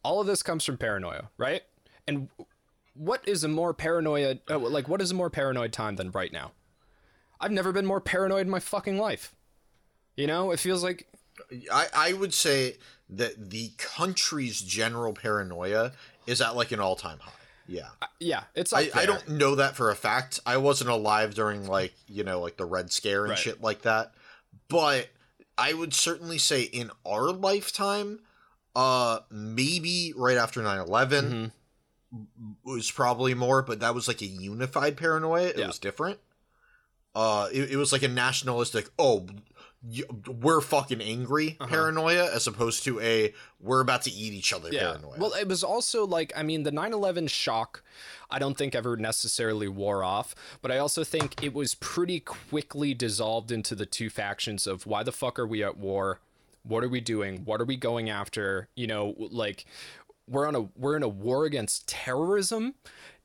[0.04, 1.64] all of this comes from paranoia, right?
[2.08, 2.30] And
[2.94, 6.32] what is a more paranoia uh, like what is a more paranoid time than right
[6.32, 6.52] now?
[7.42, 9.34] I've never been more paranoid in my fucking life.
[10.16, 11.08] You know, it feels like
[11.72, 12.78] I, I would say
[13.10, 15.92] that the country's general paranoia
[16.28, 17.32] is at like an all time high.
[17.66, 17.88] Yeah.
[18.20, 20.40] yeah, it's I, I don't know that for a fact.
[20.46, 23.40] I wasn't alive during like, you know, like the Red Scare and Right.
[23.40, 24.12] shit like that.
[24.68, 25.08] But
[25.58, 28.20] I would certainly say in our lifetime,
[28.76, 31.52] uh maybe right after 9-11,
[32.14, 32.56] Mhm.
[32.66, 35.48] was probably more, but that was like a unified paranoia.
[35.48, 35.68] It Yeah.
[35.68, 36.20] was different.
[37.16, 38.90] Uh, it, it was like a nationalistic.
[39.00, 39.28] Oh,
[40.28, 41.70] we're fucking angry Uh-huh.
[41.70, 45.18] paranoia, as opposed to a we're about to eat each other paranoia.
[45.18, 47.84] Well, it was also like, I mean, the 9 11 shock,
[48.30, 52.94] I don't think ever necessarily wore off, but I also think it was pretty quickly
[52.94, 56.20] dissolved into the two factions of why the fuck are we at war?
[56.64, 57.44] What are we doing?
[57.44, 58.70] What are we going after?
[58.76, 59.66] You know, like,
[60.30, 62.76] we're on a we're in a war against terrorism.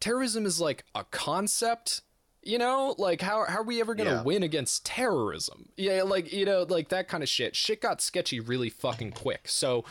[0.00, 2.02] Terrorism is like a concept,
[2.48, 2.94] you know?
[2.98, 4.22] Like how how are we ever going to Yeah.
[4.22, 5.68] win against terrorism?
[5.76, 7.54] Yeah, like you know, like that kind of shit.
[7.54, 9.48] Shit got sketchy really fucking quick.
[9.48, 9.84] So,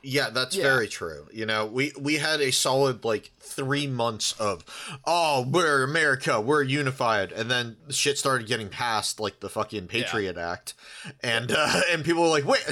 [0.00, 0.62] Yeah, that's Yeah.
[0.62, 1.26] very true.
[1.32, 4.64] You know, we we had a solid like three months of,
[5.04, 10.38] oh, we're America, we're unified, and then shit started getting passed, like the fucking Patriot
[10.38, 10.74] Act,
[11.20, 12.64] and uh, and people were like, wait,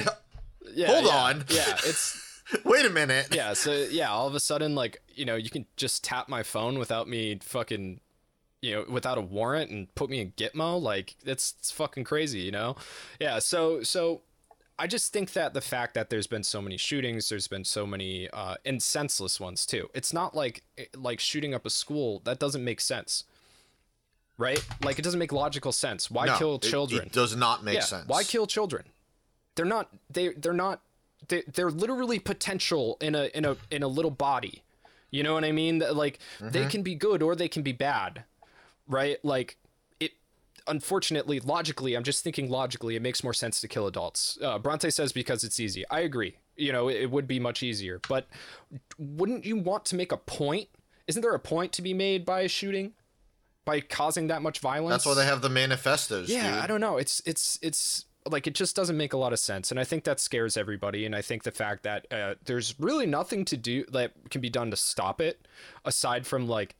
[0.73, 1.43] yeah, Hold yeah, on.
[1.49, 2.23] Yeah, it's
[2.63, 3.27] wait a minute.
[3.35, 6.43] yeah so yeah all of a sudden like you know you can just tap my
[6.43, 7.99] phone without me fucking
[8.61, 12.39] you know without a warrant and put me in gitmo like it's, it's fucking crazy
[12.39, 12.75] you know
[13.19, 14.21] yeah so so
[14.79, 17.85] i just think that the fact that there's been so many shootings there's been so
[17.85, 20.63] many uh and senseless ones too it's not like
[20.95, 23.25] like shooting up a school that doesn't make sense
[24.37, 27.75] right like it doesn't make logical sense why No, kill children It, does not make
[27.75, 28.07] yeah, sense.
[28.07, 28.85] Why kill children?
[29.55, 29.89] They're not.
[30.11, 30.81] They they're not.
[31.27, 34.61] They they're literally potential in a in a in a little body.
[35.09, 35.79] You know what I mean?
[35.79, 36.69] Like they Mm-hmm.
[36.69, 38.23] can be good or they can be bad,
[38.87, 39.17] right?
[39.23, 39.57] Like
[39.99, 40.11] it.
[40.67, 44.37] Unfortunately, logically, I'm just thinking logically, it makes more sense to kill adults.
[44.41, 45.83] Uh, Bronte says because it's easy.
[45.89, 46.37] I agree.
[46.55, 48.27] You know, it, it would be much easier, but
[48.97, 50.69] wouldn't you want to make a point?
[51.07, 52.93] Isn't there a point to be made by a shooting?
[53.63, 55.03] By causing that much violence?
[55.03, 56.29] That's why they have the manifestos.
[56.29, 56.63] yeah dude.
[56.63, 59.71] i don't know it's it's it's like it just doesn't make a lot of sense
[59.71, 63.05] and i think that scares everybody and i think the fact that uh, there's really
[63.05, 65.45] nothing to do that can be done to stop it
[65.83, 66.75] aside from like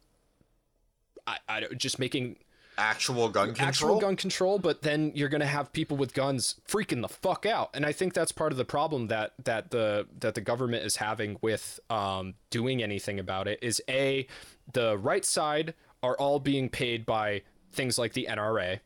[1.27, 2.37] i, I just making
[2.79, 3.67] actual gun control.
[3.67, 7.45] actual gun control but then you're going to have people with guns freaking the fuck
[7.45, 10.85] out and i think that's part of the problem that that the that the government
[10.85, 14.27] is having with um doing anything about it is a
[14.73, 15.73] the right side
[16.03, 17.41] are all being paid by
[17.71, 18.79] things like the NRA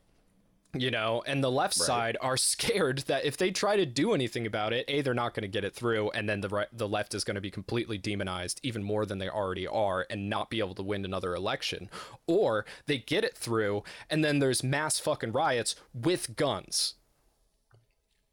[0.74, 4.46] you know and the left side are scared that if they try to do anything
[4.46, 6.88] about it a they're not going to get it through and then the right, the
[6.88, 10.48] left is going to be completely demonized even more than they already are and not
[10.48, 11.90] be able to win another election.
[12.26, 16.94] Or they get it through and then there's mass fucking riots with guns.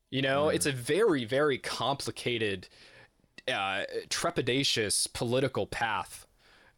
[0.10, 2.68] You know it's a very very complicated
[3.48, 6.26] uh, trepidatious political path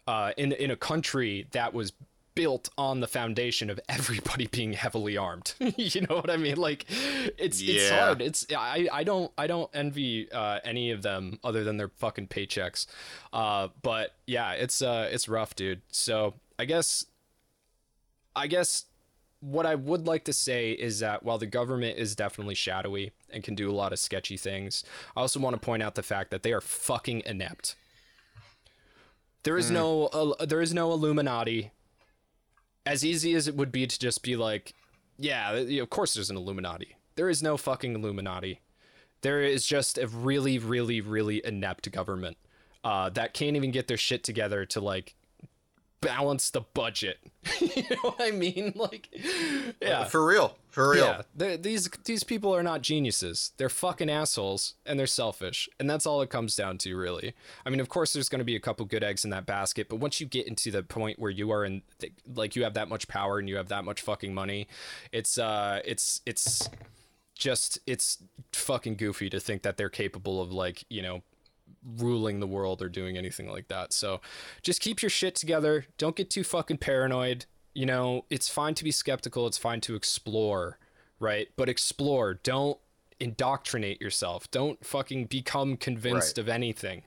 [0.07, 1.93] uh, in in a country that was
[2.35, 5.53] built on the foundation of everybody being heavily armed.
[5.59, 6.57] you know what I mean?
[6.57, 8.21] Like it's it's hard.
[8.21, 12.27] It's I I don't I don't envy uh, any of them other than their fucking
[12.27, 12.85] paychecks.
[13.33, 15.81] Uh, but yeah, it's uh it's rough, dude.
[15.91, 17.05] So I guess
[18.35, 18.85] I guess
[19.41, 23.43] what I would like to say is that while the government is definitely shadowy and
[23.43, 24.83] can do a lot of sketchy things,
[25.17, 27.75] I also want to point out the fact that they are fucking inept.
[29.43, 31.71] There is no uh, there is no Illuminati.
[32.85, 34.73] As easy as it would be to just be like,
[35.17, 36.95] yeah, of course there's an Illuminati.
[37.15, 38.61] There is no fucking Illuminati.
[39.21, 42.37] There is just a really, really, really inept government
[42.83, 45.15] uh, that can't even get their shit together to like
[46.01, 47.19] balance the budget.
[47.59, 48.73] you know what I mean?
[48.81, 49.09] Like,
[49.81, 50.57] yeah, For real.
[50.71, 51.23] For real.
[51.37, 51.57] yeah.
[51.57, 53.51] These these people are not geniuses.
[53.57, 57.33] They're fucking assholes, and they're selfish, and that's all it comes down to, really.
[57.65, 59.89] I mean, of course, there's going to be a couple good eggs in that basket,
[59.89, 62.73] but once you get into the point where you are in, th- like, you have
[62.75, 64.69] that much power and you have that much fucking money,
[65.11, 66.69] it's uh, it's it's
[67.35, 68.19] just it's
[68.53, 71.21] fucking goofy to think that they're capable of like you know
[71.97, 73.91] ruling the world or doing anything like that.
[73.91, 74.21] So
[74.61, 75.85] just keep your shit together.
[75.97, 77.45] Don't get too fucking paranoid.
[77.73, 80.77] You know, it's fine to be skeptical, it's fine to explore,
[81.19, 81.47] right?
[81.55, 82.33] But explore.
[82.35, 82.77] Don't
[83.19, 84.49] indoctrinate yourself.
[84.51, 86.43] Don't fucking become convinced Right.
[86.43, 87.03] of anything,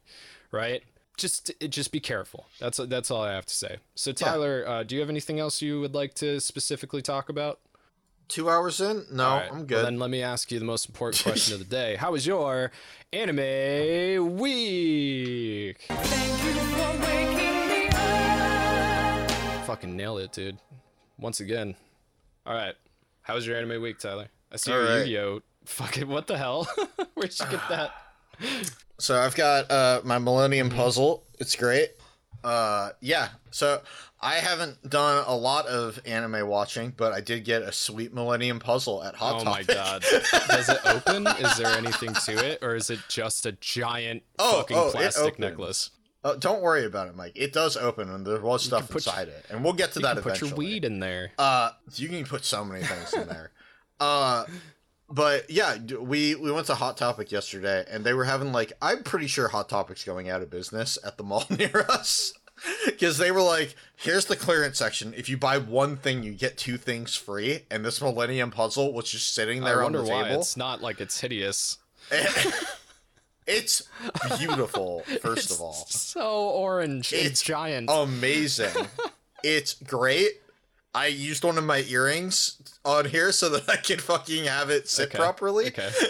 [0.50, 0.82] right?
[1.16, 2.46] Just just be careful.
[2.58, 3.76] That's that's all I have to say.
[3.94, 7.60] So Tyler, uh, do you have anything else you would like to specifically talk about?
[8.26, 9.04] Two hours in?
[9.12, 9.84] No, All right, I'm well, good.
[9.84, 11.96] then let me ask you the most important question of the day.
[11.96, 12.72] How was your
[13.12, 15.86] anime week?
[19.66, 20.58] Fucking nailed it, dude.
[21.18, 21.74] Once again.
[22.44, 22.74] All right.
[23.22, 24.28] How was your anime week, Tyler?
[24.52, 25.06] I see All your right.
[25.06, 25.40] Yu-Gi-Oh.
[25.64, 26.68] Fucking what the hell?
[27.14, 27.90] Where'd you get that?
[28.98, 31.24] So I've got uh, my Millennium Puzzle.
[31.40, 31.90] It's great.
[32.42, 33.28] Uh, yeah.
[33.52, 33.80] So
[34.20, 38.58] I haven't done a lot of anime watching, but I did get a sweet Millennium
[38.58, 39.74] Puzzle at Hot Oh my Topic.
[39.74, 40.02] god.
[40.48, 41.26] Does it open?
[41.26, 42.58] Is there anything to it?
[42.60, 45.88] Or is it just a giant Oh, fucking oh, plastic necklace?
[46.26, 47.32] Oh, don't worry about it, Mike.
[47.34, 50.14] It does open, and there was stuff inside it, and we'll get to You that
[50.14, 51.32] can put your weed in there.
[51.38, 53.50] Uh, you can put so many things in there.
[54.00, 54.44] Uh,
[55.08, 59.04] but yeah, we we went to Hot Topic yesterday, and they were having like I'm
[59.04, 62.32] pretty sure Hot Topic's going out of business at the mall near us
[62.86, 65.14] because they were like, "Here's the clearance section.
[65.16, 69.10] If you buy one thing, you get two things free." And this Millennium Puzzle was
[69.10, 70.40] just sitting there I on the why table.
[70.40, 71.78] it's not like it's hideous.
[73.46, 73.82] it's
[74.38, 75.00] beautiful.
[75.22, 77.12] First of all, So orange.
[77.12, 77.88] It's, It's giant.
[77.92, 78.72] amazing.
[79.42, 80.40] it's great.
[80.94, 84.88] I used one of my earrings on here so that I can fucking have it
[84.88, 85.18] sit Okay.
[85.18, 85.66] properly.
[85.68, 85.90] Okay.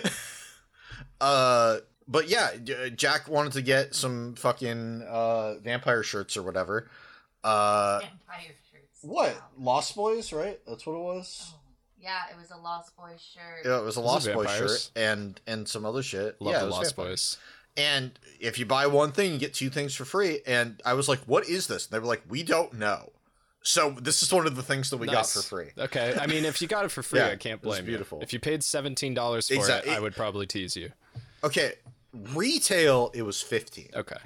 [1.20, 2.51] Uh, but yeah,
[2.94, 6.90] Jack wanted to get some fucking uh vampire shirts or whatever.
[7.43, 8.98] Uh, Vampire shirts.
[9.01, 9.43] what Wow.
[9.59, 10.61] Lost Boys, right?
[10.66, 11.52] That's what it was.
[11.55, 11.59] Oh,
[12.05, 13.64] yeah, it was a Lost Boys shirt.
[13.64, 16.40] Yeah, it was a Lost Boys shirt and and some other shit.
[16.40, 16.94] Love yeah, the Lost.
[16.94, 17.39] Boys.
[17.76, 20.40] And if you buy one thing, you get two things for free.
[20.47, 23.10] And I was like, "What is this?" And they were like, "We don't know."
[23.66, 25.70] So this is one of the things that we got for free.
[25.78, 26.14] Okay.
[26.20, 28.18] I mean, if you got it for free, Yeah, I can't it was blame beautiful.
[28.18, 28.22] you.
[28.22, 30.93] If you paid seventeen dollars for Exact- it, I would probably tease you.
[31.43, 31.72] Okay,
[32.12, 34.16] retail it was fifteen, Okay.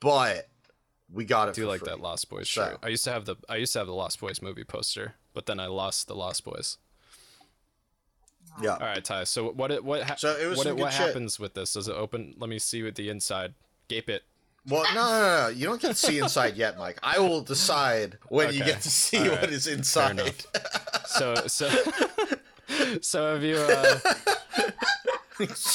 [0.00, 0.48] but
[1.12, 1.50] we got it.
[1.52, 1.88] I do for like free.
[1.90, 2.78] that Lost Boys So- shirt.
[2.82, 5.46] I used to have the I used to have the Lost Boys movie poster, but
[5.46, 6.78] then I lost the Lost Boys.
[8.62, 8.72] Yeah.
[8.72, 9.24] All right, Ty.
[9.24, 11.06] So what it what ha- So it was what, some good what shit.
[11.06, 11.72] happens with this?
[11.74, 12.34] Does it open?
[12.38, 13.54] Let me see what the inside.
[13.88, 14.24] Gape it.
[14.68, 16.98] Well, no, no, no, no, you don't get to see inside yet, Mike.
[17.02, 19.50] I will decide when you get to see All what right.
[19.50, 20.10] is Fair inside.
[20.20, 20.46] enough.
[21.06, 21.70] So so
[23.00, 23.98] so have you uh,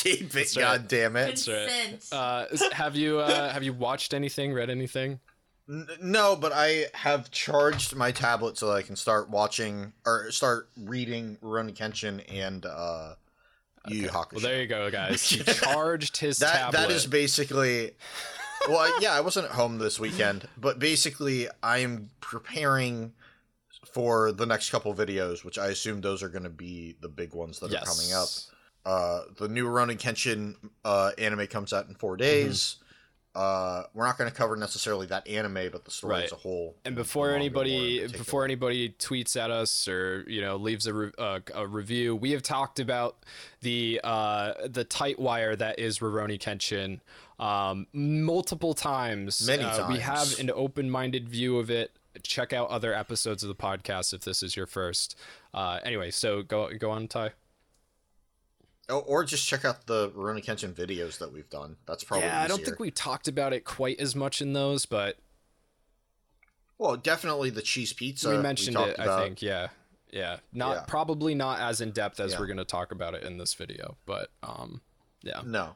[0.04, 0.54] Keep it, right.
[0.56, 1.26] god damn it.
[1.28, 1.70] That's right.
[1.90, 2.06] Consent.
[2.12, 5.20] uh have you uh have you watched anything, read anything?
[5.70, 10.32] N- No, but I have charged my tablet so that I can start watching or
[10.32, 13.16] start reading Rurouni Kenshin and uh,
[13.88, 14.34] Yu Yu Hakusho.
[14.34, 15.22] Well, there you go, guys.
[15.30, 16.78] He charged his that tablet.
[16.80, 17.92] that is basically.
[18.68, 23.14] Well, I- yeah, I wasn't at home this weekend, but basically, I am preparing
[23.94, 27.34] for the next couple videos, which I assume those are going to be the big
[27.34, 27.84] ones that yes.
[27.84, 28.28] are coming up.
[28.86, 32.78] Uh, the new Rurouni Kenshin uh, anime comes out in four days.
[33.36, 36.24] Uh, we're not going to cover necessarily that anime, but the story Right.
[36.26, 36.76] as a whole.
[36.86, 38.18] And before anybody more in particular.
[38.24, 42.32] before anybody tweets at us or you know leaves a, re- uh, a review, we
[42.32, 43.18] have talked about
[43.62, 47.00] the uh, the tight wire that is Rurouni Kenshin
[47.44, 49.46] um, multiple times.
[49.48, 51.92] Many Uh, We have an open minded view of it.
[52.22, 55.16] Check out other episodes of the podcast if this is your first.
[55.56, 57.32] Uh, anyway, so go go on, Ty.
[58.90, 61.78] Oh, or just check out the Rurouni Kenshin videos that we've done.
[61.86, 64.86] That's probably yeah, I don't think we talked about it quite as much in those,
[64.86, 65.18] but
[66.78, 68.30] Well, definitely the cheese pizza.
[68.30, 69.00] we mentioned talked it.
[69.00, 69.20] about.
[69.22, 69.70] I think, yeah,
[70.12, 70.82] yeah, not Yeah.
[70.86, 72.40] probably not as in depth as Yeah.
[72.40, 74.82] we're going to talk about it in this video, but um,
[75.22, 75.76] yeah, No.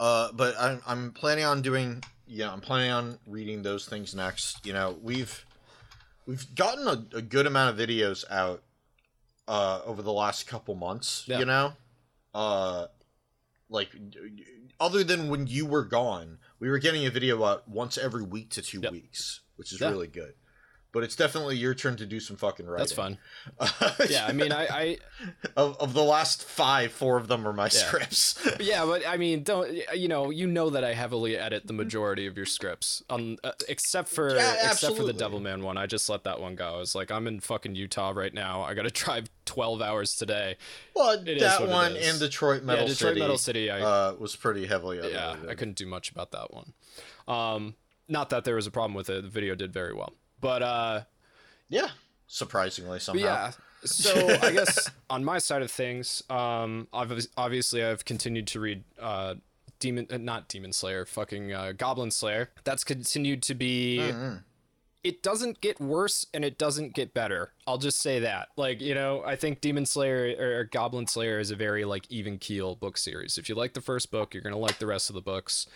[0.00, 2.04] Uh, but I'm I'm planning on doing.
[2.28, 4.64] Yeah, I'm planning on reading those things next.
[4.64, 5.44] You know, we've
[6.24, 8.62] we've gotten a, a good amount of videos out
[9.48, 11.24] uh, over the last couple months.
[11.26, 11.40] Yeah.
[11.40, 11.72] You know,
[12.34, 12.86] uh,
[13.68, 13.90] like
[14.80, 18.50] other than when you were gone, we were getting a video out once every week
[18.50, 18.92] to two Yep.
[18.92, 19.90] weeks, which is Yeah.
[19.90, 20.34] really good.
[20.98, 22.78] But it's definitely your turn to do some fucking writing.
[22.78, 23.18] that's fun.
[24.10, 24.98] Yeah, I mean, I, I
[25.56, 28.44] of, of the last five, four of them are my scripts.
[28.58, 30.30] yeah, but I mean, don't you know?
[30.30, 34.34] You know that I heavily edit the majority of your scripts, um, uh, except for
[34.34, 35.14] Yeah, except for the.
[35.18, 35.76] Devilman one.
[35.76, 36.74] I just let that one go.
[36.74, 38.62] I was like, I'm in fucking Utah right now.
[38.62, 40.56] I got to drive 12 hours today.
[40.94, 43.20] well, is that one and Detroit Metal yeah, Detroit City.
[43.20, 43.70] Metal City.
[43.70, 45.36] I, uh, was pretty heavily yeah.
[45.48, 46.72] I couldn't do much about that one.
[47.28, 47.74] Um,
[48.08, 49.22] not that there was a problem with it.
[49.22, 51.00] The video did very well, but uh,
[51.68, 51.88] Yeah,
[52.26, 53.24] surprisingly somehow.
[53.24, 53.50] yeah.
[53.84, 54.12] So
[54.42, 59.34] I guess on my side of things, um, obvi- obviously I've continued to read uh,
[59.78, 62.50] Demon, uh, not Demon Slayer, fucking uh, Goblin Slayer.
[62.64, 63.98] That's continued to be.
[64.00, 64.36] Mm-hmm.
[65.04, 67.52] It doesn't get worse and it doesn't get better.
[67.68, 68.48] I'll just say that.
[68.56, 72.36] Like you know, I think Demon Slayer or Goblin Slayer is a very like even
[72.38, 73.38] keel book series.
[73.38, 75.68] If you like the first book, you're gonna like the rest of the books.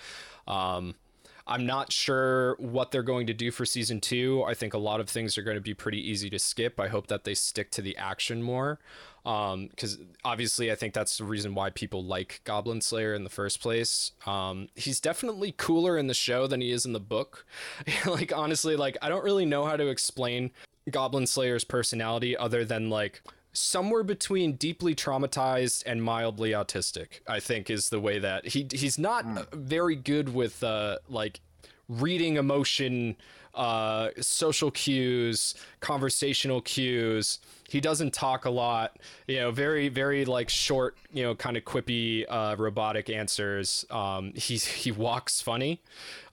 [0.49, 0.97] Um,
[1.47, 4.45] I'm not sure what they're going to do for season two.
[4.47, 6.79] I think a lot of things are going to be pretty easy to skip.
[6.79, 8.79] I hope that they stick to the action more.
[9.25, 13.61] Because obviously, I think that's the reason why people like Goblin Slayer in the first
[13.61, 14.13] place.
[14.27, 17.47] Um, he's definitely cooler in the show than he is in the book.
[18.07, 20.51] like, honestly, like, I don't really know how to explain
[20.91, 23.23] Goblin Slayer's personality other than, like,
[23.53, 28.99] somewhere between deeply traumatized and mildly autistic i think is the way that he he's
[28.99, 31.41] not uh, very good with uh like
[31.89, 33.17] reading emotion,
[33.55, 37.39] uh, social cues, conversational cues.
[37.69, 38.99] He doesn't talk a lot.
[39.27, 40.97] You know, very very like short.
[41.13, 43.85] You know, kind of quippy, uh, robotic answers.
[43.91, 45.81] Um, he he walks funny.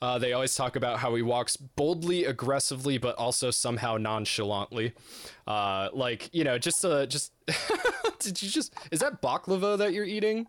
[0.02, 4.94] Uh, they always talk about how he walks boldly, aggressively, but also somehow nonchalantly.
[5.48, 7.32] Uh, like you know, just uh, just.
[8.20, 8.74] did you just?
[8.92, 10.48] Is that baklava that you're eating?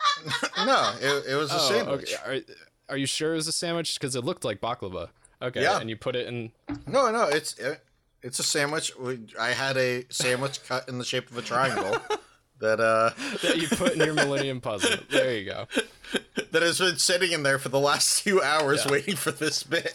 [0.58, 2.14] no, it, it was a Oh, sandwich.
[2.24, 2.44] okay.
[2.88, 3.94] Are, are you sure it was a sandwich?
[3.98, 5.08] Because it looked like baklava.
[5.40, 5.80] Okay, Yeah.
[5.80, 6.52] and you put it in.
[6.86, 7.80] No, no, it's it,
[8.22, 8.92] it's a sandwich.
[8.98, 11.96] We- I had a sandwich cut in the shape of a triangle
[12.60, 13.10] that uh
[13.42, 14.96] that you put in your Millennium Puzzle.
[15.10, 15.66] There you go.
[16.50, 18.92] that has been sitting in there for the last two hours Yeah.
[18.92, 19.94] waiting for this bit.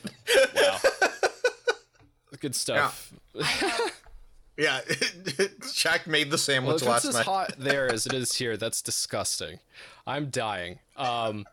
[0.55, 0.77] Wow.
[2.39, 3.13] Good stuff.
[4.55, 4.81] Yeah,
[5.61, 7.25] Shaq made the Well, sandwich if it's last as night.
[7.25, 9.59] hot there as it is here, that's disgusting.
[10.05, 10.77] I'm dying.
[10.95, 11.45] Um,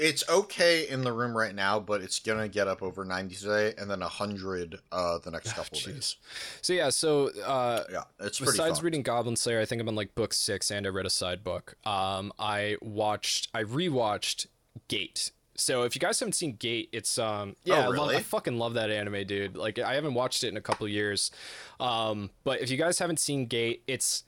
[0.00, 3.74] It's okay in the room right now, but it's gonna get up over ninety today,
[3.76, 6.16] and then hundred uh the next couple of days.
[6.62, 8.52] so yeah, so uh, Yeah, it's pretty.
[8.52, 11.10] besides reading Goblin Slayer, I think I'm on like book six, and I read a
[11.10, 11.76] side book.
[11.84, 14.46] Um, I watched, I rewatched
[14.88, 15.32] Gate.
[15.56, 18.08] So if you guys haven't seen Gate, it's um, yeah, I, love.
[18.08, 19.54] I fucking love that anime, dude.
[19.56, 21.30] Like I haven't watched it in a couple years,
[21.78, 24.24] um, but if you guys haven't seen Gate, it's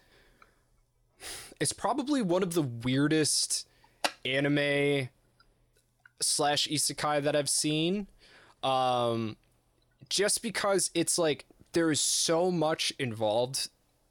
[1.59, 3.66] it's probably one of the weirdest
[4.27, 5.09] anime
[6.23, 8.07] slash isekai that I've seen.
[8.62, 9.36] Um,
[10.09, 13.69] just because it's like there is so much involved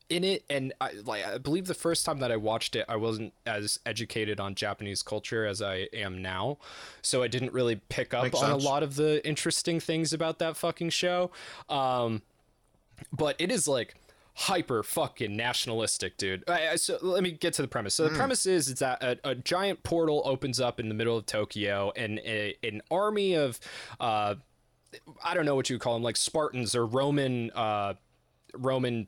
[0.10, 2.98] in it and I like I believe the first time that I watched it I
[2.98, 6.58] wasn't as educated on Japanese culture as I am now
[7.02, 8.64] so I didn't really pick up Makes on sense.
[8.64, 11.32] a lot of the interesting things about that fucking show
[11.70, 12.24] um
[13.14, 13.96] but it is like
[14.42, 16.44] hyper fucking nationalistic dude.
[16.76, 17.96] So let me get to the premise.
[17.96, 21.18] So the premise is it's that a, a giant portal opens up in the middle
[21.18, 23.60] of Tokyo and a, an army of
[24.00, 24.36] uh
[25.24, 27.94] I don't know what you would call them, like Spartans or Roman, uh,
[28.54, 29.08] Roman,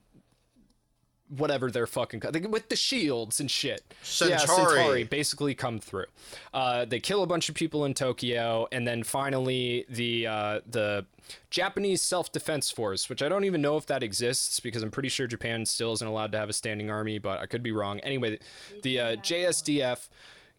[1.38, 3.82] whatever they're fucking with the shields and shit.
[4.22, 4.76] Yeah, Centauri.
[4.76, 6.06] Centauri basically come through.
[6.54, 11.06] Uh, they kill a bunch of people in Tokyo, and then finally the uh, the
[11.50, 15.10] Japanese Self Defense Force, which I don't even know if that exists because I'm pretty
[15.10, 18.00] sure Japan still isn't allowed to have a standing army, but I could be wrong.
[18.02, 18.40] Anyway,
[18.82, 20.10] the uh, JSDF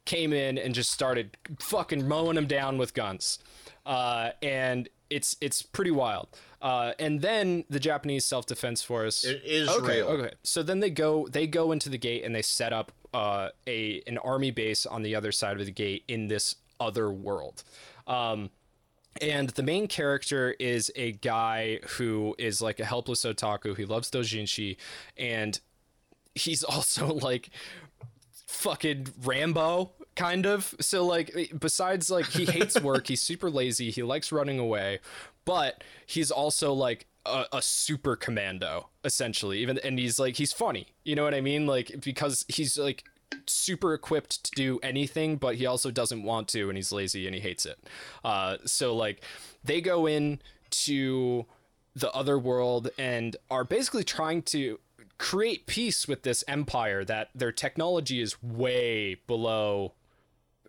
[0.04, 3.38] came in and just started fucking mowing them down with guns,
[3.86, 6.28] uh, and it's it's pretty wild.
[6.64, 9.22] Uh, and then the Japanese Self Defense Force.
[9.22, 10.06] It is okay, real.
[10.06, 10.30] Okay.
[10.42, 14.02] So then they go they go into the gate and they set up uh, a
[14.06, 17.62] an army base on the other side of the gate in this other world.
[18.06, 18.48] Um,
[19.20, 23.76] and the main character is a guy who is like a helpless otaku.
[23.76, 24.78] He loves doujinshi,
[25.18, 25.60] and
[26.34, 27.50] he's also like
[28.46, 30.74] fucking Rambo kind of.
[30.80, 35.00] So like besides like he hates work, he's super lazy, he likes running away,
[35.44, 39.58] but he's also like a, a super commando essentially.
[39.58, 40.88] Even and he's like he's funny.
[41.04, 41.66] You know what I mean?
[41.66, 43.04] Like because he's like
[43.46, 47.34] super equipped to do anything, but he also doesn't want to and he's lazy and
[47.34, 47.78] he hates it.
[48.24, 49.22] Uh so like
[49.62, 50.40] they go in
[50.70, 51.46] to
[51.94, 54.78] the other world and are basically trying to
[55.16, 59.92] create peace with this empire that their technology is way below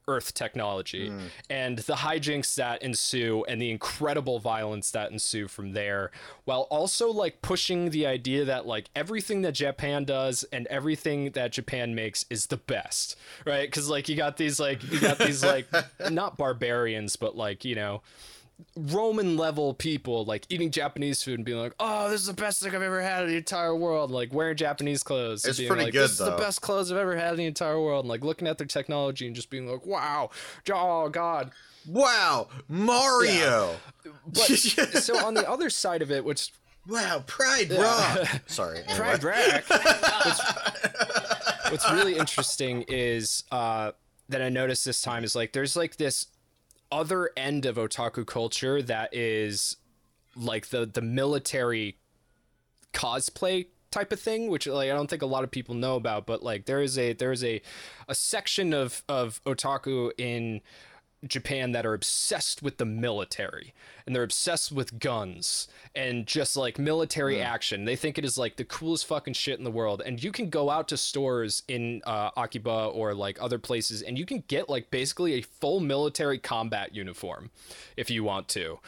[0.08, 1.10] earth technology.
[1.10, 1.20] Hmm.
[1.50, 6.12] And the hijinks that ensue and the incredible violence that ensue from there
[6.46, 11.52] while also like pushing the idea that like everything that japan does and everything that
[11.52, 13.16] japan makes is the best
[13.46, 13.68] right?
[13.68, 15.68] Because like you got these like you got these like
[16.12, 18.02] not barbarians but like you know
[18.78, 22.62] Roman level people like eating Japanese food and being like, "Oh, this is the best
[22.62, 25.46] thing I've ever had in the entire world." Like wearing Japanese clothes.
[25.46, 27.46] It's being pretty like, good, This is the best clothes I've ever had in the
[27.46, 28.06] entire world.
[28.06, 30.30] And like looking at their technology and just being like, "Wow,
[30.72, 31.52] oh god."
[31.88, 33.76] Wow, Mario.
[34.26, 36.52] But so on the other side of it, which
[36.88, 38.42] wow, Pride Rock.
[38.48, 38.80] Sorry.
[38.80, 38.96] anyway.
[38.96, 39.70] Pride Rack.
[39.70, 40.42] what's,
[41.72, 43.92] what's really interesting is uh,
[44.30, 46.28] that I noticed this time is like there's like this
[46.96, 49.76] other end of otaku culture that is
[50.38, 51.98] like the the military
[52.94, 56.26] cosplay type of thing which like I don't think a lot of people know about
[56.26, 57.62] but like there is a there is a
[58.08, 60.62] a section of of otaku in
[61.28, 63.74] Japan that are obsessed with the military
[64.06, 67.86] and they're obsessed with guns and just like military action.
[67.86, 70.02] They think it is like the coolest fucking shit in the world.
[70.06, 74.18] And you can go out to stores in uh, Akiba or like other places and
[74.18, 77.50] you can get like basically a full military combat uniform
[77.98, 78.80] if you want to.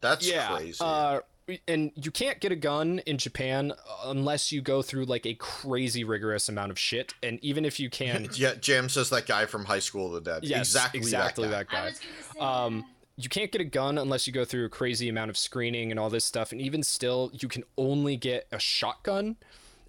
[0.00, 0.56] That's Yeah.
[0.56, 0.78] crazy.
[0.80, 1.20] Uh,
[1.68, 3.72] and you can't get a gun in Japan
[4.04, 7.14] unless you go through like a crazy rigorous amount of shit.
[7.22, 10.32] And even if you can, yeah, Jam says that guy from High School of the
[10.32, 10.44] Dead.
[10.44, 11.68] yes, exactly, exactly that.
[11.68, 11.82] that guy.
[11.82, 12.84] I was gonna say Um,
[13.16, 16.00] you can't get a gun unless you go through a crazy amount of screening and
[16.00, 16.50] all this stuff.
[16.50, 19.36] And even still, you can only get a shotgun.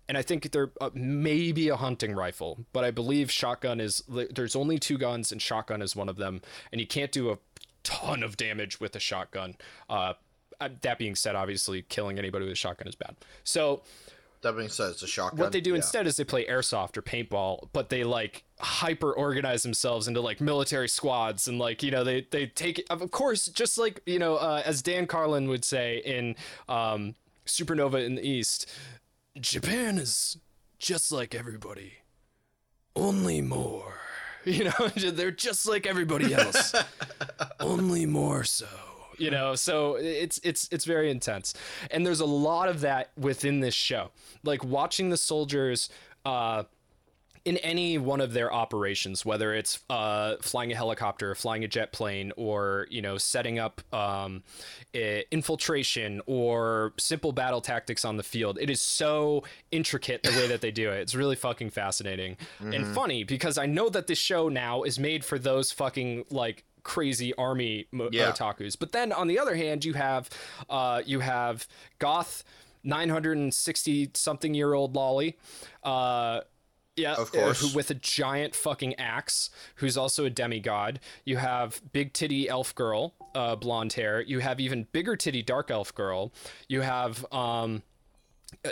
[0.08, 4.56] And I think there uh, maybe a hunting rifle, but I believe shotgun is there's
[4.56, 6.42] only two guns and shotgun is one of them,
[6.72, 7.40] and you can't do a
[7.82, 9.56] ton of damage with a shotgun.
[9.90, 10.14] Uh,
[10.82, 13.16] that being said, obviously killing anybody with a shotgun is bad.
[13.44, 13.82] So
[14.42, 15.40] That being said, it's a shotgun.
[15.40, 15.78] what they do Yeah.
[15.78, 20.40] instead is they play airsoft or paintball, but they like hyper organize themselves into like
[20.40, 24.36] military squads and like you know they they take of course just like you know
[24.38, 26.36] uh, as Dan Carlin would say in
[26.70, 27.16] um,
[27.46, 28.70] Supernova in the East,
[29.40, 30.38] Japan is
[30.80, 31.94] just like everybody,
[32.96, 33.94] only more.
[34.48, 36.72] You know, they're just like everybody else,
[37.60, 38.68] only more so
[39.18, 41.54] you know so it's it's it's very intense.
[41.92, 44.12] And there's a lot of that within this show.
[44.44, 45.90] Like watching the soldiers
[46.26, 46.64] uh
[47.46, 51.92] in any one of their operations, whether it's uh, flying a helicopter, flying a jet
[51.92, 54.44] plane, or you know setting up um,
[54.94, 60.62] infiltration or simple battle tactics on the field, it is so intricate the way that
[60.62, 61.02] they do it.
[61.02, 65.24] It's really fucking fascinating and funny because I know that this show now is made
[65.24, 68.32] for those fucking like crazy army mo- Yeah.
[68.32, 68.80] otakus.
[68.80, 70.30] But then on the other hand, you have
[70.70, 71.68] uh, you have
[72.00, 72.46] goth.
[72.88, 75.34] 960 something year old loli
[75.84, 76.42] uh
[76.96, 77.60] yeah, Of uh, course.
[77.72, 81.02] who with a giant fucking axe, who's also a demigod.
[81.26, 84.22] You have big titty elf girl, uh, blonde hair.
[84.22, 86.32] You have even bigger titty dark elf girl.
[86.70, 87.82] You have um,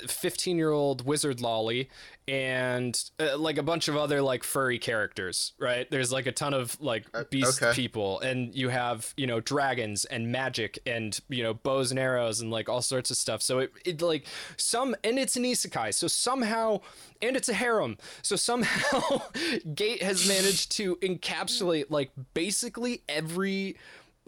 [0.07, 1.88] 15 year old wizard loli
[2.27, 6.53] and uh, like a bunch of other like furry characters right there's like a ton
[6.53, 7.73] of like beast okay.
[7.76, 12.39] people and you have you know dragons and magic and you know bows and arrows
[12.39, 14.26] and like all sorts of stuff so it, it like
[14.57, 16.80] some and it's an isekai so somehow
[17.22, 19.22] and it's a harem so somehow
[19.76, 23.76] gate has managed to encapsulate like basically every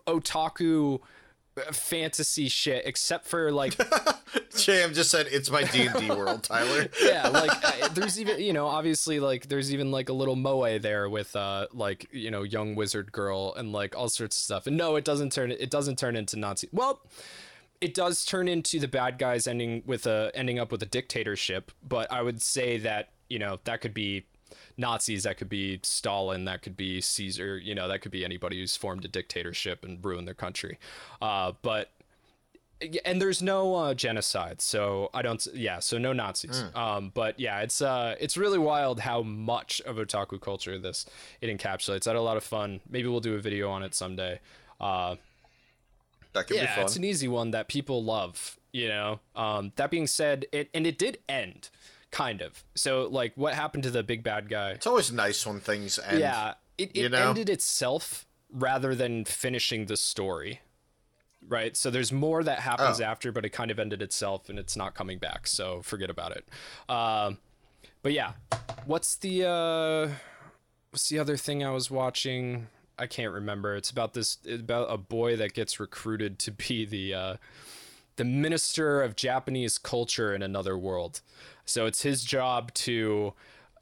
[0.08, 1.06] otaku uh,
[1.72, 3.76] fantasy shit except for like
[4.58, 6.88] Jam just said it's my D and D world, Tyler.
[7.04, 7.52] yeah like
[7.84, 11.36] uh, there's even you know obviously like there's even like a little moe there with
[11.36, 14.96] uh like you know young wizard girl and like all sorts of stuff and no
[14.96, 17.02] it doesn't turn it doesn't turn into nazi well
[17.82, 21.72] it does turn into the bad guys ending with a ending up with a dictatorship
[21.88, 24.26] but i would say that you know that could be
[24.78, 28.60] nazis that could be stalin that could be caesar you know that could be anybody
[28.60, 30.78] who's formed a dictatorship and ruined their country.
[31.22, 31.92] Uh but
[33.06, 36.64] and there's no uh, genocide so i don't yeah so no nazis.
[36.76, 41.06] Um but yeah it's uh it's really wild how much of otaku culture this
[41.42, 42.06] it encapsulates.
[42.06, 42.82] I had a lot of fun.
[42.90, 44.40] Maybe we'll do a video on it someday.
[44.80, 45.16] Uh
[46.34, 46.66] That could be fun.
[46.66, 46.84] yeah fun.
[46.86, 49.22] it's an easy one that people love you know?
[49.38, 51.70] Um that being said it and it did end
[52.16, 55.60] kind of so like what happened to the big bad guy It's always nice when
[55.60, 56.20] things end.
[56.20, 57.30] yeah it, it you know?
[57.30, 60.62] ended itself rather than finishing the story
[61.48, 63.04] right so there's more that happens Oh.
[63.04, 66.32] after but it kind of ended itself and it's not coming back so forget about
[66.38, 66.46] it
[66.88, 67.38] um
[68.02, 68.32] but yeah
[68.86, 70.10] what's the uh
[70.92, 72.68] what's the other thing i was watching
[72.98, 77.14] i can't remember it's about this about a boy that gets recruited to be the
[77.14, 77.36] uh
[78.18, 81.22] the minister of Japanese culture in another world.
[81.66, 83.34] So it's his job to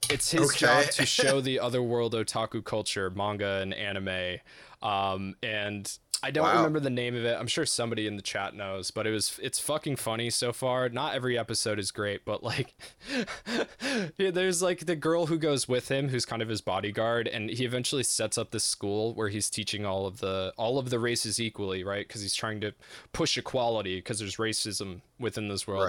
[0.10, 0.58] it's his Okay.
[0.58, 4.40] job to show the other world otaku culture, manga and anime.
[4.84, 5.92] Um, and
[6.22, 6.58] I don't Wow.
[6.58, 7.36] remember the name of it.
[7.38, 10.88] I'm sure somebody in the chat knows, but it was it's fucking funny so far.
[10.90, 12.76] Not every episode is great, but like
[14.18, 17.50] yeah, there's like the girl who goes with him who's kind of his bodyguard and
[17.50, 21.00] he eventually sets up this school where he's teaching all of the all of the
[21.00, 22.08] races equally, right?
[22.08, 22.74] Cuz he's trying to
[23.12, 25.82] push equality because there's racism within this world.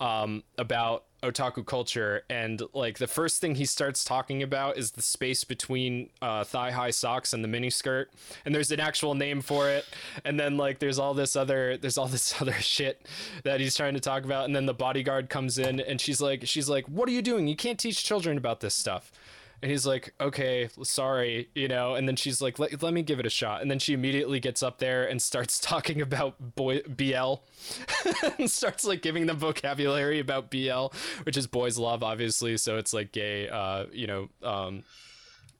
[0.00, 2.22] Um about otaku culture.
[2.28, 6.70] And like the first thing he starts talking about is the space between uh, thigh
[6.70, 8.12] high socks and the mini skirt.
[8.44, 9.86] And there's an actual name for it.
[10.24, 13.06] And then like there's all this other there's all this other shit
[13.42, 14.44] that he's trying to talk about.
[14.44, 17.48] And then the bodyguard comes in and she's like she's like what are you doing?
[17.48, 19.10] You can't teach children about this stuff
[19.64, 23.18] and he's like okay sorry you know and then she's like let, let me give
[23.18, 26.80] it a shot and then she immediately gets up there and starts talking about boy
[26.86, 27.36] bl
[28.38, 30.86] and starts like giving them vocabulary about BL,
[31.24, 32.56] which is boys love, obviously.
[32.56, 34.84] So it's like gay, uh, you know, um,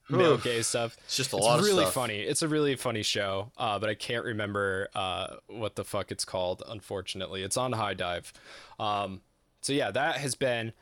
[0.08, 0.44] male Oof.
[0.44, 0.96] gay stuff.
[1.04, 1.58] It's just a It's lot.
[1.58, 2.20] It's really funny.
[2.20, 6.24] It's a really funny show, uh, but I can't remember uh, what the fuck it's
[6.24, 6.62] called.
[6.68, 8.32] Unfortunately, it's on HIDIVE.
[8.78, 9.20] Um,
[9.60, 10.72] so yeah, that has been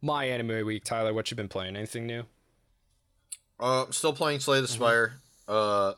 [0.00, 0.84] my anime week.
[0.84, 1.76] Tyler, what you been playing?
[1.76, 2.24] Anything new?
[3.60, 4.62] Uh, I'm still playing Slay Mm-hmm.
[4.62, 5.14] the Spire.
[5.48, 5.92] Uh,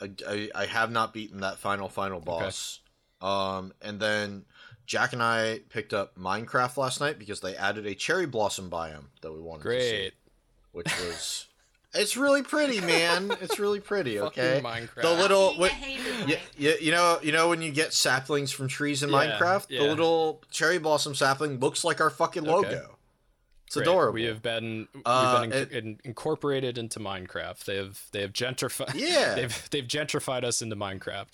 [0.00, 2.80] I, I, I have not beaten that final final boss.
[3.20, 4.44] Um, and then
[4.86, 9.06] Jack and I picked up Minecraft last night because they added a cherry blossom biome
[9.22, 10.12] that we wanted to see, Great.
[10.72, 11.46] which was
[11.94, 13.30] It's really pretty, man.
[13.42, 14.18] It's really pretty.
[14.18, 14.62] Okay.
[14.64, 15.02] Minecraft.
[15.02, 17.92] The little Being a what, hater, you, you, you know you know when you get
[17.92, 19.80] saplings from trees in Yeah, Minecraft, yeah.
[19.82, 22.80] the little cherry blossom sapling looks like our fucking Okay.
[23.72, 23.86] It's Great.
[23.88, 24.12] adorable.
[24.12, 27.64] We have been we've Uh, been it- in, in, incorporated into Minecraft.
[27.64, 28.92] They have they have gentrified.
[28.96, 29.34] Yeah.
[29.34, 31.28] they've they've gentrified us into Minecraft.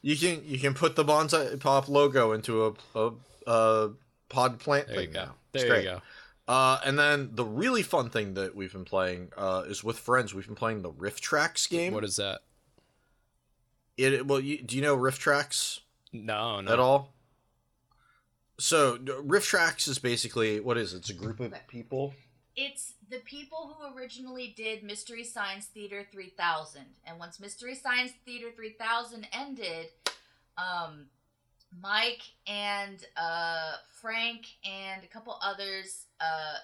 [0.00, 3.10] You can you can put the bonsai pop logo into a a,
[3.48, 3.90] a
[4.28, 5.12] pod plant There you thing.
[5.14, 5.24] go.
[5.24, 5.34] now.
[5.50, 5.84] There great.
[5.84, 6.00] you go.
[6.46, 10.32] Uh, and then the really fun thing that we've been playing uh, is with friends.
[10.32, 11.92] We've been playing the RiffTrax game.
[11.94, 12.42] What is that?
[13.96, 14.26] it?
[14.26, 15.80] Well, you, do you know RiffTrax
[16.12, 16.70] No, no.
[16.72, 17.13] at all?
[18.58, 20.98] So RiffTrax is basically what is it?
[20.98, 22.14] It's a group of people.
[22.56, 26.82] It's the people who originally did Mystery Science Theater 3000.
[27.04, 29.86] And once Mystery Science Theater 3000 ended,
[30.56, 31.06] um,
[31.80, 36.58] Mike and uh, Frank and a couple others, uh,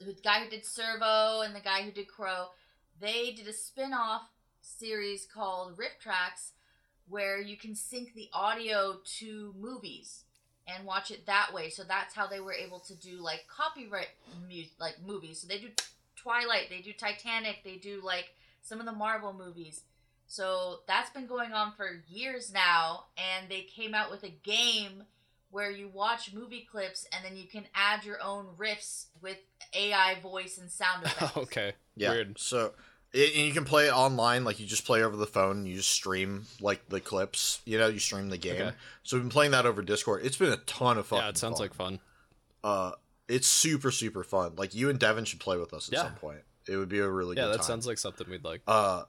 [0.00, 2.46] the guy who did Servo and the guy who did Crow,
[3.00, 4.28] they did a spin off
[4.60, 6.50] series called RiffTrax
[7.08, 10.24] where you can sync the audio to movies
[10.66, 11.70] and watch it that way.
[11.70, 14.08] So that's how they were able to do like copyright
[14.48, 15.40] mu- like movies.
[15.40, 15.68] So they do
[16.16, 19.82] Twilight, they do Titanic, they do like some of the Marvel movies.
[20.26, 25.04] So that's been going on for years now and they came out with a game
[25.50, 29.38] where you watch movie clips and then you can add your own riffs with
[29.72, 31.36] AI voice and sound effects.
[31.36, 31.72] okay.
[31.94, 32.10] Yeah.
[32.10, 32.38] Weird.
[32.40, 32.72] So
[33.16, 34.44] it, and you can play it online.
[34.44, 35.66] Like you just play over the phone.
[35.66, 37.60] You just stream like the clips.
[37.64, 38.60] You know, you stream the game.
[38.60, 38.76] Okay.
[39.02, 40.24] So we've been playing that over Discord.
[40.24, 41.20] It's been a ton of fun.
[41.22, 42.00] Yeah, it sounds like fun.
[42.62, 42.92] uh,
[43.28, 44.52] it's super super fun.
[44.56, 46.02] Like you and Devin should play with us at Yeah.
[46.02, 46.40] some point.
[46.68, 47.66] It would be a really Yeah, good that time.
[47.66, 48.60] sounds like something we'd like.
[48.66, 49.04] Uh,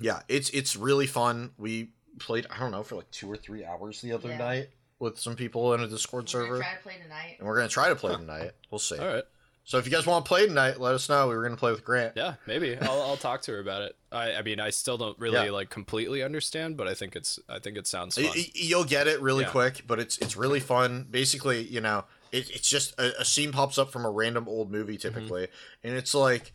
[0.00, 1.52] yeah, it's it's really fun.
[1.58, 4.36] We played I don't know for like two or three hours the other Yeah.
[4.38, 7.36] night with some people in a Discord We're gonna server, try to play tonight.
[7.38, 8.52] and we're gonna try to play tonight.
[8.70, 8.98] We'll see.
[8.98, 9.24] All right.
[9.64, 11.28] So if you guys want to play tonight, let us know.
[11.28, 12.14] We were gonna play with Grant.
[12.16, 13.96] Yeah, maybe I'll, I'll talk to her about it.
[14.10, 15.50] I, I mean, I still don't really Yeah.
[15.52, 18.32] like completely understand, but I think it's I think it sounds fun.
[18.54, 19.50] You'll get it really Yeah.
[19.50, 21.06] quick, but it's it's really fun.
[21.10, 24.72] Basically, you know, it, it's just a, a scene pops up from a random old
[24.72, 25.14] movie Mm-hmm.
[25.14, 25.48] typically,
[25.84, 26.52] and it's like,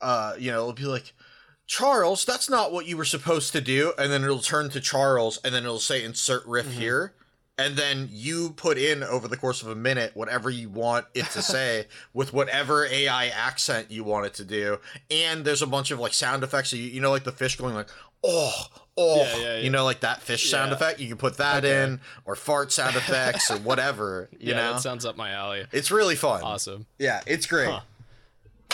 [0.00, 1.12] uh, you know, it'll be like,
[1.66, 5.38] Charles, that's not what you were supposed to do, and then it'll turn to Charles,
[5.44, 6.80] and then it'll say insert riff Mm-hmm.
[6.80, 7.14] here.
[7.60, 11.26] And then you put in over the course of a minute whatever you want it
[11.26, 14.78] to say with whatever AI accent you want it to do.
[15.10, 16.70] And there's a bunch of like sound effects.
[16.70, 17.88] So you, you know, like the fish going like,
[18.24, 18.52] oh,
[18.96, 19.58] oh, Yeah, yeah, yeah.
[19.60, 21.00] you know, like that fish sound effect.
[21.00, 21.82] You can put that Okay.
[21.84, 24.28] in or fart sound effects or whatever.
[24.32, 25.64] You yeah, know, that sounds up my alley.
[25.72, 26.42] it's really fun.
[26.42, 26.86] Awesome.
[26.98, 27.68] Yeah, it's great.
[27.70, 27.80] Huh.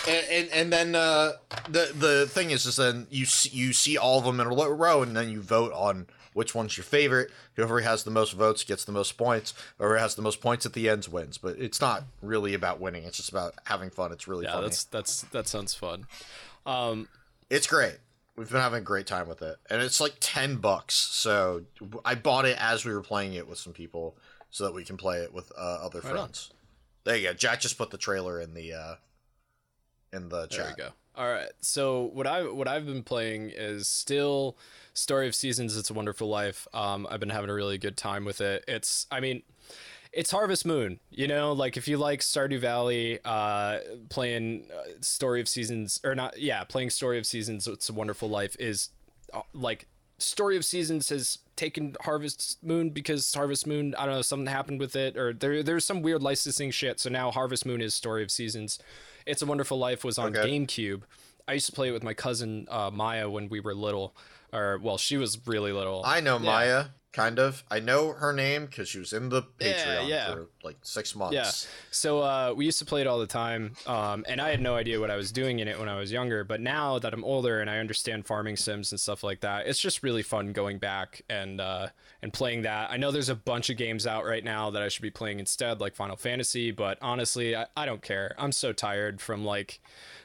[0.06, 1.32] And, and and then uh,
[1.68, 4.50] the the thing is, is then you see, you see all of them in a
[4.50, 6.06] row, and then you vote on
[6.36, 7.30] which one's your favorite.
[7.54, 9.54] Whoever has the most votes gets the most points.
[9.78, 11.38] Whoever has the most points at the end wins.
[11.38, 13.04] But it's not really about winning.
[13.04, 14.12] It's just about having fun.
[14.12, 14.50] It's really fun.
[14.52, 14.66] Yeah, funny.
[14.68, 16.06] that's that's that sounds fun.
[16.66, 17.08] Um,
[17.48, 17.96] It's great.
[18.36, 20.94] We've been having a great time with it, and it's like ten bucks.
[20.94, 21.62] So
[22.04, 24.14] I bought it as we were playing it with some people,
[24.50, 26.16] so that we can play it with uh, other Right on.
[26.16, 26.50] friends.
[27.04, 27.32] There you go.
[27.32, 28.94] Jack just put the trailer in the uh,
[30.12, 30.74] in the There chat.
[30.76, 30.90] we go.
[31.16, 31.48] All right.
[31.60, 34.59] So what I what I've been playing is still
[34.93, 35.76] Story of Seasons.
[35.76, 36.68] It's a Wonderful Life.
[36.74, 38.64] Um, I've been having a really good time with it.
[38.68, 39.43] It's I mean,
[40.12, 41.01] it's Harvest Moon.
[41.10, 43.78] You know, like if you like Stardew Valley, uh,
[44.10, 46.38] playing uh, Story of Seasons or not?
[46.38, 47.66] Yeah, playing Story of Seasons.
[47.66, 48.90] It's a Wonderful Life is
[49.32, 49.86] uh, like
[50.18, 54.80] Story of Seasons has taken Harvest Moon because Harvest Moon, I don't know, something happened
[54.80, 57.01] with it, or there there's some weird licensing shit.
[57.01, 58.78] So now Harvest Moon is Story of Seasons.
[59.26, 60.48] It's a Wonderful Life was on Okay.
[60.59, 61.02] GameCube.
[61.48, 64.14] I used to play it with my cousin uh, Maya when we were little,
[64.52, 66.02] or well, she was really little.
[66.05, 66.44] I know Yeah.
[66.44, 66.84] Maya,
[67.16, 67.64] kind of.
[67.70, 70.34] I know her name because she was in the Yeah, Patreon yeah.
[70.34, 71.34] for like six months.
[71.34, 71.51] Yeah.
[71.90, 74.74] So uh, we used to play it all the time, um, and I had no
[74.74, 76.44] idea what I was doing in it when I was younger.
[76.44, 79.80] But now that I'm older and I understand farming sims and stuff like that, it's
[79.80, 81.88] just really fun going back and uh,
[82.20, 82.90] and playing that.
[82.90, 85.40] I know there's a bunch of games out right now that I should be playing
[85.40, 86.70] instead, like Final Fantasy.
[86.70, 88.34] But honestly, I, I don't care.
[88.38, 89.80] I'm so tired from like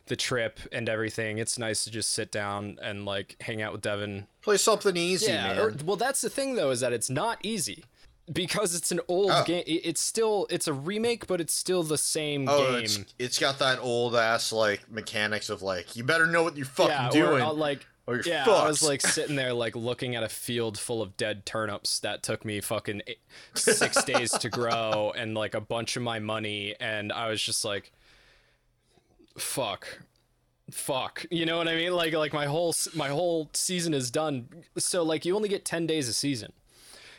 [0.08, 1.38] the trip and everything.
[1.38, 5.32] It's nice to just sit down and like hang out with Devin Play something easy,
[5.32, 5.60] yeah, man.
[5.60, 7.84] or- well, that's the thing though, is that it's not easy
[8.32, 9.44] because it's an old Oh.
[9.46, 9.64] game.
[9.66, 12.84] It's still it's a remake, but it's still the same oh, game.
[12.84, 16.66] it's it's got that old ass like mechanics of like you better know what you're
[16.66, 17.42] fucking yeah, doing.
[17.44, 18.64] Or, like oh, you're yeah, fucked.
[18.66, 22.24] I was like sitting there like looking at a field full of dead turnips that
[22.24, 23.20] took me fucking eight,
[23.56, 27.66] six days to grow and like a bunch of my money, and I was just
[27.66, 27.92] like,
[29.38, 30.04] fuck.
[30.72, 31.94] Fuck, you know what I mean?
[31.94, 34.48] Like, like my whole my whole season is done.
[34.78, 36.54] So like, you only get ten days a season,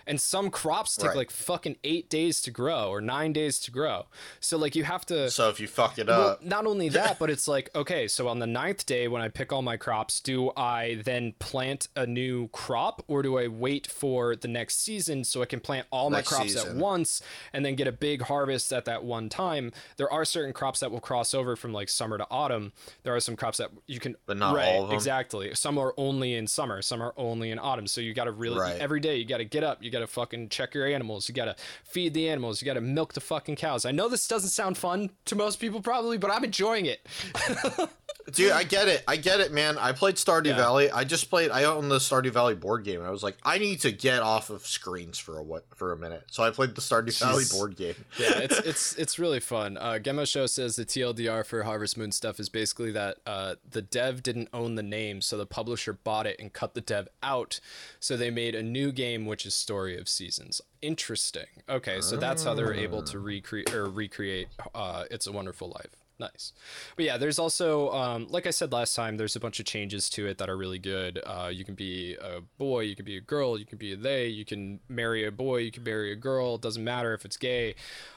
[0.07, 1.17] and some crops take Right.
[1.17, 4.07] like fucking eight days to grow or nine days to grow.
[4.41, 5.31] So like you have to.
[5.31, 8.29] So if you fuck it Well, up, not only that, but it's like, okay, so
[8.29, 12.07] on the ninth day when I pick all my crops, do I then plant a
[12.07, 16.11] new crop or do I wait for the next season so I can plant all
[16.11, 17.21] my Next crops at once
[17.53, 19.73] and then get a big harvest at that one time?
[19.97, 22.73] There are certain crops that will cross over from like summer to autumn.
[23.03, 24.95] There are some crops that you can, But not right, all of 'em?
[24.97, 25.55] Exactly.
[25.55, 27.87] Some are only in summer, some are only in autumn.
[27.87, 28.81] So you got to really, Right.
[28.81, 31.35] every day you got to get up, you got to fucking check your animals, you
[31.35, 33.85] got to feed the animals, you got to milk the fucking cows.
[33.85, 37.07] I know this doesn't sound fun to most people probably, but I'm enjoying it.
[38.33, 39.03] dude, I get it.
[39.09, 39.79] I get it, man.
[39.79, 40.57] I played Stardew Yeah.
[40.57, 40.91] Valley.
[40.91, 41.51] I just played.
[41.51, 44.21] I own the Stardew Valley board game, and I was like, I need to get
[44.23, 46.25] off of screens for a what for a minute.
[46.31, 47.95] So I played the Stardew Valley board game.
[48.19, 49.77] yeah, it's it's it's really fun.
[49.77, 53.83] Uh, Gemma Show says the TLDR for Harvest Moon stuff is basically that uh, the
[53.83, 57.59] dev didn't own the name, so the publisher bought it and cut the dev out.
[57.99, 60.61] So they made a new game, which is Story of Seasons.
[60.81, 61.47] Interesting.
[61.69, 65.97] Okay, so that's how they're able to recreate or recreate uh, It's a Wonderful Life.
[66.19, 66.53] Nice.
[66.95, 70.09] But yeah, there's also, um, like I said last time, there's a bunch of changes
[70.11, 71.21] to it that are really good.
[71.27, 73.97] Uh, you can be a boy, you can be a girl, you can be a
[73.97, 76.55] they, you can marry a boy, you can marry a girl.
[76.55, 77.75] It doesn't matter if it's gay.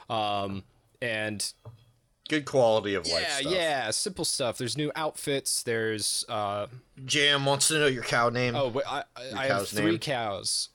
[0.08, 0.62] Um,
[1.02, 1.52] and
[2.28, 3.52] Good quality of life yeah, stuff.
[3.52, 4.58] yeah, simple stuff.
[4.58, 5.62] There's new outfits.
[5.62, 6.66] There's, uh,
[7.04, 8.54] Jam wants to know your cow name.
[8.56, 9.98] oh, wait, I, I, I have three name?
[9.98, 10.68] cows.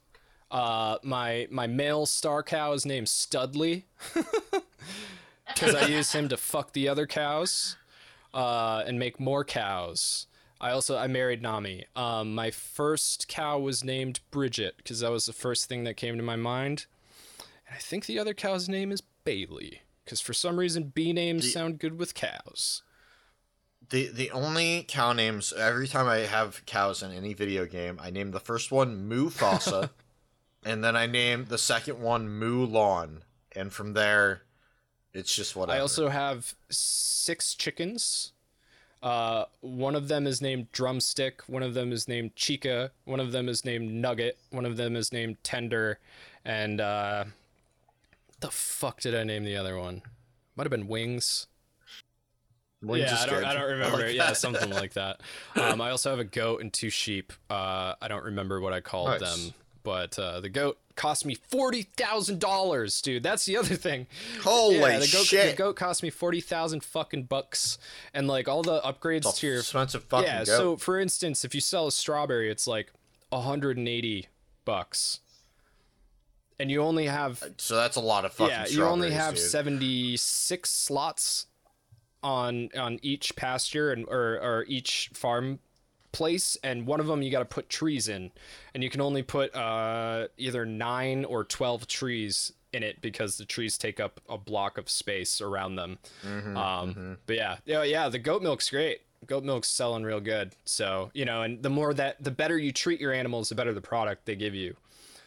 [0.51, 3.85] Uh, my my male star cow is named Studley
[5.47, 7.77] because I use him to fuck the other cows
[8.33, 10.27] uh, and make more cows.
[10.59, 11.85] I also I married Nami.
[11.95, 16.17] Um, my first cow was named Bridget because that was the first thing that came
[16.17, 16.85] to my mind,
[17.65, 21.45] and I think the other cow's name is Bailey because for some reason B names
[21.45, 22.83] The- sound good with cows.
[23.89, 28.09] The the only cow names every time I have cows in any video game, I
[28.11, 29.89] name the first one Mufasa,
[30.63, 33.21] and then I name the second one Mulan,
[33.55, 34.43] and from there,
[35.13, 35.77] it's just whatever.
[35.77, 38.33] I also have six chickens.
[39.03, 41.41] Uh, one of them is named Drumstick.
[41.47, 42.91] One of them is named Chica.
[43.05, 44.37] One of them is named Nugget.
[44.51, 45.97] One of them is named Tender.
[46.45, 47.25] And uh,
[48.41, 50.03] the fuck did I name the other one?
[50.55, 51.47] Might have been Wings.
[52.83, 53.43] Wings yeah, I don't.
[53.43, 53.97] I don't I remember.
[53.97, 55.21] like yeah, something like that.
[55.55, 57.33] Um, I also have a goat and two sheep.
[57.49, 59.19] Uh, I don't remember what I called Nice.
[59.19, 63.23] them, but uh, the goat cost me forty thousand dollars, dude.
[63.23, 64.07] That's the other thing.
[64.43, 65.51] Holy yeah, the goat, shit!
[65.51, 67.77] The goat cost me forty thousand fucking bucks,
[68.13, 70.45] and like all the upgrades It's to your expensive fucking yeah.
[70.45, 70.57] goat.
[70.57, 72.91] So for instance, if you sell a strawberry, it's like
[73.33, 74.27] hundred and eighty
[74.65, 75.21] bucks,
[76.59, 78.53] and you only have So that's a lot of fucking.
[78.53, 81.47] yeah, you only have seventy six slots
[82.23, 85.59] on on each pasture and or or each farm
[86.11, 88.31] place and one of them you got to put trees in
[88.73, 93.45] and you can only put uh either 9 or 12 trees in it because the
[93.45, 98.09] trees take up a block of space around them Mm-hmm, um but yeah yeah yeah
[98.09, 101.93] the goat milk's great goat milk's selling real good so you know and the more
[101.93, 104.75] that the better you treat your animals the better the product they give you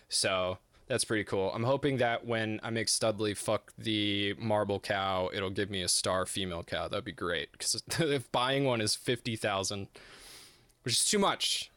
[0.08, 1.50] so that's pretty cool.
[1.54, 5.88] I'm hoping that when I make Studley fuck the marble cow, it'll give me a
[5.88, 6.88] star female cow.
[6.88, 7.52] That'd be great.
[7.52, 9.88] Because if buying one is fifty thousand,
[10.84, 11.70] which is too much.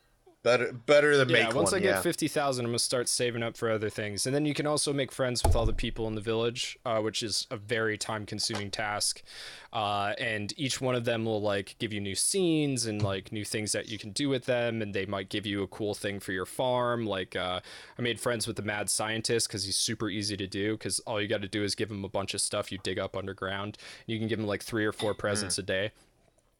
[0.44, 1.82] better better than Yeah, make once one.
[1.82, 2.02] I get yeah.
[2.02, 4.94] fifty thousand, I'm gonna start saving up for other things, and then you can also
[4.94, 8.72] make friends with all the people in the village, uh, which is a very time-consuming
[8.72, 9.24] task.
[9.74, 13.44] Uh, and each one of them will like give you new scenes and like new
[13.44, 16.20] things that you can do with them, and they might give you a cool thing
[16.20, 17.06] for your farm.
[17.06, 17.60] Like uh,
[17.98, 20.74] I made friends with the mad scientist because he's super easy to do.
[20.74, 22.98] Because all you got to do is give him a bunch of stuff you dig
[23.00, 23.78] up underground.
[24.06, 25.92] You can give him like three or four presents a day.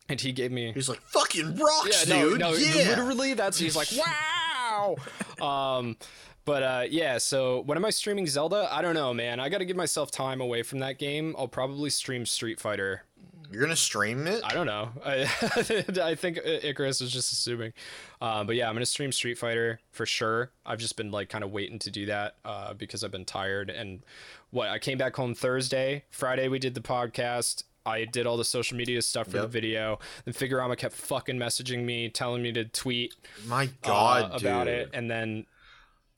[0.10, 2.40] And he gave me He's like fucking rocks, yeah, no, dude.
[2.40, 2.88] no, yeah.
[2.90, 4.96] literally, that's he's like, wow.
[5.42, 5.98] um,
[6.46, 7.18] but uh, yeah.
[7.18, 8.70] So when am I streaming Zelda?
[8.72, 9.40] I don't know, man.
[9.40, 11.36] I got to give myself time away from that game.
[11.38, 13.04] I'll probably stream Street Fighter.
[13.52, 14.42] You're gonna stream it?
[14.44, 14.90] I don't know.
[15.06, 15.22] I,
[16.04, 17.72] I think Icarus was just assuming.
[18.20, 20.52] Uh, but yeah, I'm gonna stream Street Fighter for sure.
[20.66, 23.70] I've just been like kind of waiting to do that uh, because I've been tired.
[23.70, 24.04] And
[24.52, 27.64] what I came back home Thursday, Friday we did the podcast.
[27.88, 30.00] I did all the social media stuff for the video.
[30.26, 33.14] Then Figurama kept fucking messaging me, telling me to tweet
[33.48, 34.74] My uh, God, about dude.
[34.74, 35.46] it, and then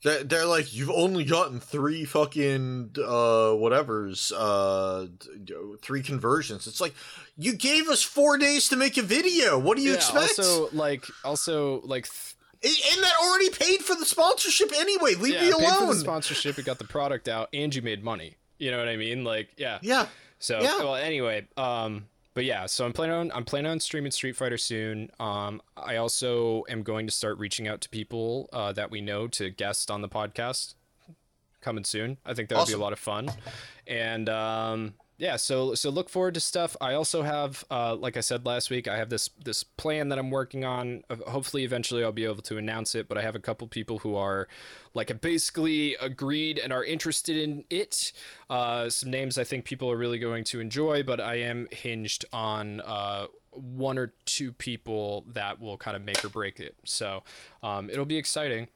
[0.02, 5.08] They're, they're like, you've only gotten three fucking uh whatever's uh
[5.82, 6.66] three conversions.
[6.66, 6.94] It's like
[7.36, 9.58] you gave us four days to make a video.
[9.58, 10.38] What do you yeah, expect?
[10.38, 12.06] also like also like
[12.62, 15.14] th- and that already paid for the sponsorship anyway.
[15.14, 15.94] Leave yeah, me paid for the alone.
[15.96, 16.58] sponsorship.
[16.58, 18.36] It got the product out, and you made money.
[18.58, 19.24] You know what I mean?
[19.24, 19.78] Like yeah.
[19.82, 20.06] yeah,
[20.40, 20.78] So Yeah.
[20.78, 24.56] well, anyway, um, but yeah, so I'm planning on I'm planning on streaming Street Fighter
[24.58, 25.10] soon.
[25.20, 29.28] Um, I also am going to start reaching out to people uh, that we know
[29.28, 30.74] to guest on the podcast.
[31.60, 32.16] coming soon.
[32.24, 33.30] I think that would be a lot of fun,
[33.86, 36.74] and um, yeah, so so look forward to stuff.
[36.80, 40.18] I also have, uh, like I said last week, I have this this plan that
[40.18, 41.04] I'm working on.
[41.28, 43.06] Hopefully, eventually, I'll be able to announce it.
[43.06, 44.48] But I have a couple people who are
[44.94, 48.12] like basically agreed and are interested in it.
[48.48, 52.24] Uh, some names I think people are really going to enjoy, but I am hinged
[52.32, 52.80] on.
[52.80, 56.76] Uh, one or two people that will kind of make or break it.
[56.84, 57.24] So
[57.64, 58.68] um, it'll be exciting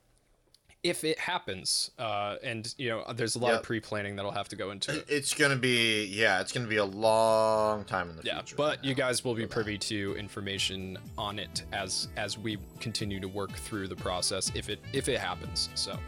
[0.84, 1.90] if it happens.
[1.98, 5.06] Uh, and you know, there's a lot of pre-planning that'll have to go into it.
[5.08, 8.54] It's gonna be yeah, it's gonna be a long time in the Yeah, future.
[8.56, 13.26] but you guys will be privy to information on it as as we continue to
[13.28, 15.70] work through the process if it if it happens.
[15.74, 15.98] So,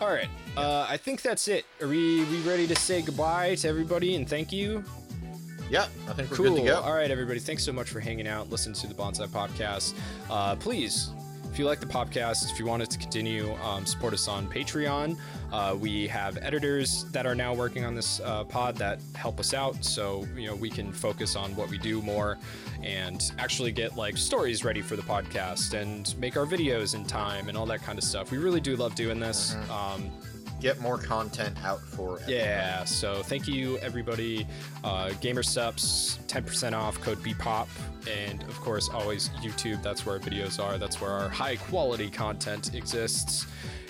[0.00, 1.66] all right, uh, I think that's it.
[1.82, 4.82] Are we we ready to say goodbye to everybody and thank you?
[5.68, 6.50] yeah, I think we're Cool.
[6.54, 6.80] good to go.
[6.80, 7.40] All right, everybody.
[7.40, 9.94] Thanks so much for hanging out, listening to the Bonsai PopCast.
[10.30, 11.10] Uh, please,
[11.56, 14.46] if you like the podcast, if you want it to continue, um, support us on
[14.46, 15.16] Patreon.
[15.50, 19.54] Uh, we have editors that are now working on this uh, pod that help us
[19.54, 22.36] out, so you know we can focus on what we do more
[22.82, 27.48] and actually get like stories ready for the podcast and make our videos in time
[27.48, 28.30] and all that kind of stuff.
[28.30, 29.56] We really do love doing this.
[29.70, 30.10] Um,
[30.60, 32.42] Get more content out for everyone.
[32.42, 34.46] yeah, so thank you everybody.
[34.82, 37.68] Uh, GamerSupps, 10% off, code BPOP.
[38.08, 39.82] And of course, always YouTube.
[39.82, 40.78] That's where our videos are.
[40.78, 43.46] That's where our high quality content exists.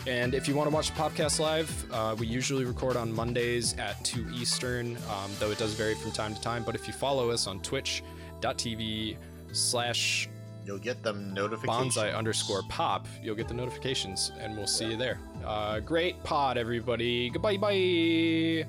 [0.06, 3.76] And if you want to watch the podcast live, uh, we usually record on Mondays
[3.78, 6.62] at 2 Eastern, um, though it does vary from time to time.
[6.64, 9.16] But if you follow us on twitch.tv
[9.52, 10.28] slash
[10.66, 11.97] You'll get them notifications.
[11.97, 15.20] bonsai underscore pop, you'll get the notifications and we'll see you there.
[15.44, 17.30] Uh, great pod, everybody.
[17.30, 18.66] Goodbye, bye.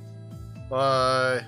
[0.70, 1.46] Bye.